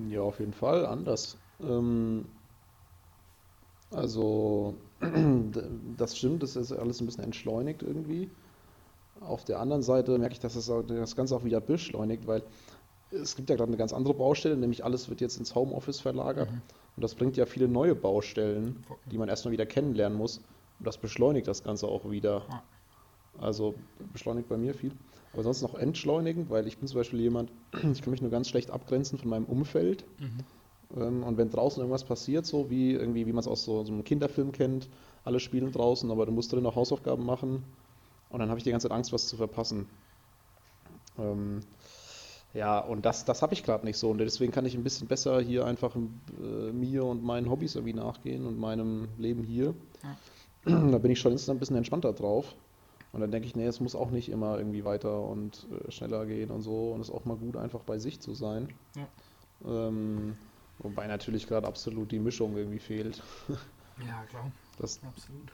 Ja, 0.10 0.22
auf 0.22 0.40
jeden 0.40 0.54
Fall 0.54 0.86
anders. 0.86 1.38
Ähm, 1.62 2.26
also, 3.92 4.76
das 5.98 6.18
stimmt, 6.18 6.44
das 6.44 6.56
ist 6.56 6.72
alles 6.72 7.00
ein 7.00 7.06
bisschen 7.06 7.24
entschleunigt 7.24 7.84
irgendwie. 7.84 8.30
Auf 9.22 9.46
der 9.46 9.60
anderen 9.60 9.84
Seite 9.84 10.18
merke 10.18 10.34
ich, 10.34 10.40
dass 10.40 10.56
das, 10.56 10.72
das 10.88 11.16
Ganze 11.16 11.36
auch 11.36 11.44
wieder 11.44 11.62
beschleunigt, 11.62 12.28
weil 12.28 12.44
es 13.12 13.36
gibt 13.36 13.50
ja 13.50 13.56
gerade 13.56 13.70
eine 13.70 13.78
ganz 13.78 13.94
andere 13.94 14.14
Baustelle, 14.14 14.58
nämlich 14.58 14.84
alles 14.84 15.10
wird 15.10 15.22
jetzt 15.22 15.38
ins 15.38 15.56
Homeoffice 15.56 16.00
verlagert. 16.00 16.52
Mhm. 16.52 16.62
Und 16.96 17.04
das 17.04 17.16
bringt 17.16 17.38
ja 17.38 17.46
viele 17.46 17.68
neue 17.68 17.96
Baustellen, 17.96 18.84
die 19.06 19.18
man 19.18 19.30
erstmal 19.30 19.52
wieder 19.52 19.66
kennenlernen 19.66 20.18
muss. 20.18 20.40
Und 20.80 20.88
das 20.88 20.98
beschleunigt 20.98 21.48
das 21.48 21.64
Ganze 21.64 21.88
auch 21.88 22.10
wieder. 22.10 22.44
Also 23.40 23.76
beschleunigt 24.12 24.50
bei 24.50 24.58
mir 24.58 24.74
viel. 24.74 24.92
Aber 25.34 25.44
sonst 25.44 25.62
noch 25.62 25.76
entschleunigend, 25.76 26.50
weil 26.50 26.68
ich 26.68 26.80
bin 26.80 26.88
zum 26.88 27.00
Beispiel 27.00 27.20
jemand, 27.20 27.52
ich 27.94 28.02
kann 28.02 28.12
mich 28.12 28.22
nur 28.22 28.32
ganz 28.32 28.50
schlecht 28.50 28.72
abgrenzen 28.72 29.20
von 29.20 29.30
meinem 29.30 29.46
Umfeld. 29.46 30.06
Mhm. 30.20 31.00
Ähm, 31.00 31.24
und 31.24 31.38
wenn 31.38 31.50
draußen 31.50 31.80
irgendwas 31.80 32.04
passiert, 32.04 32.46
so 32.46 32.70
wie 32.70 32.94
irgendwie, 32.94 33.28
wie 33.28 33.34
man 33.34 33.42
es 33.42 33.48
aus 33.48 33.64
so, 33.64 33.84
so, 33.84 33.94
einem 33.94 34.04
Kinderfilm 34.04 34.52
kennt, 34.52 34.90
alle 35.24 35.40
spielen 35.40 35.72
draußen, 35.72 36.10
aber 36.10 36.26
du 36.26 36.32
musst 36.32 36.52
drin 36.52 36.64
noch 36.64 36.76
Hausaufgaben 36.76 37.26
machen. 37.26 37.64
Und 38.30 38.40
dann 38.40 38.50
habe 38.50 38.58
ich 38.58 38.64
die 38.64 38.72
ganze 38.72 38.88
Zeit 38.88 38.96
Angst, 38.96 39.14
was 39.14 39.28
zu 39.28 39.38
verpassen. 39.38 39.88
Ähm, 41.18 41.62
ja, 42.54 42.80
und 42.80 43.06
das, 43.06 43.26
das 43.26 43.42
habe 43.42 43.54
ich 43.54 43.64
gerade 43.64 43.86
nicht 43.86 43.98
so. 43.98 44.10
Und 44.10 44.18
deswegen 44.20 44.52
kann 44.52 44.66
ich 44.66 44.76
ein 44.76 44.84
bisschen 44.84 45.08
besser 45.08 45.40
hier 45.42 45.66
einfach 45.66 45.96
äh, 45.96 46.72
mir 46.72 47.06
und 47.06 47.24
meinen 47.24 47.50
Hobbys 47.50 47.76
irgendwie 47.76 47.94
nachgehen 47.94 48.46
und 48.46 48.58
meinem 48.58 49.10
Leben 49.18 49.44
hier. 49.44 49.74
Ja. 50.04 50.18
Da 50.92 50.98
bin 50.98 51.12
ich 51.12 51.20
schon 51.20 51.32
insgesamt 51.32 51.58
ein 51.58 51.60
bisschen 51.60 51.78
entspannter 51.78 52.12
drauf. 52.12 52.56
Und 53.14 53.22
dann 53.22 53.32
denke 53.32 53.48
ich, 53.48 53.56
nee, 53.56 53.66
es 53.66 53.80
muss 53.80 53.96
auch 53.96 54.12
nicht 54.12 54.30
immer 54.30 54.58
irgendwie 54.58 54.84
weiter 54.84 55.22
und 55.22 55.66
äh, 55.72 55.92
schneller 55.92 56.26
gehen 56.26 56.52
und 56.52 56.62
so. 56.62 56.92
Und 56.92 57.00
es 57.00 57.08
ist 57.08 57.16
auch 57.16 57.24
mal 57.24 57.38
gut, 57.38 57.56
einfach 57.56 57.80
bei 57.82 58.00
sich 58.00 58.20
zu 58.20 58.34
sein. 58.34 58.74
Ja. 58.96 59.08
Ähm, 59.66 60.38
wobei 60.80 61.08
natürlich 61.08 61.48
gerade 61.48 61.68
absolut 61.68 62.12
die 62.12 62.20
Mischung 62.20 62.58
irgendwie 62.58 62.80
fehlt. 62.80 63.24
Ja, 64.06 64.24
klar. 64.30 64.52
Das, 64.78 65.00
absolut. 65.04 65.52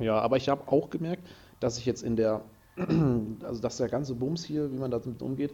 Ja, 0.00 0.20
aber 0.20 0.36
ich 0.36 0.48
habe 0.48 0.66
auch 0.66 0.90
gemerkt, 0.90 1.28
dass 1.60 1.78
ich 1.78 1.86
jetzt 1.86 2.02
in 2.02 2.16
der 2.16 2.42
also 3.44 3.60
dass 3.60 3.76
der 3.76 3.88
ganze 3.88 4.14
Bums 4.14 4.44
hier, 4.44 4.72
wie 4.72 4.78
man 4.78 4.90
damit 4.90 5.22
umgeht, 5.22 5.52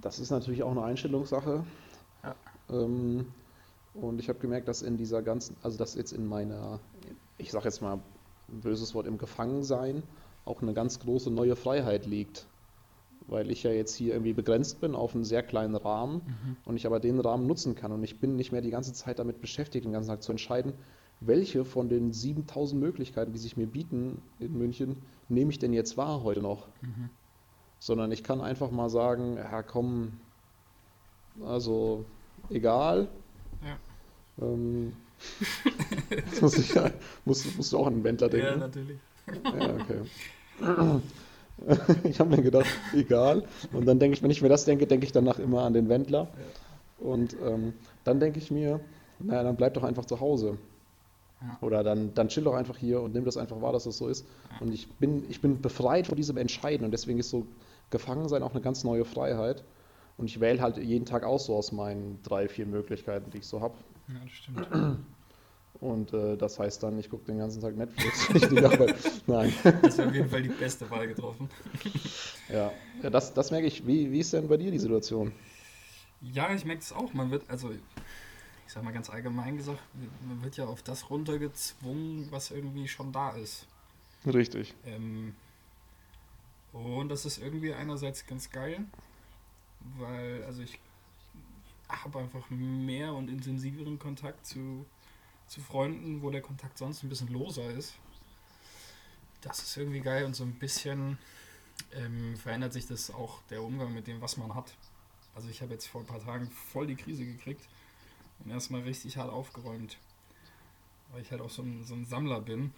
das 0.00 0.18
ist 0.18 0.30
natürlich 0.30 0.62
auch 0.62 0.70
eine 0.70 0.82
Einstellungssache. 0.82 1.64
Ja. 2.22 2.34
Ähm, 2.70 3.26
und 3.94 4.20
ich 4.20 4.28
habe 4.28 4.38
gemerkt, 4.38 4.68
dass 4.68 4.82
in 4.82 4.96
dieser 4.96 5.22
ganzen, 5.22 5.56
also 5.62 5.78
dass 5.78 5.94
jetzt 5.94 6.12
in 6.12 6.26
meiner, 6.26 6.80
ich 7.36 7.50
sage 7.50 7.64
jetzt 7.64 7.82
mal 7.82 7.94
ein 8.48 8.60
böses 8.60 8.94
Wort, 8.94 9.06
im 9.06 9.18
Gefangensein 9.18 10.02
auch 10.44 10.62
eine 10.62 10.72
ganz 10.72 11.00
große 11.00 11.30
neue 11.30 11.56
Freiheit 11.56 12.06
liegt. 12.06 12.46
Weil 13.26 13.50
ich 13.50 13.62
ja 13.62 13.70
jetzt 13.70 13.94
hier 13.94 14.14
irgendwie 14.14 14.32
begrenzt 14.32 14.80
bin 14.80 14.94
auf 14.94 15.14
einen 15.14 15.24
sehr 15.24 15.42
kleinen 15.42 15.74
Rahmen 15.74 16.22
mhm. 16.24 16.56
und 16.64 16.76
ich 16.76 16.86
aber 16.86 16.98
den 16.98 17.20
Rahmen 17.20 17.46
nutzen 17.46 17.74
kann. 17.74 17.92
Und 17.92 18.02
ich 18.02 18.20
bin 18.20 18.36
nicht 18.36 18.52
mehr 18.52 18.62
die 18.62 18.70
ganze 18.70 18.94
Zeit 18.94 19.18
damit 19.18 19.42
beschäftigt, 19.42 19.84
den 19.84 19.92
ganzen 19.92 20.08
Tag 20.08 20.22
zu 20.22 20.32
entscheiden, 20.32 20.72
welche 21.20 21.64
von 21.64 21.88
den 21.88 22.12
7000 22.12 22.80
Möglichkeiten, 22.80 23.32
die 23.32 23.38
sich 23.38 23.56
mir 23.56 23.66
bieten 23.66 24.22
in 24.38 24.56
München, 24.56 24.96
nehme 25.28 25.50
ich 25.50 25.58
denn 25.58 25.72
jetzt 25.72 25.96
wahr 25.96 26.22
heute 26.22 26.40
noch? 26.40 26.68
Mhm. 26.80 27.10
Sondern 27.80 28.12
ich 28.12 28.22
kann 28.22 28.40
einfach 28.40 28.70
mal 28.70 28.88
sagen, 28.88 29.36
ja 29.36 29.62
komm, 29.62 30.12
also 31.44 32.04
egal. 32.50 33.08
Ja. 33.64 34.46
Ähm, 34.46 34.92
muss 36.40 36.58
ich, 36.58 36.74
musst, 37.24 37.56
musst 37.56 37.72
du 37.72 37.78
auch 37.78 37.86
an 37.86 37.94
den 37.94 38.04
Wendler 38.04 38.28
denken? 38.28 38.46
Ja, 38.46 38.56
natürlich. 38.56 38.98
Ja, 39.44 39.74
okay. 39.74 41.00
ich 42.04 42.20
habe 42.20 42.30
mir 42.36 42.42
gedacht, 42.42 42.68
egal. 42.94 43.44
Und 43.72 43.86
dann 43.86 43.98
denke 43.98 44.16
ich, 44.16 44.22
wenn 44.22 44.30
ich 44.30 44.42
mir 44.42 44.48
das 44.48 44.64
denke, 44.64 44.86
denke 44.86 45.06
ich 45.06 45.12
danach 45.12 45.38
immer 45.38 45.62
an 45.62 45.72
den 45.72 45.88
Wendler. 45.88 46.28
Ja. 46.28 47.06
Und 47.06 47.36
ähm, 47.44 47.74
dann 48.04 48.20
denke 48.20 48.38
ich 48.38 48.50
mir, 48.50 48.80
naja, 49.18 49.42
dann 49.42 49.56
bleib 49.56 49.74
doch 49.74 49.84
einfach 49.84 50.04
zu 50.04 50.20
Hause. 50.20 50.58
Oder 51.60 51.84
dann, 51.84 52.14
dann 52.14 52.28
chill 52.28 52.44
doch 52.44 52.54
einfach 52.54 52.76
hier 52.76 53.00
und 53.00 53.14
nimm 53.14 53.24
das 53.24 53.36
einfach 53.36 53.60
wahr, 53.60 53.72
dass 53.72 53.84
das 53.84 53.98
so 53.98 54.08
ist. 54.08 54.26
Ja. 54.50 54.66
Und 54.66 54.72
ich 54.72 54.90
bin, 54.94 55.24
ich 55.30 55.40
bin 55.40 55.60
befreit 55.60 56.06
von 56.06 56.16
diesem 56.16 56.36
Entscheiden 56.36 56.84
und 56.84 56.90
deswegen 56.90 57.18
ist 57.18 57.30
so 57.30 57.46
Gefangensein 57.90 58.42
auch 58.42 58.52
eine 58.52 58.60
ganz 58.60 58.84
neue 58.84 59.04
Freiheit. 59.04 59.64
Und 60.16 60.26
ich 60.26 60.40
wähle 60.40 60.60
halt 60.60 60.78
jeden 60.78 61.06
Tag 61.06 61.22
aus 61.22 61.46
so 61.46 61.54
aus 61.54 61.70
meinen 61.70 62.20
drei, 62.24 62.48
vier 62.48 62.66
Möglichkeiten, 62.66 63.30
die 63.30 63.38
ich 63.38 63.46
so 63.46 63.60
habe. 63.60 63.74
Ja, 64.08 64.14
das 64.24 64.32
stimmt. 64.32 64.66
Und 65.80 66.12
äh, 66.12 66.36
das 66.36 66.58
heißt 66.58 66.82
dann, 66.82 66.98
ich 66.98 67.08
gucke 67.08 67.26
den 67.26 67.38
ganzen 67.38 67.60
Tag 67.60 67.76
Netflix. 67.76 68.28
Nein. 69.28 69.52
Das 69.82 69.94
ist 69.94 70.00
auf 70.00 70.12
jeden 70.12 70.28
Fall 70.28 70.42
die 70.42 70.48
beste 70.48 70.90
Wahl 70.90 71.06
getroffen. 71.06 71.48
ja, 72.52 72.72
ja 73.00 73.10
das, 73.10 73.32
das 73.32 73.52
merke 73.52 73.68
ich. 73.68 73.86
Wie, 73.86 74.10
wie 74.10 74.18
ist 74.18 74.32
denn 74.32 74.48
bei 74.48 74.56
dir 74.56 74.72
die 74.72 74.78
Situation? 74.78 75.30
Ja, 76.20 76.52
ich 76.52 76.64
merke 76.64 76.82
es 76.82 76.92
auch. 76.92 77.12
Man 77.14 77.30
wird, 77.30 77.48
also 77.48 77.70
ich 78.68 78.74
sag 78.74 78.84
mal 78.84 78.92
ganz 78.92 79.08
allgemein 79.08 79.56
gesagt, 79.56 79.80
man 80.28 80.42
wird 80.42 80.58
ja 80.58 80.66
auf 80.66 80.82
das 80.82 81.08
runtergezwungen, 81.08 82.30
was 82.30 82.50
irgendwie 82.50 82.86
schon 82.86 83.12
da 83.12 83.30
ist. 83.30 83.66
Richtig. 84.26 84.74
Ähm, 84.84 85.34
und 86.74 87.08
das 87.08 87.24
ist 87.24 87.38
irgendwie 87.38 87.72
einerseits 87.72 88.26
ganz 88.26 88.50
geil, 88.50 88.84
weil, 89.96 90.44
also 90.44 90.60
ich 90.60 90.78
habe 91.88 92.18
einfach 92.18 92.50
mehr 92.50 93.14
und 93.14 93.30
intensiveren 93.30 93.98
Kontakt 93.98 94.46
zu, 94.46 94.84
zu 95.46 95.62
Freunden, 95.62 96.20
wo 96.20 96.28
der 96.28 96.42
Kontakt 96.42 96.76
sonst 96.76 97.02
ein 97.02 97.08
bisschen 97.08 97.28
loser 97.28 97.70
ist. 97.70 97.94
Das 99.40 99.60
ist 99.60 99.78
irgendwie 99.78 100.00
geil 100.00 100.26
und 100.26 100.36
so 100.36 100.44
ein 100.44 100.52
bisschen 100.52 101.16
ähm, 101.92 102.36
verändert 102.36 102.74
sich 102.74 102.86
das 102.86 103.10
auch 103.10 103.40
der 103.48 103.62
Umgang 103.62 103.94
mit 103.94 104.06
dem, 104.06 104.20
was 104.20 104.36
man 104.36 104.54
hat. 104.54 104.74
Also 105.34 105.48
ich 105.48 105.62
habe 105.62 105.72
jetzt 105.72 105.86
vor 105.86 106.02
ein 106.02 106.06
paar 106.06 106.22
Tagen 106.22 106.50
voll 106.50 106.86
die 106.86 106.96
Krise 106.96 107.24
gekriegt 107.24 107.66
und 108.44 108.50
erstmal 108.50 108.82
richtig 108.82 109.16
hart 109.16 109.30
aufgeräumt. 109.30 109.98
Weil 111.10 111.22
ich 111.22 111.30
halt 111.30 111.40
auch 111.40 111.50
so 111.50 111.62
ein, 111.62 111.84
so 111.84 111.94
ein 111.94 112.04
Sammler 112.04 112.40
bin. 112.40 112.72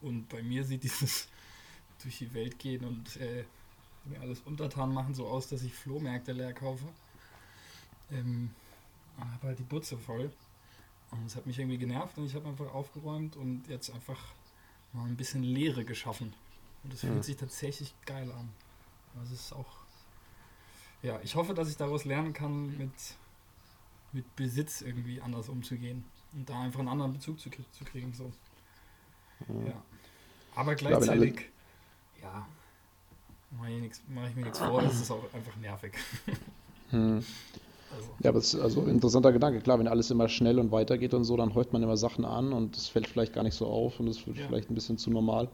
Und 0.00 0.28
bei 0.28 0.42
mir 0.42 0.64
sieht 0.64 0.82
dieses 0.84 1.28
durch 2.02 2.18
die 2.18 2.32
Welt 2.34 2.58
gehen 2.58 2.84
und 2.84 3.16
äh, 3.16 3.44
mir 4.04 4.20
alles 4.20 4.40
untertan 4.40 4.92
machen 4.92 5.14
so 5.14 5.26
aus, 5.26 5.48
dass 5.48 5.62
ich 5.62 5.74
Flohmärkte 5.74 6.32
leer 6.32 6.52
kaufe. 6.52 6.86
Ähm, 8.10 8.50
habe 9.18 9.48
halt 9.48 9.58
die 9.58 9.64
Butze 9.64 9.98
voll. 9.98 10.30
Und 11.10 11.26
es 11.26 11.36
hat 11.36 11.46
mich 11.46 11.58
irgendwie 11.58 11.78
genervt 11.78 12.18
und 12.18 12.26
ich 12.26 12.34
habe 12.34 12.48
einfach 12.48 12.72
aufgeräumt 12.72 13.36
und 13.36 13.66
jetzt 13.68 13.90
einfach 13.90 14.20
mal 14.92 15.06
ein 15.06 15.16
bisschen 15.16 15.42
Leere 15.42 15.84
geschaffen. 15.84 16.34
Und 16.84 16.92
es 16.92 17.02
ja. 17.02 17.10
fühlt 17.10 17.24
sich 17.24 17.36
tatsächlich 17.36 17.94
geil 18.04 18.30
an. 18.30 18.50
Also 19.18 19.34
es 19.34 19.40
ist 19.40 19.52
auch. 19.52 19.78
Ja, 21.02 21.20
ich 21.22 21.34
hoffe, 21.34 21.54
dass 21.54 21.70
ich 21.70 21.76
daraus 21.76 22.04
lernen 22.04 22.32
kann, 22.32 22.76
mit 22.76 22.92
mit 24.12 24.36
Besitz 24.36 24.80
irgendwie 24.80 25.20
anders 25.20 25.48
umzugehen 25.48 26.04
und 26.34 26.48
da 26.48 26.60
einfach 26.60 26.80
einen 26.80 26.88
anderen 26.88 27.12
Bezug 27.12 27.38
zu, 27.40 27.50
zu 27.50 27.84
kriegen. 27.84 28.12
So. 28.12 28.32
Mhm. 29.46 29.66
Ja. 29.66 29.82
Aber 30.54 30.74
gleichzeitig, 30.74 31.50
ja, 32.20 32.46
mache 33.56 33.70
ich, 33.70 33.92
mach 34.08 34.28
ich, 34.28 34.36
mir 34.36 34.42
nichts 34.42 34.58
vor, 34.58 34.82
es 34.82 35.00
ist 35.00 35.10
auch 35.10 35.22
einfach 35.32 35.56
nervig. 35.56 35.94
Hm. 36.90 37.22
Also. 37.94 38.08
Ja, 38.22 38.30
aber 38.30 38.38
es 38.38 38.54
ist 38.54 38.60
also 38.62 38.82
interessanter 38.84 39.30
Gedanke. 39.30 39.60
Klar, 39.60 39.78
wenn 39.78 39.88
alles 39.88 40.10
immer 40.10 40.28
schnell 40.30 40.58
und 40.58 40.72
weitergeht 40.72 41.12
und 41.12 41.24
so, 41.24 41.36
dann 41.36 41.54
häuft 41.54 41.74
man 41.74 41.82
immer 41.82 41.98
Sachen 41.98 42.24
an 42.24 42.54
und 42.54 42.74
es 42.76 42.88
fällt 42.88 43.06
vielleicht 43.06 43.34
gar 43.34 43.42
nicht 43.42 43.54
so 43.54 43.66
auf 43.66 44.00
und 44.00 44.08
es 44.08 44.26
wird 44.26 44.38
ja. 44.38 44.46
vielleicht 44.46 44.70
ein 44.70 44.74
bisschen 44.74 44.96
zu 44.96 45.10
normal. 45.10 45.48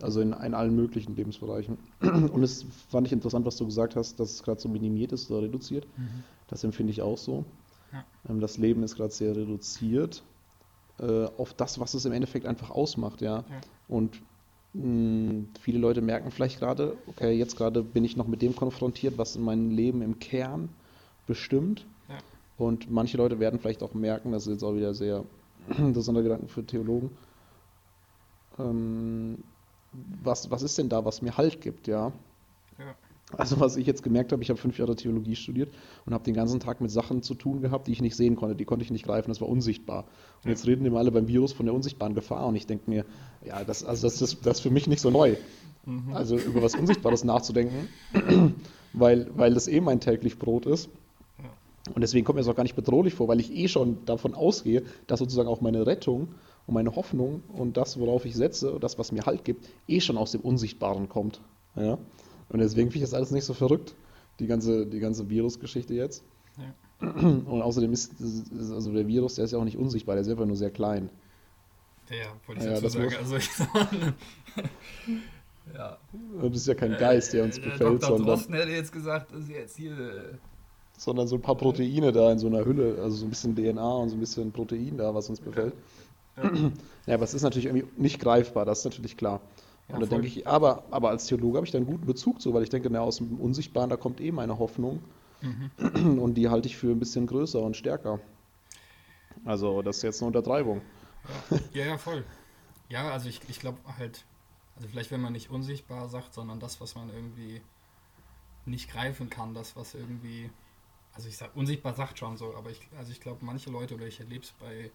Also 0.00 0.20
in, 0.20 0.32
in, 0.32 0.54
allen 0.54 0.74
möglichen 0.74 1.14
Lebensbereichen. 1.14 1.78
Und 2.00 2.42
es 2.42 2.66
fand 2.90 3.06
ich 3.06 3.12
interessant, 3.12 3.46
was 3.46 3.56
du 3.56 3.66
gesagt 3.66 3.94
hast, 3.94 4.18
dass 4.18 4.32
es 4.32 4.42
gerade 4.42 4.60
so 4.60 4.68
minimiert 4.68 5.12
ist 5.12 5.30
oder 5.30 5.42
reduziert. 5.42 5.86
Mhm. 5.96 6.24
Das 6.48 6.64
empfinde 6.64 6.90
ich 6.90 7.02
auch 7.02 7.16
so. 7.16 7.44
Ja. 7.92 8.04
Ähm, 8.28 8.40
das 8.40 8.58
Leben 8.58 8.82
ist 8.82 8.96
gerade 8.96 9.12
sehr 9.12 9.36
reduziert 9.36 10.22
äh, 10.98 11.26
auf 11.36 11.54
das, 11.54 11.78
was 11.80 11.94
es 11.94 12.04
im 12.04 12.12
Endeffekt 12.12 12.46
einfach 12.46 12.70
ausmacht, 12.70 13.20
ja. 13.20 13.38
ja. 13.38 13.44
Und 13.88 14.20
mh, 14.74 14.82
hm, 14.82 15.48
viele 15.60 15.78
Leute 15.78 16.00
merken 16.00 16.30
vielleicht 16.30 16.58
gerade, 16.58 16.96
okay, 17.06 17.32
jetzt 17.32 17.56
gerade 17.56 17.82
bin 17.82 18.04
ich 18.04 18.16
noch 18.16 18.26
mit 18.26 18.42
dem 18.42 18.56
konfrontiert, 18.56 19.18
was 19.18 19.36
in 19.36 19.42
meinem 19.42 19.70
Leben 19.70 20.02
im 20.02 20.18
Kern 20.18 20.68
bestimmt. 21.26 21.86
Ja. 22.08 22.18
Und 22.58 22.90
manche 22.90 23.16
Leute 23.16 23.40
werden 23.40 23.58
vielleicht 23.58 23.82
auch 23.82 23.94
merken, 23.94 24.32
das 24.32 24.46
ist 24.46 24.52
jetzt 24.52 24.64
auch 24.64 24.74
wieder 24.74 24.94
sehr 24.94 25.24
interessanter 25.78 26.22
Gedanken 26.22 26.48
für 26.48 26.64
Theologen. 26.64 27.10
Ähm, 28.58 29.38
was, 30.22 30.50
was 30.50 30.62
ist 30.62 30.78
denn 30.78 30.88
da, 30.88 31.04
was 31.04 31.22
mir 31.22 31.36
Halt 31.36 31.60
gibt, 31.60 31.86
ja? 31.86 32.12
Also 33.36 33.60
was 33.60 33.76
ich 33.76 33.86
jetzt 33.86 34.02
gemerkt 34.02 34.32
habe, 34.32 34.42
ich 34.42 34.50
habe 34.50 34.58
fünf 34.58 34.78
Jahre 34.78 34.96
Theologie 34.96 35.36
studiert 35.36 35.72
und 36.06 36.14
habe 36.14 36.24
den 36.24 36.34
ganzen 36.34 36.60
Tag 36.60 36.80
mit 36.80 36.90
Sachen 36.90 37.22
zu 37.22 37.34
tun 37.34 37.60
gehabt, 37.60 37.86
die 37.86 37.92
ich 37.92 38.02
nicht 38.02 38.16
sehen 38.16 38.36
konnte, 38.36 38.54
die 38.54 38.64
konnte 38.64 38.84
ich 38.84 38.90
nicht 38.90 39.04
greifen, 39.04 39.30
das 39.30 39.40
war 39.40 39.48
unsichtbar. 39.48 40.04
Und 40.44 40.50
jetzt 40.50 40.66
reden 40.66 40.84
immer 40.84 40.98
alle 40.98 41.10
beim 41.10 41.28
Virus 41.28 41.52
von 41.52 41.66
der 41.66 41.74
unsichtbaren 41.74 42.14
Gefahr 42.14 42.46
und 42.46 42.56
ich 42.56 42.66
denke 42.66 42.90
mir, 42.90 43.04
ja, 43.44 43.64
das, 43.64 43.84
also 43.84 44.06
das, 44.06 44.20
ist, 44.20 44.46
das 44.46 44.58
ist 44.58 44.60
für 44.62 44.70
mich 44.70 44.86
nicht 44.86 45.00
so 45.00 45.10
neu. 45.10 45.36
Also 46.14 46.36
über 46.36 46.62
was 46.62 46.76
Unsichtbares 46.76 47.24
nachzudenken, 47.24 47.88
weil, 48.92 49.30
weil 49.34 49.52
das 49.52 49.66
eh 49.66 49.80
mein 49.80 49.98
täglich 49.98 50.38
Brot 50.38 50.66
ist. 50.66 50.88
Und 51.92 52.00
deswegen 52.00 52.24
kommt 52.24 52.36
mir 52.36 52.42
das 52.42 52.48
auch 52.48 52.54
gar 52.54 52.62
nicht 52.62 52.76
bedrohlich 52.76 53.14
vor, 53.14 53.26
weil 53.26 53.40
ich 53.40 53.52
eh 53.52 53.66
schon 53.66 54.04
davon 54.04 54.34
ausgehe, 54.34 54.84
dass 55.08 55.18
sozusagen 55.18 55.48
auch 55.48 55.60
meine 55.60 55.84
Rettung 55.84 56.28
und 56.66 56.74
meine 56.74 56.94
Hoffnung 56.94 57.42
und 57.48 57.76
das, 57.76 57.98
worauf 57.98 58.24
ich 58.24 58.36
setze, 58.36 58.78
das, 58.80 58.98
was 58.98 59.10
mir 59.10 59.26
Halt 59.26 59.44
gibt, 59.44 59.68
eh 59.88 60.00
schon 60.00 60.16
aus 60.16 60.30
dem 60.30 60.42
Unsichtbaren 60.42 61.08
kommt. 61.08 61.40
Ja? 61.74 61.98
Und 62.52 62.58
deswegen 62.58 62.90
finde 62.90 63.04
ich 63.04 63.10
das 63.10 63.14
alles 63.14 63.30
nicht 63.30 63.44
so 63.44 63.54
verrückt, 63.54 63.94
die 64.38 64.46
ganze, 64.46 64.86
die 64.86 64.98
ganze 65.00 65.28
Virusgeschichte 65.28 65.94
jetzt. 65.94 66.22
Ja. 66.58 67.08
Und 67.08 67.62
außerdem 67.62 67.92
ist, 67.92 68.12
also 68.52 68.92
der 68.92 69.06
Virus, 69.08 69.34
der 69.36 69.46
ist 69.46 69.52
ja 69.52 69.58
auch 69.58 69.64
nicht 69.64 69.76
unsichtbar, 69.78 70.14
der 70.14 70.22
ist 70.22 70.28
einfach 70.28 70.46
nur 70.46 70.56
sehr 70.56 70.70
klein. 70.70 71.08
Ja, 72.10 72.16
wollte 72.46 72.60
ich 72.60 72.66
Ja, 72.66 72.72
dazu 72.80 72.84
das 72.84 72.92
sagen. 72.92 73.04
muss- 73.06 73.16
Also 73.16 73.36
ich 73.36 73.48
ja. 75.74 75.98
Und 76.40 76.54
das 76.54 76.62
ist 76.62 76.66
ja 76.66 76.74
kein 76.74 76.96
Geist, 76.96 77.32
der 77.32 77.44
uns 77.44 77.58
Äh, 77.58 77.62
befällt, 77.62 78.02
Dr. 78.02 78.08
sondern, 78.08 78.26
Drosten 78.26 78.54
hätte 78.54 78.70
jetzt 78.70 78.92
gesagt, 78.92 79.32
das 79.32 79.42
ist 79.42 79.50
jetzt 79.50 79.76
hier. 79.76 79.92
äh, 79.92 80.34
sondern 80.98 81.26
so 81.26 81.36
ein 81.36 81.42
paar 81.42 81.56
Proteine 81.56 82.12
da 82.12 82.30
in 82.30 82.38
so 82.38 82.46
einer 82.46 82.64
Hülle, 82.64 82.98
also 83.00 83.16
so 83.16 83.24
ein 83.26 83.30
bisschen 83.30 83.56
DNA 83.56 83.94
und 83.96 84.10
so 84.10 84.16
ein 84.16 84.20
bisschen 84.20 84.52
Protein 84.52 84.96
da, 84.98 85.14
was 85.14 85.28
uns 85.28 85.40
befällt. 85.40 85.74
Ja, 87.06 87.14
aber 87.16 87.24
es 87.24 87.34
ist 87.34 87.42
natürlich 87.42 87.66
irgendwie 87.66 87.84
nicht 88.00 88.20
greifbar, 88.20 88.64
das 88.64 88.78
ist 88.78 88.84
natürlich 88.84 89.16
klar. 89.16 89.40
Ja, 89.92 89.98
und 89.98 90.02
da 90.02 90.06
denke 90.06 90.26
ich, 90.26 90.46
aber, 90.46 90.84
aber 90.90 91.10
als 91.10 91.26
Theologe 91.26 91.58
habe 91.58 91.66
ich 91.66 91.70
da 91.70 91.76
einen 91.76 91.86
guten 91.86 92.06
Bezug 92.06 92.40
zu, 92.40 92.54
weil 92.54 92.62
ich 92.62 92.70
denke, 92.70 92.88
na, 92.90 93.00
aus 93.00 93.18
dem 93.18 93.38
Unsichtbaren, 93.38 93.90
da 93.90 93.96
kommt 93.96 94.20
eh 94.22 94.32
meine 94.32 94.58
Hoffnung. 94.58 95.02
Mhm. 95.42 96.18
Und 96.18 96.34
die 96.34 96.48
halte 96.48 96.66
ich 96.66 96.76
für 96.76 96.90
ein 96.90 96.98
bisschen 96.98 97.26
größer 97.26 97.60
und 97.60 97.76
stärker. 97.76 98.20
Also, 99.44 99.82
das 99.82 99.98
ist 99.98 100.02
jetzt 100.02 100.22
eine 100.22 100.28
Untertreibung. 100.28 100.80
Ja, 101.74 101.84
ja, 101.84 101.98
voll. 101.98 102.24
Ja, 102.88 103.10
also 103.10 103.28
ich, 103.28 103.40
ich 103.48 103.60
glaube 103.60 103.78
halt, 103.98 104.24
also 104.76 104.88
vielleicht 104.88 105.10
wenn 105.10 105.20
man 105.20 105.32
nicht 105.32 105.50
unsichtbar 105.50 106.08
sagt, 106.08 106.34
sondern 106.34 106.58
das, 106.58 106.80
was 106.80 106.94
man 106.94 107.10
irgendwie 107.10 107.60
nicht 108.64 108.90
greifen 108.90 109.28
kann, 109.30 109.54
das, 109.54 109.76
was 109.76 109.94
irgendwie, 109.94 110.50
also 111.12 111.28
ich 111.28 111.36
sag, 111.36 111.54
unsichtbar 111.54 111.94
sagt 111.94 112.18
schon 112.18 112.36
so, 112.36 112.54
aber 112.54 112.70
ich, 112.70 112.80
also 112.96 113.12
ich 113.12 113.20
glaube, 113.20 113.44
manche 113.44 113.70
Leute, 113.70 113.94
oder 113.94 114.06
ich 114.06 114.20
erlebe 114.20 114.44
es 114.44 114.52
bei 114.52 114.90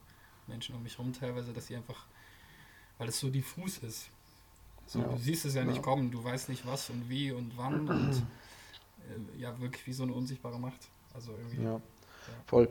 Menschen 0.47 0.75
um 0.75 0.83
mich 0.83 0.97
rum 0.97 1.13
teilweise, 1.13 1.53
dass 1.53 1.67
sie 1.67 1.75
einfach, 1.75 2.05
weil 2.97 3.09
es 3.09 3.19
so 3.19 3.29
diffus 3.29 3.77
ist. 3.79 4.09
So, 4.87 4.99
Ja. 4.99 5.07
Du 5.07 5.17
siehst 5.17 5.45
es 5.45 5.53
ja 5.53 5.63
nicht 5.63 5.77
Ja. 5.77 5.81
kommen, 5.83 6.11
du 6.11 6.23
weißt 6.23 6.49
nicht 6.49 6.65
was 6.65 6.89
und 6.89 7.09
wie 7.09 7.31
und 7.31 7.57
wann 7.57 7.87
und 7.87 8.23
äh, 9.01 9.39
ja, 9.39 9.59
wirklich 9.59 9.85
wie 9.85 9.93
so 9.93 10.03
eine 10.03 10.13
unsichtbare 10.13 10.59
Macht. 10.59 10.79
Also 11.13 11.31
irgendwie. 11.33 11.63
Ja, 11.63 11.79
voll. 12.45 12.69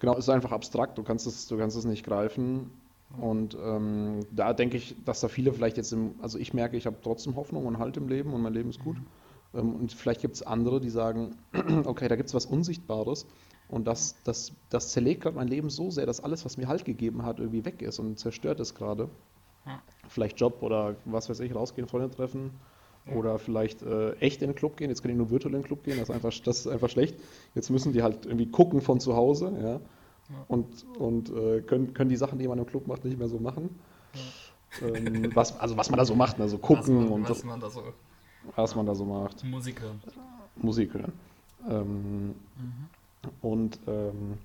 Genau, 0.00 0.12
es 0.14 0.20
ist 0.20 0.28
einfach 0.28 0.52
abstrakt, 0.52 0.98
du 0.98 1.02
kannst 1.02 1.26
es, 1.26 1.46
du 1.46 1.56
kannst 1.56 1.76
es 1.76 1.84
nicht 1.84 2.04
greifen. 2.04 2.70
Und 3.20 3.56
ähm, 3.62 4.20
da 4.32 4.52
denke 4.52 4.76
ich, 4.76 4.96
dass 5.04 5.20
da 5.20 5.28
viele 5.28 5.52
vielleicht 5.52 5.76
jetzt 5.76 5.92
im, 5.92 6.16
also 6.20 6.36
ich 6.36 6.52
merke, 6.52 6.76
ich 6.76 6.86
habe 6.86 6.96
trotzdem 7.00 7.36
Hoffnung 7.36 7.64
und 7.66 7.78
Halt 7.78 7.96
im 7.96 8.08
Leben 8.08 8.32
und 8.32 8.42
mein 8.42 8.52
Leben 8.52 8.70
ist 8.70 8.82
gut. 8.82 8.96
Ähm, 9.54 9.72
und 9.76 9.92
vielleicht 9.92 10.20
gibt 10.20 10.34
es 10.34 10.42
andere, 10.42 10.80
die 10.80 10.90
sagen, 10.90 11.36
okay, 11.84 12.08
da 12.08 12.16
gibt 12.16 12.28
es 12.28 12.34
was 12.34 12.44
Unsichtbares 12.44 13.26
und 13.68 13.86
das, 13.86 14.16
das, 14.24 14.52
das 14.68 14.90
zerlegt 14.90 15.22
gerade 15.22 15.36
mein 15.36 15.46
Leben 15.46 15.70
so 15.70 15.90
sehr, 15.92 16.06
dass 16.06 16.20
alles, 16.20 16.44
was 16.44 16.56
mir 16.56 16.66
Halt 16.66 16.84
gegeben 16.84 17.24
hat, 17.24 17.38
irgendwie 17.38 17.64
weg 17.64 17.82
ist 17.82 18.00
und 18.00 18.18
zerstört 18.18 18.58
ist 18.58 18.74
gerade. 18.74 19.08
Ja. 19.66 19.82
Vielleicht 20.08 20.38
Job 20.38 20.62
oder 20.62 20.96
was 21.04 21.28
weiß 21.28 21.40
ich, 21.40 21.54
rausgehen, 21.54 21.88
Freunde 21.88 22.10
treffen 22.10 22.50
oder 23.14 23.38
vielleicht 23.38 23.82
äh, 23.82 24.12
echt 24.14 24.40
in 24.40 24.48
den 24.50 24.54
Club 24.56 24.76
gehen. 24.78 24.88
Jetzt 24.88 25.02
können 25.02 25.14
die 25.14 25.18
nur 25.18 25.30
virtuell 25.30 25.54
in 25.54 25.60
den 25.60 25.66
Club 25.66 25.84
gehen, 25.84 25.98
das 25.98 26.08
ist 26.08 26.14
einfach, 26.14 26.32
das 26.42 26.58
ist 26.60 26.66
einfach 26.66 26.88
schlecht. 26.88 27.16
Jetzt 27.54 27.68
müssen 27.70 27.92
die 27.92 28.02
halt 28.02 28.24
irgendwie 28.24 28.46
gucken 28.46 28.80
von 28.80 28.98
zu 29.00 29.14
Hause, 29.14 29.52
ja. 29.62 29.80
Und, 30.48 30.86
und 30.98 31.28
äh, 31.30 31.60
können, 31.60 31.92
können 31.92 32.08
die 32.08 32.16
Sachen, 32.16 32.38
die 32.38 32.48
man 32.48 32.58
im 32.58 32.64
Club 32.64 32.86
macht, 32.86 33.04
nicht 33.04 33.18
mehr 33.18 33.28
so 33.28 33.38
machen. 33.38 33.78
Ähm, 34.82 35.30
was, 35.34 35.58
also 35.60 35.76
was 35.76 35.90
man 35.90 35.98
da 35.98 36.04
so 36.06 36.14
macht, 36.14 36.38
ne? 36.38 36.48
so 36.48 36.56
was 36.56 36.62
gucken 36.62 36.94
man, 36.96 37.08
und 37.08 37.28
was 37.28 37.44
man 37.44 37.60
da 37.60 37.68
so 37.68 37.82
was 38.56 38.74
man 38.74 38.86
da 38.86 38.94
so 38.94 39.04
macht. 39.04 39.44
Musik 39.44 39.80
hören. 39.82 40.02
Musik 40.56 40.94
hören. 40.94 41.12
Ähm, 41.68 42.34
Mhm. 42.56 42.88
und 43.42 43.78
ähm, 43.86 44.38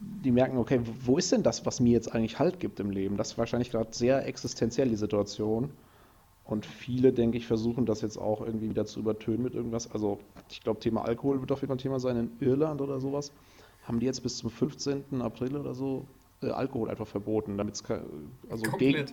die 0.00 0.30
merken, 0.32 0.56
okay, 0.56 0.80
wo 1.04 1.18
ist 1.18 1.30
denn 1.30 1.42
das, 1.42 1.66
was 1.66 1.78
mir 1.80 1.92
jetzt 1.92 2.14
eigentlich 2.14 2.38
Halt 2.38 2.58
gibt 2.58 2.80
im 2.80 2.90
Leben? 2.90 3.16
Das 3.16 3.32
ist 3.32 3.38
wahrscheinlich 3.38 3.70
gerade 3.70 3.90
sehr 3.92 4.26
existenziell, 4.26 4.88
die 4.88 4.96
Situation. 4.96 5.70
Und 6.44 6.66
viele, 6.66 7.12
denke 7.12 7.36
ich, 7.38 7.46
versuchen 7.46 7.86
das 7.86 8.00
jetzt 8.00 8.16
auch 8.16 8.40
irgendwie 8.40 8.70
wieder 8.70 8.86
zu 8.86 8.98
übertönen 9.00 9.42
mit 9.42 9.54
irgendwas. 9.54 9.90
Also, 9.92 10.18
ich 10.50 10.62
glaube, 10.62 10.80
Thema 10.80 11.04
Alkohol 11.04 11.40
wird 11.40 11.52
auf 11.52 11.60
jeden 11.60 11.68
Fall 11.68 11.76
ein 11.76 11.80
Thema 11.80 12.00
sein. 12.00 12.16
In 12.16 12.30
Irland 12.40 12.80
oder 12.80 12.98
sowas 12.98 13.30
haben 13.86 14.00
die 14.00 14.06
jetzt 14.06 14.22
bis 14.22 14.38
zum 14.38 14.50
15. 14.50 15.20
April 15.20 15.56
oder 15.56 15.74
so 15.74 16.06
äh, 16.42 16.48
Alkohol 16.50 16.90
einfach 16.90 17.06
verboten, 17.06 17.56
damit 17.56 17.74
es 17.74 17.84
also 18.48 18.64
Komplett. 18.64 19.12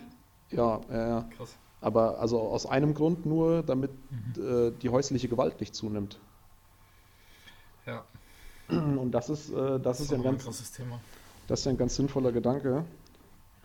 ja, 0.50 0.80
ja. 0.90 1.28
Krass. 1.36 1.56
Aber 1.80 2.18
also 2.18 2.40
aus 2.40 2.66
einem 2.66 2.94
Grund 2.94 3.24
nur, 3.26 3.62
damit 3.62 3.90
Mhm. 4.36 4.42
äh, 4.42 4.72
die 4.82 4.88
häusliche 4.88 5.28
Gewalt 5.28 5.60
nicht 5.60 5.74
zunimmt. 5.74 6.18
Und 8.98 9.10
das 9.12 9.30
ist, 9.30 9.50
äh, 9.52 9.80
das 9.80 10.00
ist 10.00 10.10
ja 10.10 10.16
ein 10.16 10.20
ein 10.26 10.38
ganz, 10.38 10.72
Thema. 10.72 11.00
das 11.46 11.60
ist 11.60 11.66
ein 11.68 11.76
ganz 11.78 11.96
sinnvoller 11.96 12.32
Gedanke. 12.32 12.84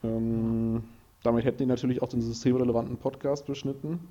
Ähm, 0.04 0.84
damit 1.24 1.46
hätten 1.46 1.60
die 1.60 1.66
natürlich 1.66 2.02
auch 2.02 2.10
den 2.10 2.22
systemrelevanten 2.22 2.98
Podcast 2.98 3.46
beschnitten. 3.46 4.08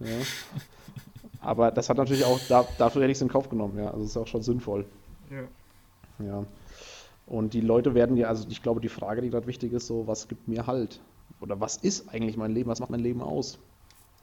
Ja. 0.00 0.08
Aber 1.40 1.70
das 1.72 1.88
hat 1.88 1.96
natürlich 1.96 2.24
auch, 2.24 2.38
da, 2.48 2.66
dafür 2.78 3.02
hätte 3.02 3.10
ich 3.12 3.18
es 3.18 3.22
in 3.22 3.28
Kauf 3.28 3.48
genommen, 3.48 3.76
ja. 3.78 3.90
Also 3.90 4.04
es 4.04 4.10
ist 4.10 4.16
auch 4.16 4.26
schon 4.28 4.42
sinnvoll. 4.42 4.84
Ja. 5.30 6.24
Ja. 6.24 6.44
Und 7.26 7.54
die 7.54 7.60
Leute 7.60 7.94
werden 7.94 8.16
ja, 8.16 8.28
also 8.28 8.46
ich 8.48 8.62
glaube, 8.62 8.80
die 8.80 8.88
Frage, 8.88 9.22
die 9.22 9.30
gerade 9.30 9.46
wichtig 9.46 9.72
ist, 9.72 9.86
so, 9.86 10.06
was 10.06 10.28
gibt 10.28 10.46
mir 10.48 10.66
Halt? 10.66 11.00
Oder 11.40 11.58
was 11.60 11.76
ist 11.76 12.08
eigentlich 12.08 12.36
mein 12.36 12.52
Leben? 12.52 12.68
Was 12.70 12.78
macht 12.80 12.90
mein 12.90 13.00
Leben 13.00 13.22
aus? 13.22 13.58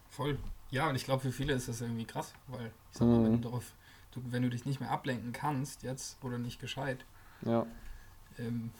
Voll. 0.09 0.37
Ja, 0.71 0.89
und 0.89 0.95
ich 0.95 1.03
glaube, 1.05 1.21
für 1.21 1.31
viele 1.31 1.53
ist 1.53 1.67
das 1.67 1.81
irgendwie 1.81 2.05
krass, 2.05 2.33
weil 2.47 2.67
ich 2.91 2.97
sag 2.97 3.07
mal, 3.07 3.23
wenn 3.23 3.31
Mhm. 3.31 3.41
du 3.41 3.47
darauf, 3.49 3.63
du, 4.11 4.21
wenn 4.31 4.43
du 4.43 4.49
dich 4.49 4.65
nicht 4.65 4.79
mehr 4.79 4.91
ablenken 4.91 5.31
kannst 5.33 5.83
jetzt 5.83 6.23
oder 6.23 6.37
nicht 6.37 6.59
gescheit, 6.59 7.05
Ja, 7.45 7.65
ähm, 8.37 8.71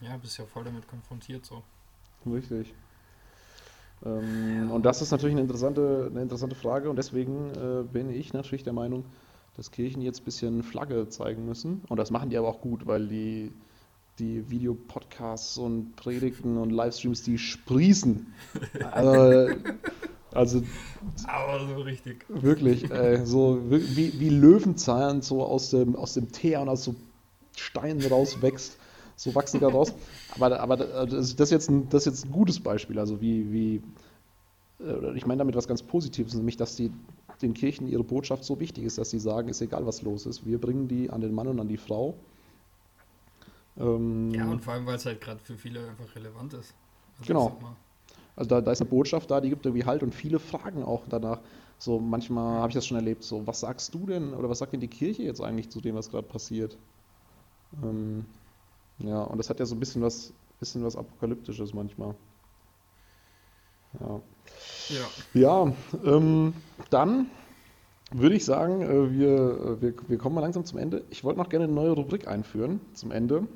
ja, 0.00 0.16
bist 0.16 0.38
ja 0.38 0.46
voll 0.46 0.64
damit 0.64 0.88
konfrontiert 0.88 1.44
so. 1.44 1.62
richtig. 2.26 2.74
Ähm, 4.04 4.70
und 4.70 4.84
das 4.86 5.02
ist 5.02 5.10
natürlich 5.10 5.34
eine 5.34 5.42
interessante, 5.42 6.08
eine 6.10 6.22
interessante 6.22 6.54
Frage 6.56 6.88
und 6.90 6.96
deswegen 6.96 7.50
äh, 7.54 7.82
bin 7.84 8.10
ich 8.10 8.32
natürlich 8.32 8.62
der 8.62 8.72
Meinung, 8.72 9.04
dass 9.56 9.70
Kirchen 9.70 10.02
jetzt 10.02 10.20
ein 10.20 10.24
bisschen 10.24 10.62
Flagge 10.62 11.08
zeigen 11.08 11.44
müssen. 11.46 11.82
Und 11.88 11.96
das 11.96 12.10
machen 12.10 12.30
die 12.30 12.36
aber 12.36 12.48
auch 12.48 12.60
gut, 12.60 12.86
weil 12.86 13.08
die, 13.08 13.52
die 14.18 14.48
Videopodcasts 14.50 15.58
und 15.58 15.96
Predigten 15.96 16.58
und 16.58 16.70
Livestreams, 16.70 17.22
die 17.22 17.38
sprießen. 17.38 18.32
Also, 18.92 19.56
also 20.34 20.62
Aber 21.26 21.66
so 21.66 21.80
richtig. 21.82 22.24
Wirklich, 22.28 22.90
äh, 22.90 23.24
so 23.24 23.70
wi- 23.70 23.86
wie, 23.96 24.20
wie 24.20 24.28
Löwenzahn 24.28 25.22
so 25.22 25.42
aus 25.42 25.70
dem, 25.70 25.96
aus 25.96 26.12
dem 26.14 26.30
Teer 26.30 26.60
und 26.60 26.68
aus 26.68 26.84
so 26.84 26.94
Steinen 27.56 28.04
rauswächst. 28.04 28.78
So 29.16 29.34
wachsen 29.34 29.58
die 29.58 29.62
da 29.62 29.68
raus. 29.70 29.94
Aber, 30.28 30.60
aber 30.60 30.76
das 30.76 31.34
das 31.36 31.48
ist 31.48 31.50
jetzt 31.50 31.70
ein, 31.70 31.88
das 31.88 32.02
ist 32.06 32.12
jetzt 32.12 32.26
ein 32.26 32.32
gutes 32.32 32.60
Beispiel. 32.60 32.98
Also 32.98 33.20
wie, 33.20 33.50
wie 33.50 33.82
äh, 34.80 35.16
ich 35.16 35.26
meine 35.26 35.38
damit 35.38 35.56
was 35.56 35.68
ganz 35.68 35.82
Positives, 35.82 36.34
nämlich 36.34 36.56
dass 36.56 36.76
die, 36.76 36.92
den 37.42 37.54
Kirchen 37.54 37.88
ihre 37.88 38.04
Botschaft 38.04 38.44
so 38.44 38.60
wichtig 38.60 38.84
ist, 38.84 38.98
dass 38.98 39.10
sie 39.10 39.20
sagen, 39.20 39.48
ist 39.48 39.60
egal 39.60 39.86
was 39.86 40.02
los 40.02 40.26
ist, 40.26 40.46
wir 40.46 40.60
bringen 40.60 40.88
die 40.88 41.10
an 41.10 41.20
den 41.20 41.34
Mann 41.34 41.48
und 41.48 41.60
an 41.60 41.68
die 41.68 41.76
Frau. 41.76 42.14
Ähm, 43.78 44.30
Ja, 44.34 44.46
und 44.50 44.60
vor 44.62 44.72
allem, 44.74 44.86
weil 44.86 44.96
es 44.96 45.06
halt 45.06 45.20
gerade 45.20 45.40
für 45.40 45.56
viele 45.58 45.86
einfach 45.88 46.14
relevant 46.14 46.52
ist. 46.54 46.74
Also 47.18 47.32
Genau. 47.32 47.52
Also 48.38 48.50
da, 48.50 48.60
da 48.60 48.70
ist 48.70 48.80
eine 48.80 48.88
Botschaft 48.88 49.32
da, 49.32 49.40
die 49.40 49.48
gibt 49.48 49.66
irgendwie 49.66 49.84
Halt 49.84 50.04
und 50.04 50.14
viele 50.14 50.38
fragen 50.38 50.84
auch 50.84 51.02
danach. 51.08 51.40
So 51.76 51.98
manchmal 51.98 52.58
habe 52.60 52.68
ich 52.68 52.74
das 52.74 52.86
schon 52.86 52.96
erlebt, 52.96 53.24
so 53.24 53.44
was 53.48 53.60
sagst 53.60 53.92
du 53.94 54.06
denn 54.06 54.32
oder 54.32 54.48
was 54.48 54.60
sagt 54.60 54.72
denn 54.72 54.80
die 54.80 54.86
Kirche 54.88 55.24
jetzt 55.24 55.40
eigentlich 55.40 55.70
zu 55.70 55.80
dem, 55.80 55.96
was 55.96 56.08
gerade 56.08 56.26
passiert? 56.26 56.78
Ähm, 57.82 58.24
ja, 58.98 59.22
und 59.22 59.38
das 59.38 59.50
hat 59.50 59.58
ja 59.58 59.66
so 59.66 59.74
ein 59.74 59.80
bisschen 59.80 60.02
was, 60.02 60.32
bisschen 60.60 60.84
was 60.84 60.94
Apokalyptisches 60.94 61.74
manchmal. 61.74 62.14
Ja, 63.98 64.20
Ja, 64.88 65.40
ja 65.40 65.72
ähm, 66.04 66.54
dann 66.90 67.26
würde 68.12 68.36
ich 68.36 68.44
sagen, 68.44 68.82
äh, 68.82 69.12
wir, 69.18 69.82
wir, 69.82 69.94
wir 70.06 70.18
kommen 70.18 70.36
mal 70.36 70.42
langsam 70.42 70.64
zum 70.64 70.78
Ende. 70.78 71.04
Ich 71.10 71.24
wollte 71.24 71.40
noch 71.40 71.48
gerne 71.48 71.64
eine 71.64 71.74
neue 71.74 71.90
Rubrik 71.90 72.28
einführen 72.28 72.80
zum 72.94 73.10
Ende. 73.10 73.48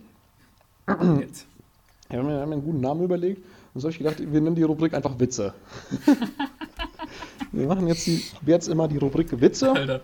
jetzt. 1.20 1.46
Wir 2.08 2.18
haben 2.18 2.26
mir 2.26 2.40
haben 2.40 2.48
mir 2.48 2.56
einen 2.56 2.64
guten 2.64 2.80
Namen 2.80 3.04
überlegt. 3.04 3.42
Und 3.74 3.80
so 3.80 3.86
habe 3.86 3.92
ich 3.92 3.98
gedacht, 3.98 4.18
wir 4.18 4.40
nennen 4.40 4.54
die 4.54 4.62
Rubrik 4.62 4.94
einfach 4.94 5.18
Witze. 5.18 5.54
wir 7.52 7.66
machen 7.66 7.86
jetzt, 7.88 8.06
die, 8.06 8.22
jetzt 8.46 8.68
immer 8.68 8.88
die 8.88 8.98
Rubrik 8.98 9.40
Witze. 9.40 9.72
Alter, 9.72 10.02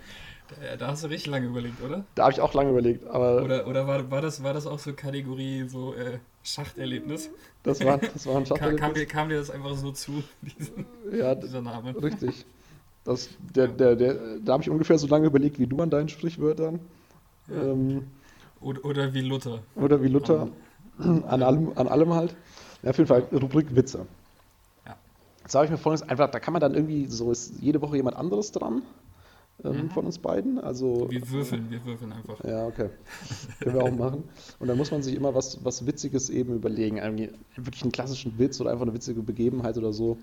Ja, 0.63 0.77
da 0.77 0.89
hast 0.89 1.05
du 1.05 1.09
richtig 1.09 1.31
lange 1.31 1.47
überlegt, 1.47 1.83
oder? 1.83 2.05
Da 2.15 2.25
habe 2.25 2.33
ich 2.33 2.41
auch 2.41 2.55
lange 2.55 2.71
überlegt, 2.71 3.07
aber. 3.07 3.43
Oder, 3.43 3.67
oder 3.67 3.87
war, 3.87 4.11
war, 4.11 4.23
das, 4.23 4.43
war 4.43 4.55
das 4.55 4.67
auch 4.67 4.79
so 4.79 4.95
Kategorie 4.95 5.69
so 5.69 5.95
äh, 5.95 6.19
Schachterlebnis? 6.43 7.31
Das 7.63 7.85
war, 7.85 7.99
das 7.99 8.27
war 8.27 8.37
ein 8.37 8.47
Schachterlebnis. 8.47 8.81
Kam, 8.81 8.93
kam, 8.93 8.95
dir, 8.95 9.07
kam 9.07 9.29
dir 9.29 9.39
das 9.39 9.51
einfach 9.51 9.75
so 9.77 9.93
zu, 9.93 10.23
diesen, 10.43 10.87
ja, 11.13 11.35
dieser 11.35 11.61
Name? 11.61 11.95
Richtig. 12.03 12.47
Das, 13.05 13.29
der, 13.55 13.69
der, 13.69 13.97
der, 13.97 14.39
da 14.45 14.55
habe 14.55 14.63
ich 14.63 14.71
ungefähr 14.71 14.99
so 14.99 15.07
lange 15.07 15.27
überlegt 15.27 15.59
wie 15.59 15.67
du 15.67 15.81
an 15.81 15.91
deinen 15.91 16.09
Sprichwörtern. 16.09 16.81
Ja. 17.49 17.63
Ähm, 17.63 18.07
oder, 18.61 18.85
oder, 18.85 19.15
wie 19.15 19.21
Luther. 19.21 19.61
Oder 19.77 20.03
wie 20.03 20.09
Luther. 20.09 20.49
Um, 20.99 21.25
an, 21.25 21.43
allem, 21.43 21.73
an 21.77 21.87
allem 21.89 22.13
halt. 22.13 22.35
Ja, 22.83 22.91
auf 22.91 22.99
jeden 22.99 23.09
Fall 23.09 23.27
Rubrik 23.33 23.75
Witze. 23.75 24.07
Ja. 24.87 24.97
Jetzt 25.43 25.55
habe 25.55 25.65
ich 25.65 25.71
mir 25.71 25.79
folgendes 25.79 26.09
einfach, 26.09 26.31
da 26.31 26.41
kann 26.41 26.53
man 26.53 26.61
dann 26.61 26.75
irgendwie, 26.75 27.07
so 27.07 27.31
ist 27.31 27.55
jede 27.61 27.81
Woche 27.81 27.97
jemand 27.97 28.17
anderes 28.17 28.53
dran 28.53 28.83
ähm, 29.65 29.83
mhm. 29.83 29.91
von 29.91 30.07
uns 30.07 30.19
beiden. 30.19 30.59
Also, 30.59 31.09
wir 31.11 31.29
würfeln, 31.31 31.71
wir 31.71 31.85
würfeln 31.85 32.13
einfach. 32.13 32.43
Ja, 32.45 32.67
okay. 32.67 32.91
Können 33.61 33.75
wir 33.75 33.85
auch 33.85 33.91
machen. 33.91 34.25
Und 34.59 34.69
dann 34.69 34.77
muss 34.77 34.91
man 34.91 35.03
sich 35.03 35.15
immer 35.15 35.35
was, 35.35 35.65
was 35.65 35.87
Witziges 35.87 36.31
eben 36.31 36.55
überlegen. 36.55 36.99
Irgendwie 36.99 37.31
wirklich 37.57 37.83
einen 37.83 37.93
klassischen 37.93 38.39
Witz 38.39 38.61
oder 38.61 38.71
einfach 38.71 38.85
eine 38.85 38.95
witzige 38.95 39.23
Begebenheit 39.23 39.77
oder 39.77 39.93
so. 39.93 40.19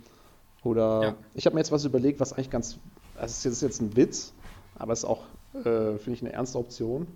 Oder 0.64 1.04
ja. 1.04 1.16
ich 1.34 1.46
habe 1.46 1.56
mir 1.56 1.60
jetzt 1.60 1.72
was 1.72 1.86
überlegt, 1.86 2.20
was 2.20 2.34
eigentlich 2.34 2.50
ganz. 2.50 2.78
Also 3.16 3.26
es 3.26 3.46
ist 3.46 3.62
jetzt 3.62 3.82
ein 3.82 3.96
Witz, 3.96 4.34
aber 4.78 4.94
es 4.94 5.00
ist 5.00 5.06
auch, 5.06 5.24
äh, 5.54 5.98
finde 5.98 6.12
ich, 6.14 6.22
eine 6.22 6.34
ernste 6.34 6.58
Option. 6.58 7.08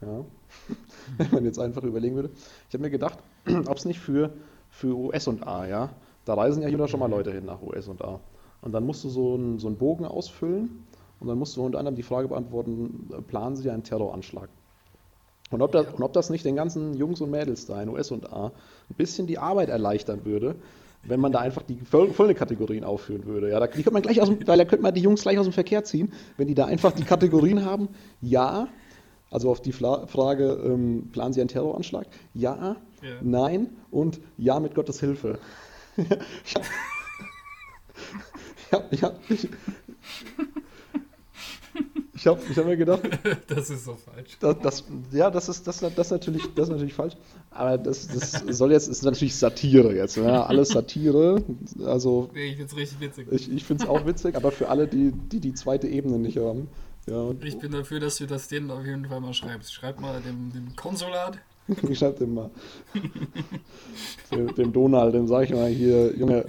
Ja. 0.00 0.24
Wenn 1.18 1.30
man 1.30 1.44
jetzt 1.44 1.58
einfach 1.58 1.82
überlegen 1.82 2.16
würde. 2.16 2.30
Ich 2.68 2.74
habe 2.74 2.82
mir 2.82 2.90
gedacht, 2.90 3.18
ob 3.66 3.76
es 3.76 3.84
nicht 3.84 4.00
für, 4.00 4.32
für 4.78 4.96
US 4.96 5.26
und 5.26 5.46
A, 5.46 5.66
ja. 5.66 5.90
Da 6.24 6.34
reisen 6.34 6.62
ja 6.62 6.68
hier 6.68 6.88
schon 6.88 7.00
mal 7.00 7.10
Leute 7.10 7.32
hin 7.32 7.44
nach 7.44 7.60
US 7.62 7.88
und 7.88 8.02
A. 8.02 8.20
Und 8.60 8.72
dann 8.72 8.84
musst 8.84 9.02
du 9.02 9.08
so 9.08 9.34
einen, 9.34 9.58
so 9.58 9.66
einen 9.66 9.76
Bogen 9.76 10.04
ausfüllen 10.04 10.84
und 11.20 11.26
dann 11.26 11.38
musst 11.38 11.56
du 11.56 11.64
unter 11.64 11.78
anderem 11.78 11.96
die 11.96 12.02
Frage 12.02 12.28
beantworten, 12.28 13.08
planen 13.26 13.56
sie 13.56 13.70
einen 13.70 13.82
Terroranschlag? 13.82 14.48
Und 15.50 15.62
ob, 15.62 15.72
das, 15.72 15.86
und 15.94 16.02
ob 16.02 16.12
das 16.12 16.30
nicht 16.30 16.44
den 16.44 16.56
ganzen 16.56 16.94
Jungs 16.94 17.20
und 17.20 17.30
Mädels 17.30 17.66
da 17.66 17.82
in 17.82 17.88
US 17.88 18.10
und 18.10 18.32
A 18.32 18.46
ein 18.46 18.94
bisschen 18.96 19.26
die 19.26 19.38
Arbeit 19.38 19.68
erleichtern 19.68 20.24
würde, 20.24 20.56
wenn 21.04 21.20
man 21.20 21.32
da 21.32 21.40
einfach 21.40 21.62
die 21.62 21.78
volle 21.80 22.34
Kategorien 22.34 22.84
aufführen 22.84 23.24
würde. 23.24 23.50
Ja, 23.50 23.58
da, 23.58 23.66
die 23.66 23.82
könnte 23.82 23.92
man 23.92 24.02
gleich 24.02 24.20
aus 24.20 24.28
dem, 24.28 24.46
weil 24.46 24.58
da 24.58 24.64
könnte 24.64 24.82
man 24.82 24.94
die 24.94 25.00
Jungs 25.00 25.22
gleich 25.22 25.38
aus 25.38 25.46
dem 25.46 25.52
Verkehr 25.52 25.82
ziehen, 25.84 26.12
wenn 26.36 26.46
die 26.46 26.54
da 26.54 26.66
einfach 26.66 26.92
die 26.92 27.04
Kategorien 27.04 27.64
haben. 27.64 27.88
Ja, 28.20 28.68
also 29.30 29.50
auf 29.50 29.60
die 29.60 29.72
Fla 29.72 30.06
Frage, 30.06 30.60
ähm, 30.64 31.10
planen 31.12 31.32
Sie 31.32 31.40
einen 31.40 31.48
Terroranschlag? 31.48 32.06
Ja, 32.34 32.76
ja, 33.02 33.08
nein 33.22 33.76
und 33.90 34.20
ja 34.36 34.60
mit 34.60 34.74
Gottes 34.74 35.00
Hilfe. 35.00 35.38
ja, 38.72 38.82
ja, 38.90 39.12
ich, 39.28 39.48
ich 42.14 42.26
habe 42.26 42.40
ich 42.50 42.58
hab 42.58 42.66
mir 42.66 42.76
gedacht. 42.76 43.02
das 43.46 43.70
ist 43.70 43.84
so 43.84 43.94
falsch. 43.94 44.38
Das, 44.40 44.56
das, 44.60 44.84
ja, 45.12 45.30
das 45.30 45.48
ist, 45.48 45.66
das, 45.66 45.84
das, 45.94 46.10
natürlich, 46.10 46.42
das 46.54 46.64
ist 46.64 46.72
natürlich 46.72 46.94
falsch. 46.94 47.14
Aber 47.50 47.78
das, 47.78 48.08
das 48.08 48.32
soll 48.48 48.72
jetzt, 48.72 48.88
ist 48.88 49.04
natürlich 49.04 49.36
Satire 49.36 49.94
jetzt. 49.94 50.16
Ne? 50.16 50.44
Alles 50.44 50.70
Satire. 50.70 51.42
Also, 51.84 52.30
ich 52.34 52.56
finde 52.56 52.64
es 52.64 52.76
richtig 52.76 53.00
witzig. 53.00 53.28
Ich, 53.30 53.52
ich 53.52 53.64
finde 53.64 53.84
es 53.84 53.90
auch 53.90 54.04
witzig, 54.04 54.34
aber 54.34 54.50
für 54.50 54.68
alle, 54.68 54.88
die, 54.88 55.12
die 55.12 55.40
die 55.40 55.54
zweite 55.54 55.86
Ebene 55.86 56.18
nicht 56.18 56.38
haben. 56.38 56.68
Ja, 57.08 57.30
ich 57.42 57.58
bin 57.58 57.72
dafür, 57.72 58.00
dass 58.00 58.16
du 58.16 58.26
das 58.26 58.48
denen 58.48 58.70
auf 58.70 58.84
jeden 58.84 59.06
Fall 59.06 59.20
mal 59.20 59.32
schreibst. 59.32 59.72
Schreib 59.72 60.00
mal 60.00 60.20
dem, 60.20 60.52
dem 60.52 60.76
Konsulat. 60.76 61.38
ich 61.88 61.98
schreib 61.98 62.18
dem 62.18 62.34
mal. 62.34 62.50
dem, 64.30 64.54
dem 64.54 64.72
Donald, 64.72 65.14
dem 65.14 65.26
sage 65.26 65.46
ich 65.46 65.50
mal 65.52 65.68
hier, 65.68 66.16
Junge, 66.16 66.44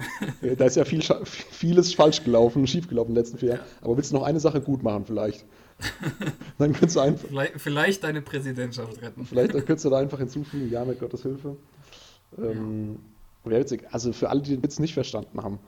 da 0.58 0.64
ist 0.64 0.76
ja 0.76 0.84
viel, 0.84 1.02
vieles 1.24 1.94
falsch 1.94 2.24
gelaufen, 2.24 2.66
schief 2.66 2.88
gelaufen 2.88 3.10
in 3.10 3.14
den 3.14 3.22
letzten 3.22 3.38
vier 3.38 3.48
Jahren. 3.50 3.60
Aber 3.80 3.96
willst 3.96 4.12
du 4.12 4.16
noch 4.16 4.22
eine 4.22 4.40
Sache 4.40 4.60
gut 4.60 4.82
machen 4.82 5.04
vielleicht? 5.06 5.44
Dann 6.58 6.72
könntest 6.72 6.96
du 6.96 7.00
einfach. 7.00 7.28
Vielleicht, 7.28 7.60
vielleicht 7.60 8.04
deine 8.04 8.20
Präsidentschaft 8.20 9.00
retten. 9.00 9.24
Vielleicht 9.24 9.52
könntest 9.52 9.84
du 9.84 9.90
da 9.90 9.98
einfach 9.98 10.18
hinzufügen, 10.18 10.70
ja, 10.70 10.84
mit 10.84 11.00
Gottes 11.00 11.22
Hilfe. 11.22 11.56
Ähm, 12.38 12.98
Wäre 13.44 13.60
witzig. 13.60 13.84
Also 13.90 14.12
für 14.12 14.28
alle, 14.28 14.42
die 14.42 14.50
den 14.50 14.62
Witz 14.62 14.78
nicht 14.78 14.94
verstanden 14.94 15.42
haben. 15.42 15.58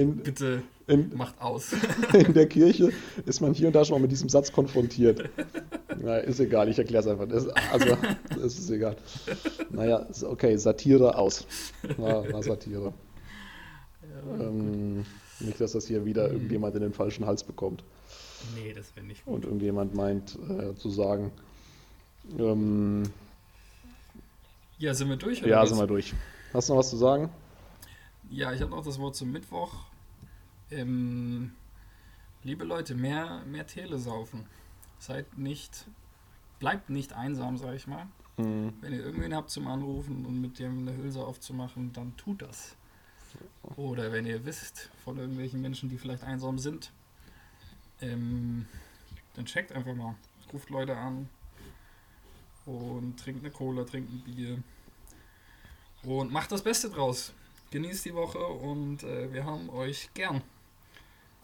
In, 0.00 0.16
Bitte 0.16 0.62
in, 0.86 1.14
macht 1.16 1.40
aus. 1.40 1.74
in 2.12 2.32
der 2.32 2.48
Kirche 2.48 2.92
ist 3.26 3.40
man 3.40 3.52
hier 3.52 3.66
und 3.66 3.74
da 3.74 3.84
schon 3.84 3.96
mal 3.96 4.02
mit 4.02 4.10
diesem 4.10 4.28
Satz 4.28 4.50
konfrontiert. 4.50 5.28
Na, 6.02 6.16
ist 6.16 6.40
egal, 6.40 6.68
ich 6.68 6.78
erkläre 6.78 7.02
es 7.02 7.06
einfach. 7.06 7.28
Das, 7.28 7.46
also, 7.48 7.96
ist 8.42 8.70
egal. 8.70 8.96
Naja, 9.70 10.06
okay, 10.24 10.56
Satire 10.56 11.16
aus. 11.16 11.46
War, 11.98 12.32
war 12.32 12.42
Satire. 12.42 12.94
Ja, 14.02 14.44
ähm, 14.46 15.04
nicht, 15.40 15.60
dass 15.60 15.72
das 15.72 15.86
hier 15.86 16.04
wieder 16.04 16.26
hm. 16.26 16.32
irgendjemand 16.32 16.74
in 16.76 16.82
den 16.82 16.92
falschen 16.92 17.26
Hals 17.26 17.44
bekommt. 17.44 17.84
Nee, 18.54 18.72
das 18.72 18.96
wäre 18.96 19.06
nicht 19.06 19.24
gut. 19.24 19.34
Und 19.34 19.44
irgendjemand 19.44 19.94
meint 19.94 20.38
äh, 20.48 20.74
zu 20.74 20.88
sagen. 20.88 21.30
Ähm, 22.38 23.04
ja, 24.78 24.94
sind 24.94 25.10
wir 25.10 25.16
durch? 25.16 25.42
ja, 25.42 25.60
was? 25.60 25.68
sind 25.68 25.78
wir 25.78 25.86
durch. 25.86 26.14
Hast 26.54 26.68
du 26.68 26.72
noch 26.72 26.80
was 26.80 26.88
zu 26.88 26.96
sagen? 26.96 27.28
Ja, 28.30 28.52
ich 28.52 28.60
habe 28.60 28.70
noch 28.70 28.84
das 28.84 28.98
Wort 28.98 29.14
zum 29.14 29.30
Mittwoch. 29.30 29.89
Ähm, 30.70 31.52
liebe 32.42 32.64
Leute, 32.64 32.94
mehr, 32.94 33.42
mehr 33.46 33.66
Tele 33.66 33.98
saufen. 33.98 34.46
Seid 34.98 35.38
nicht, 35.38 35.86
bleibt 36.58 36.90
nicht 36.90 37.12
einsam, 37.12 37.56
sag 37.56 37.74
ich 37.74 37.86
mal. 37.86 38.06
Mhm. 38.36 38.72
Wenn 38.80 38.92
ihr 38.92 39.04
irgendwen 39.04 39.34
habt 39.34 39.50
zum 39.50 39.66
Anrufen 39.66 40.24
und 40.24 40.40
mit 40.40 40.58
dem 40.58 40.80
eine 40.80 40.96
Hülse 40.96 41.20
aufzumachen, 41.24 41.92
dann 41.92 42.16
tut 42.16 42.42
das. 42.42 42.76
Oder 43.76 44.12
wenn 44.12 44.26
ihr 44.26 44.44
wisst 44.44 44.90
von 45.04 45.18
irgendwelchen 45.18 45.60
Menschen, 45.60 45.88
die 45.88 45.98
vielleicht 45.98 46.24
einsam 46.24 46.58
sind, 46.58 46.92
ähm, 48.00 48.66
dann 49.34 49.44
checkt 49.44 49.72
einfach 49.72 49.94
mal. 49.94 50.16
Ruft 50.52 50.70
Leute 50.70 50.96
an 50.96 51.28
und 52.66 53.18
trinkt 53.20 53.44
eine 53.44 53.52
Cola, 53.52 53.84
trinkt 53.84 54.12
ein 54.12 54.20
Bier 54.20 54.58
und 56.02 56.32
macht 56.32 56.50
das 56.50 56.62
Beste 56.62 56.90
draus. 56.90 57.32
Genießt 57.70 58.04
die 58.04 58.14
Woche 58.14 58.44
und 58.44 59.04
äh, 59.04 59.32
wir 59.32 59.44
haben 59.44 59.70
euch 59.70 60.10
gern. 60.12 60.42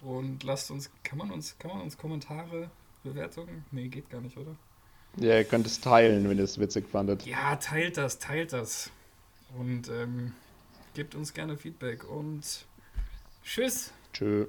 Und 0.07 0.44
lasst 0.44 0.70
uns, 0.70 0.90
kann 1.02 1.18
man 1.18 1.30
uns, 1.30 1.59
kann 1.59 1.70
man 1.72 1.80
uns 1.80 1.98
Kommentare, 1.98 2.70
Bewertungen? 3.02 3.64
Nee, 3.72 3.88
geht 3.88 4.09
gar 4.09 4.20
nicht, 4.20 4.36
oder? 4.36 4.54
Ja, 5.16 5.36
ihr 5.36 5.44
könnt 5.44 5.66
es 5.66 5.80
teilen, 5.80 6.28
wenn 6.28 6.38
ihr 6.38 6.44
es 6.44 6.59
witzig 6.59 6.86
fandet. 6.88 7.26
Ja, 7.26 7.57
teilt 7.57 7.96
das, 7.96 8.18
teilt 8.18 8.52
das. 8.52 8.90
Und 9.57 9.88
ähm, 9.88 10.32
Gebt 10.96 11.14
uns 11.14 11.34
gerne 11.34 11.59
Feedback 11.59 12.09
und 12.11 12.42
tschüss. 13.44 13.92
Tschüss. 14.14 14.46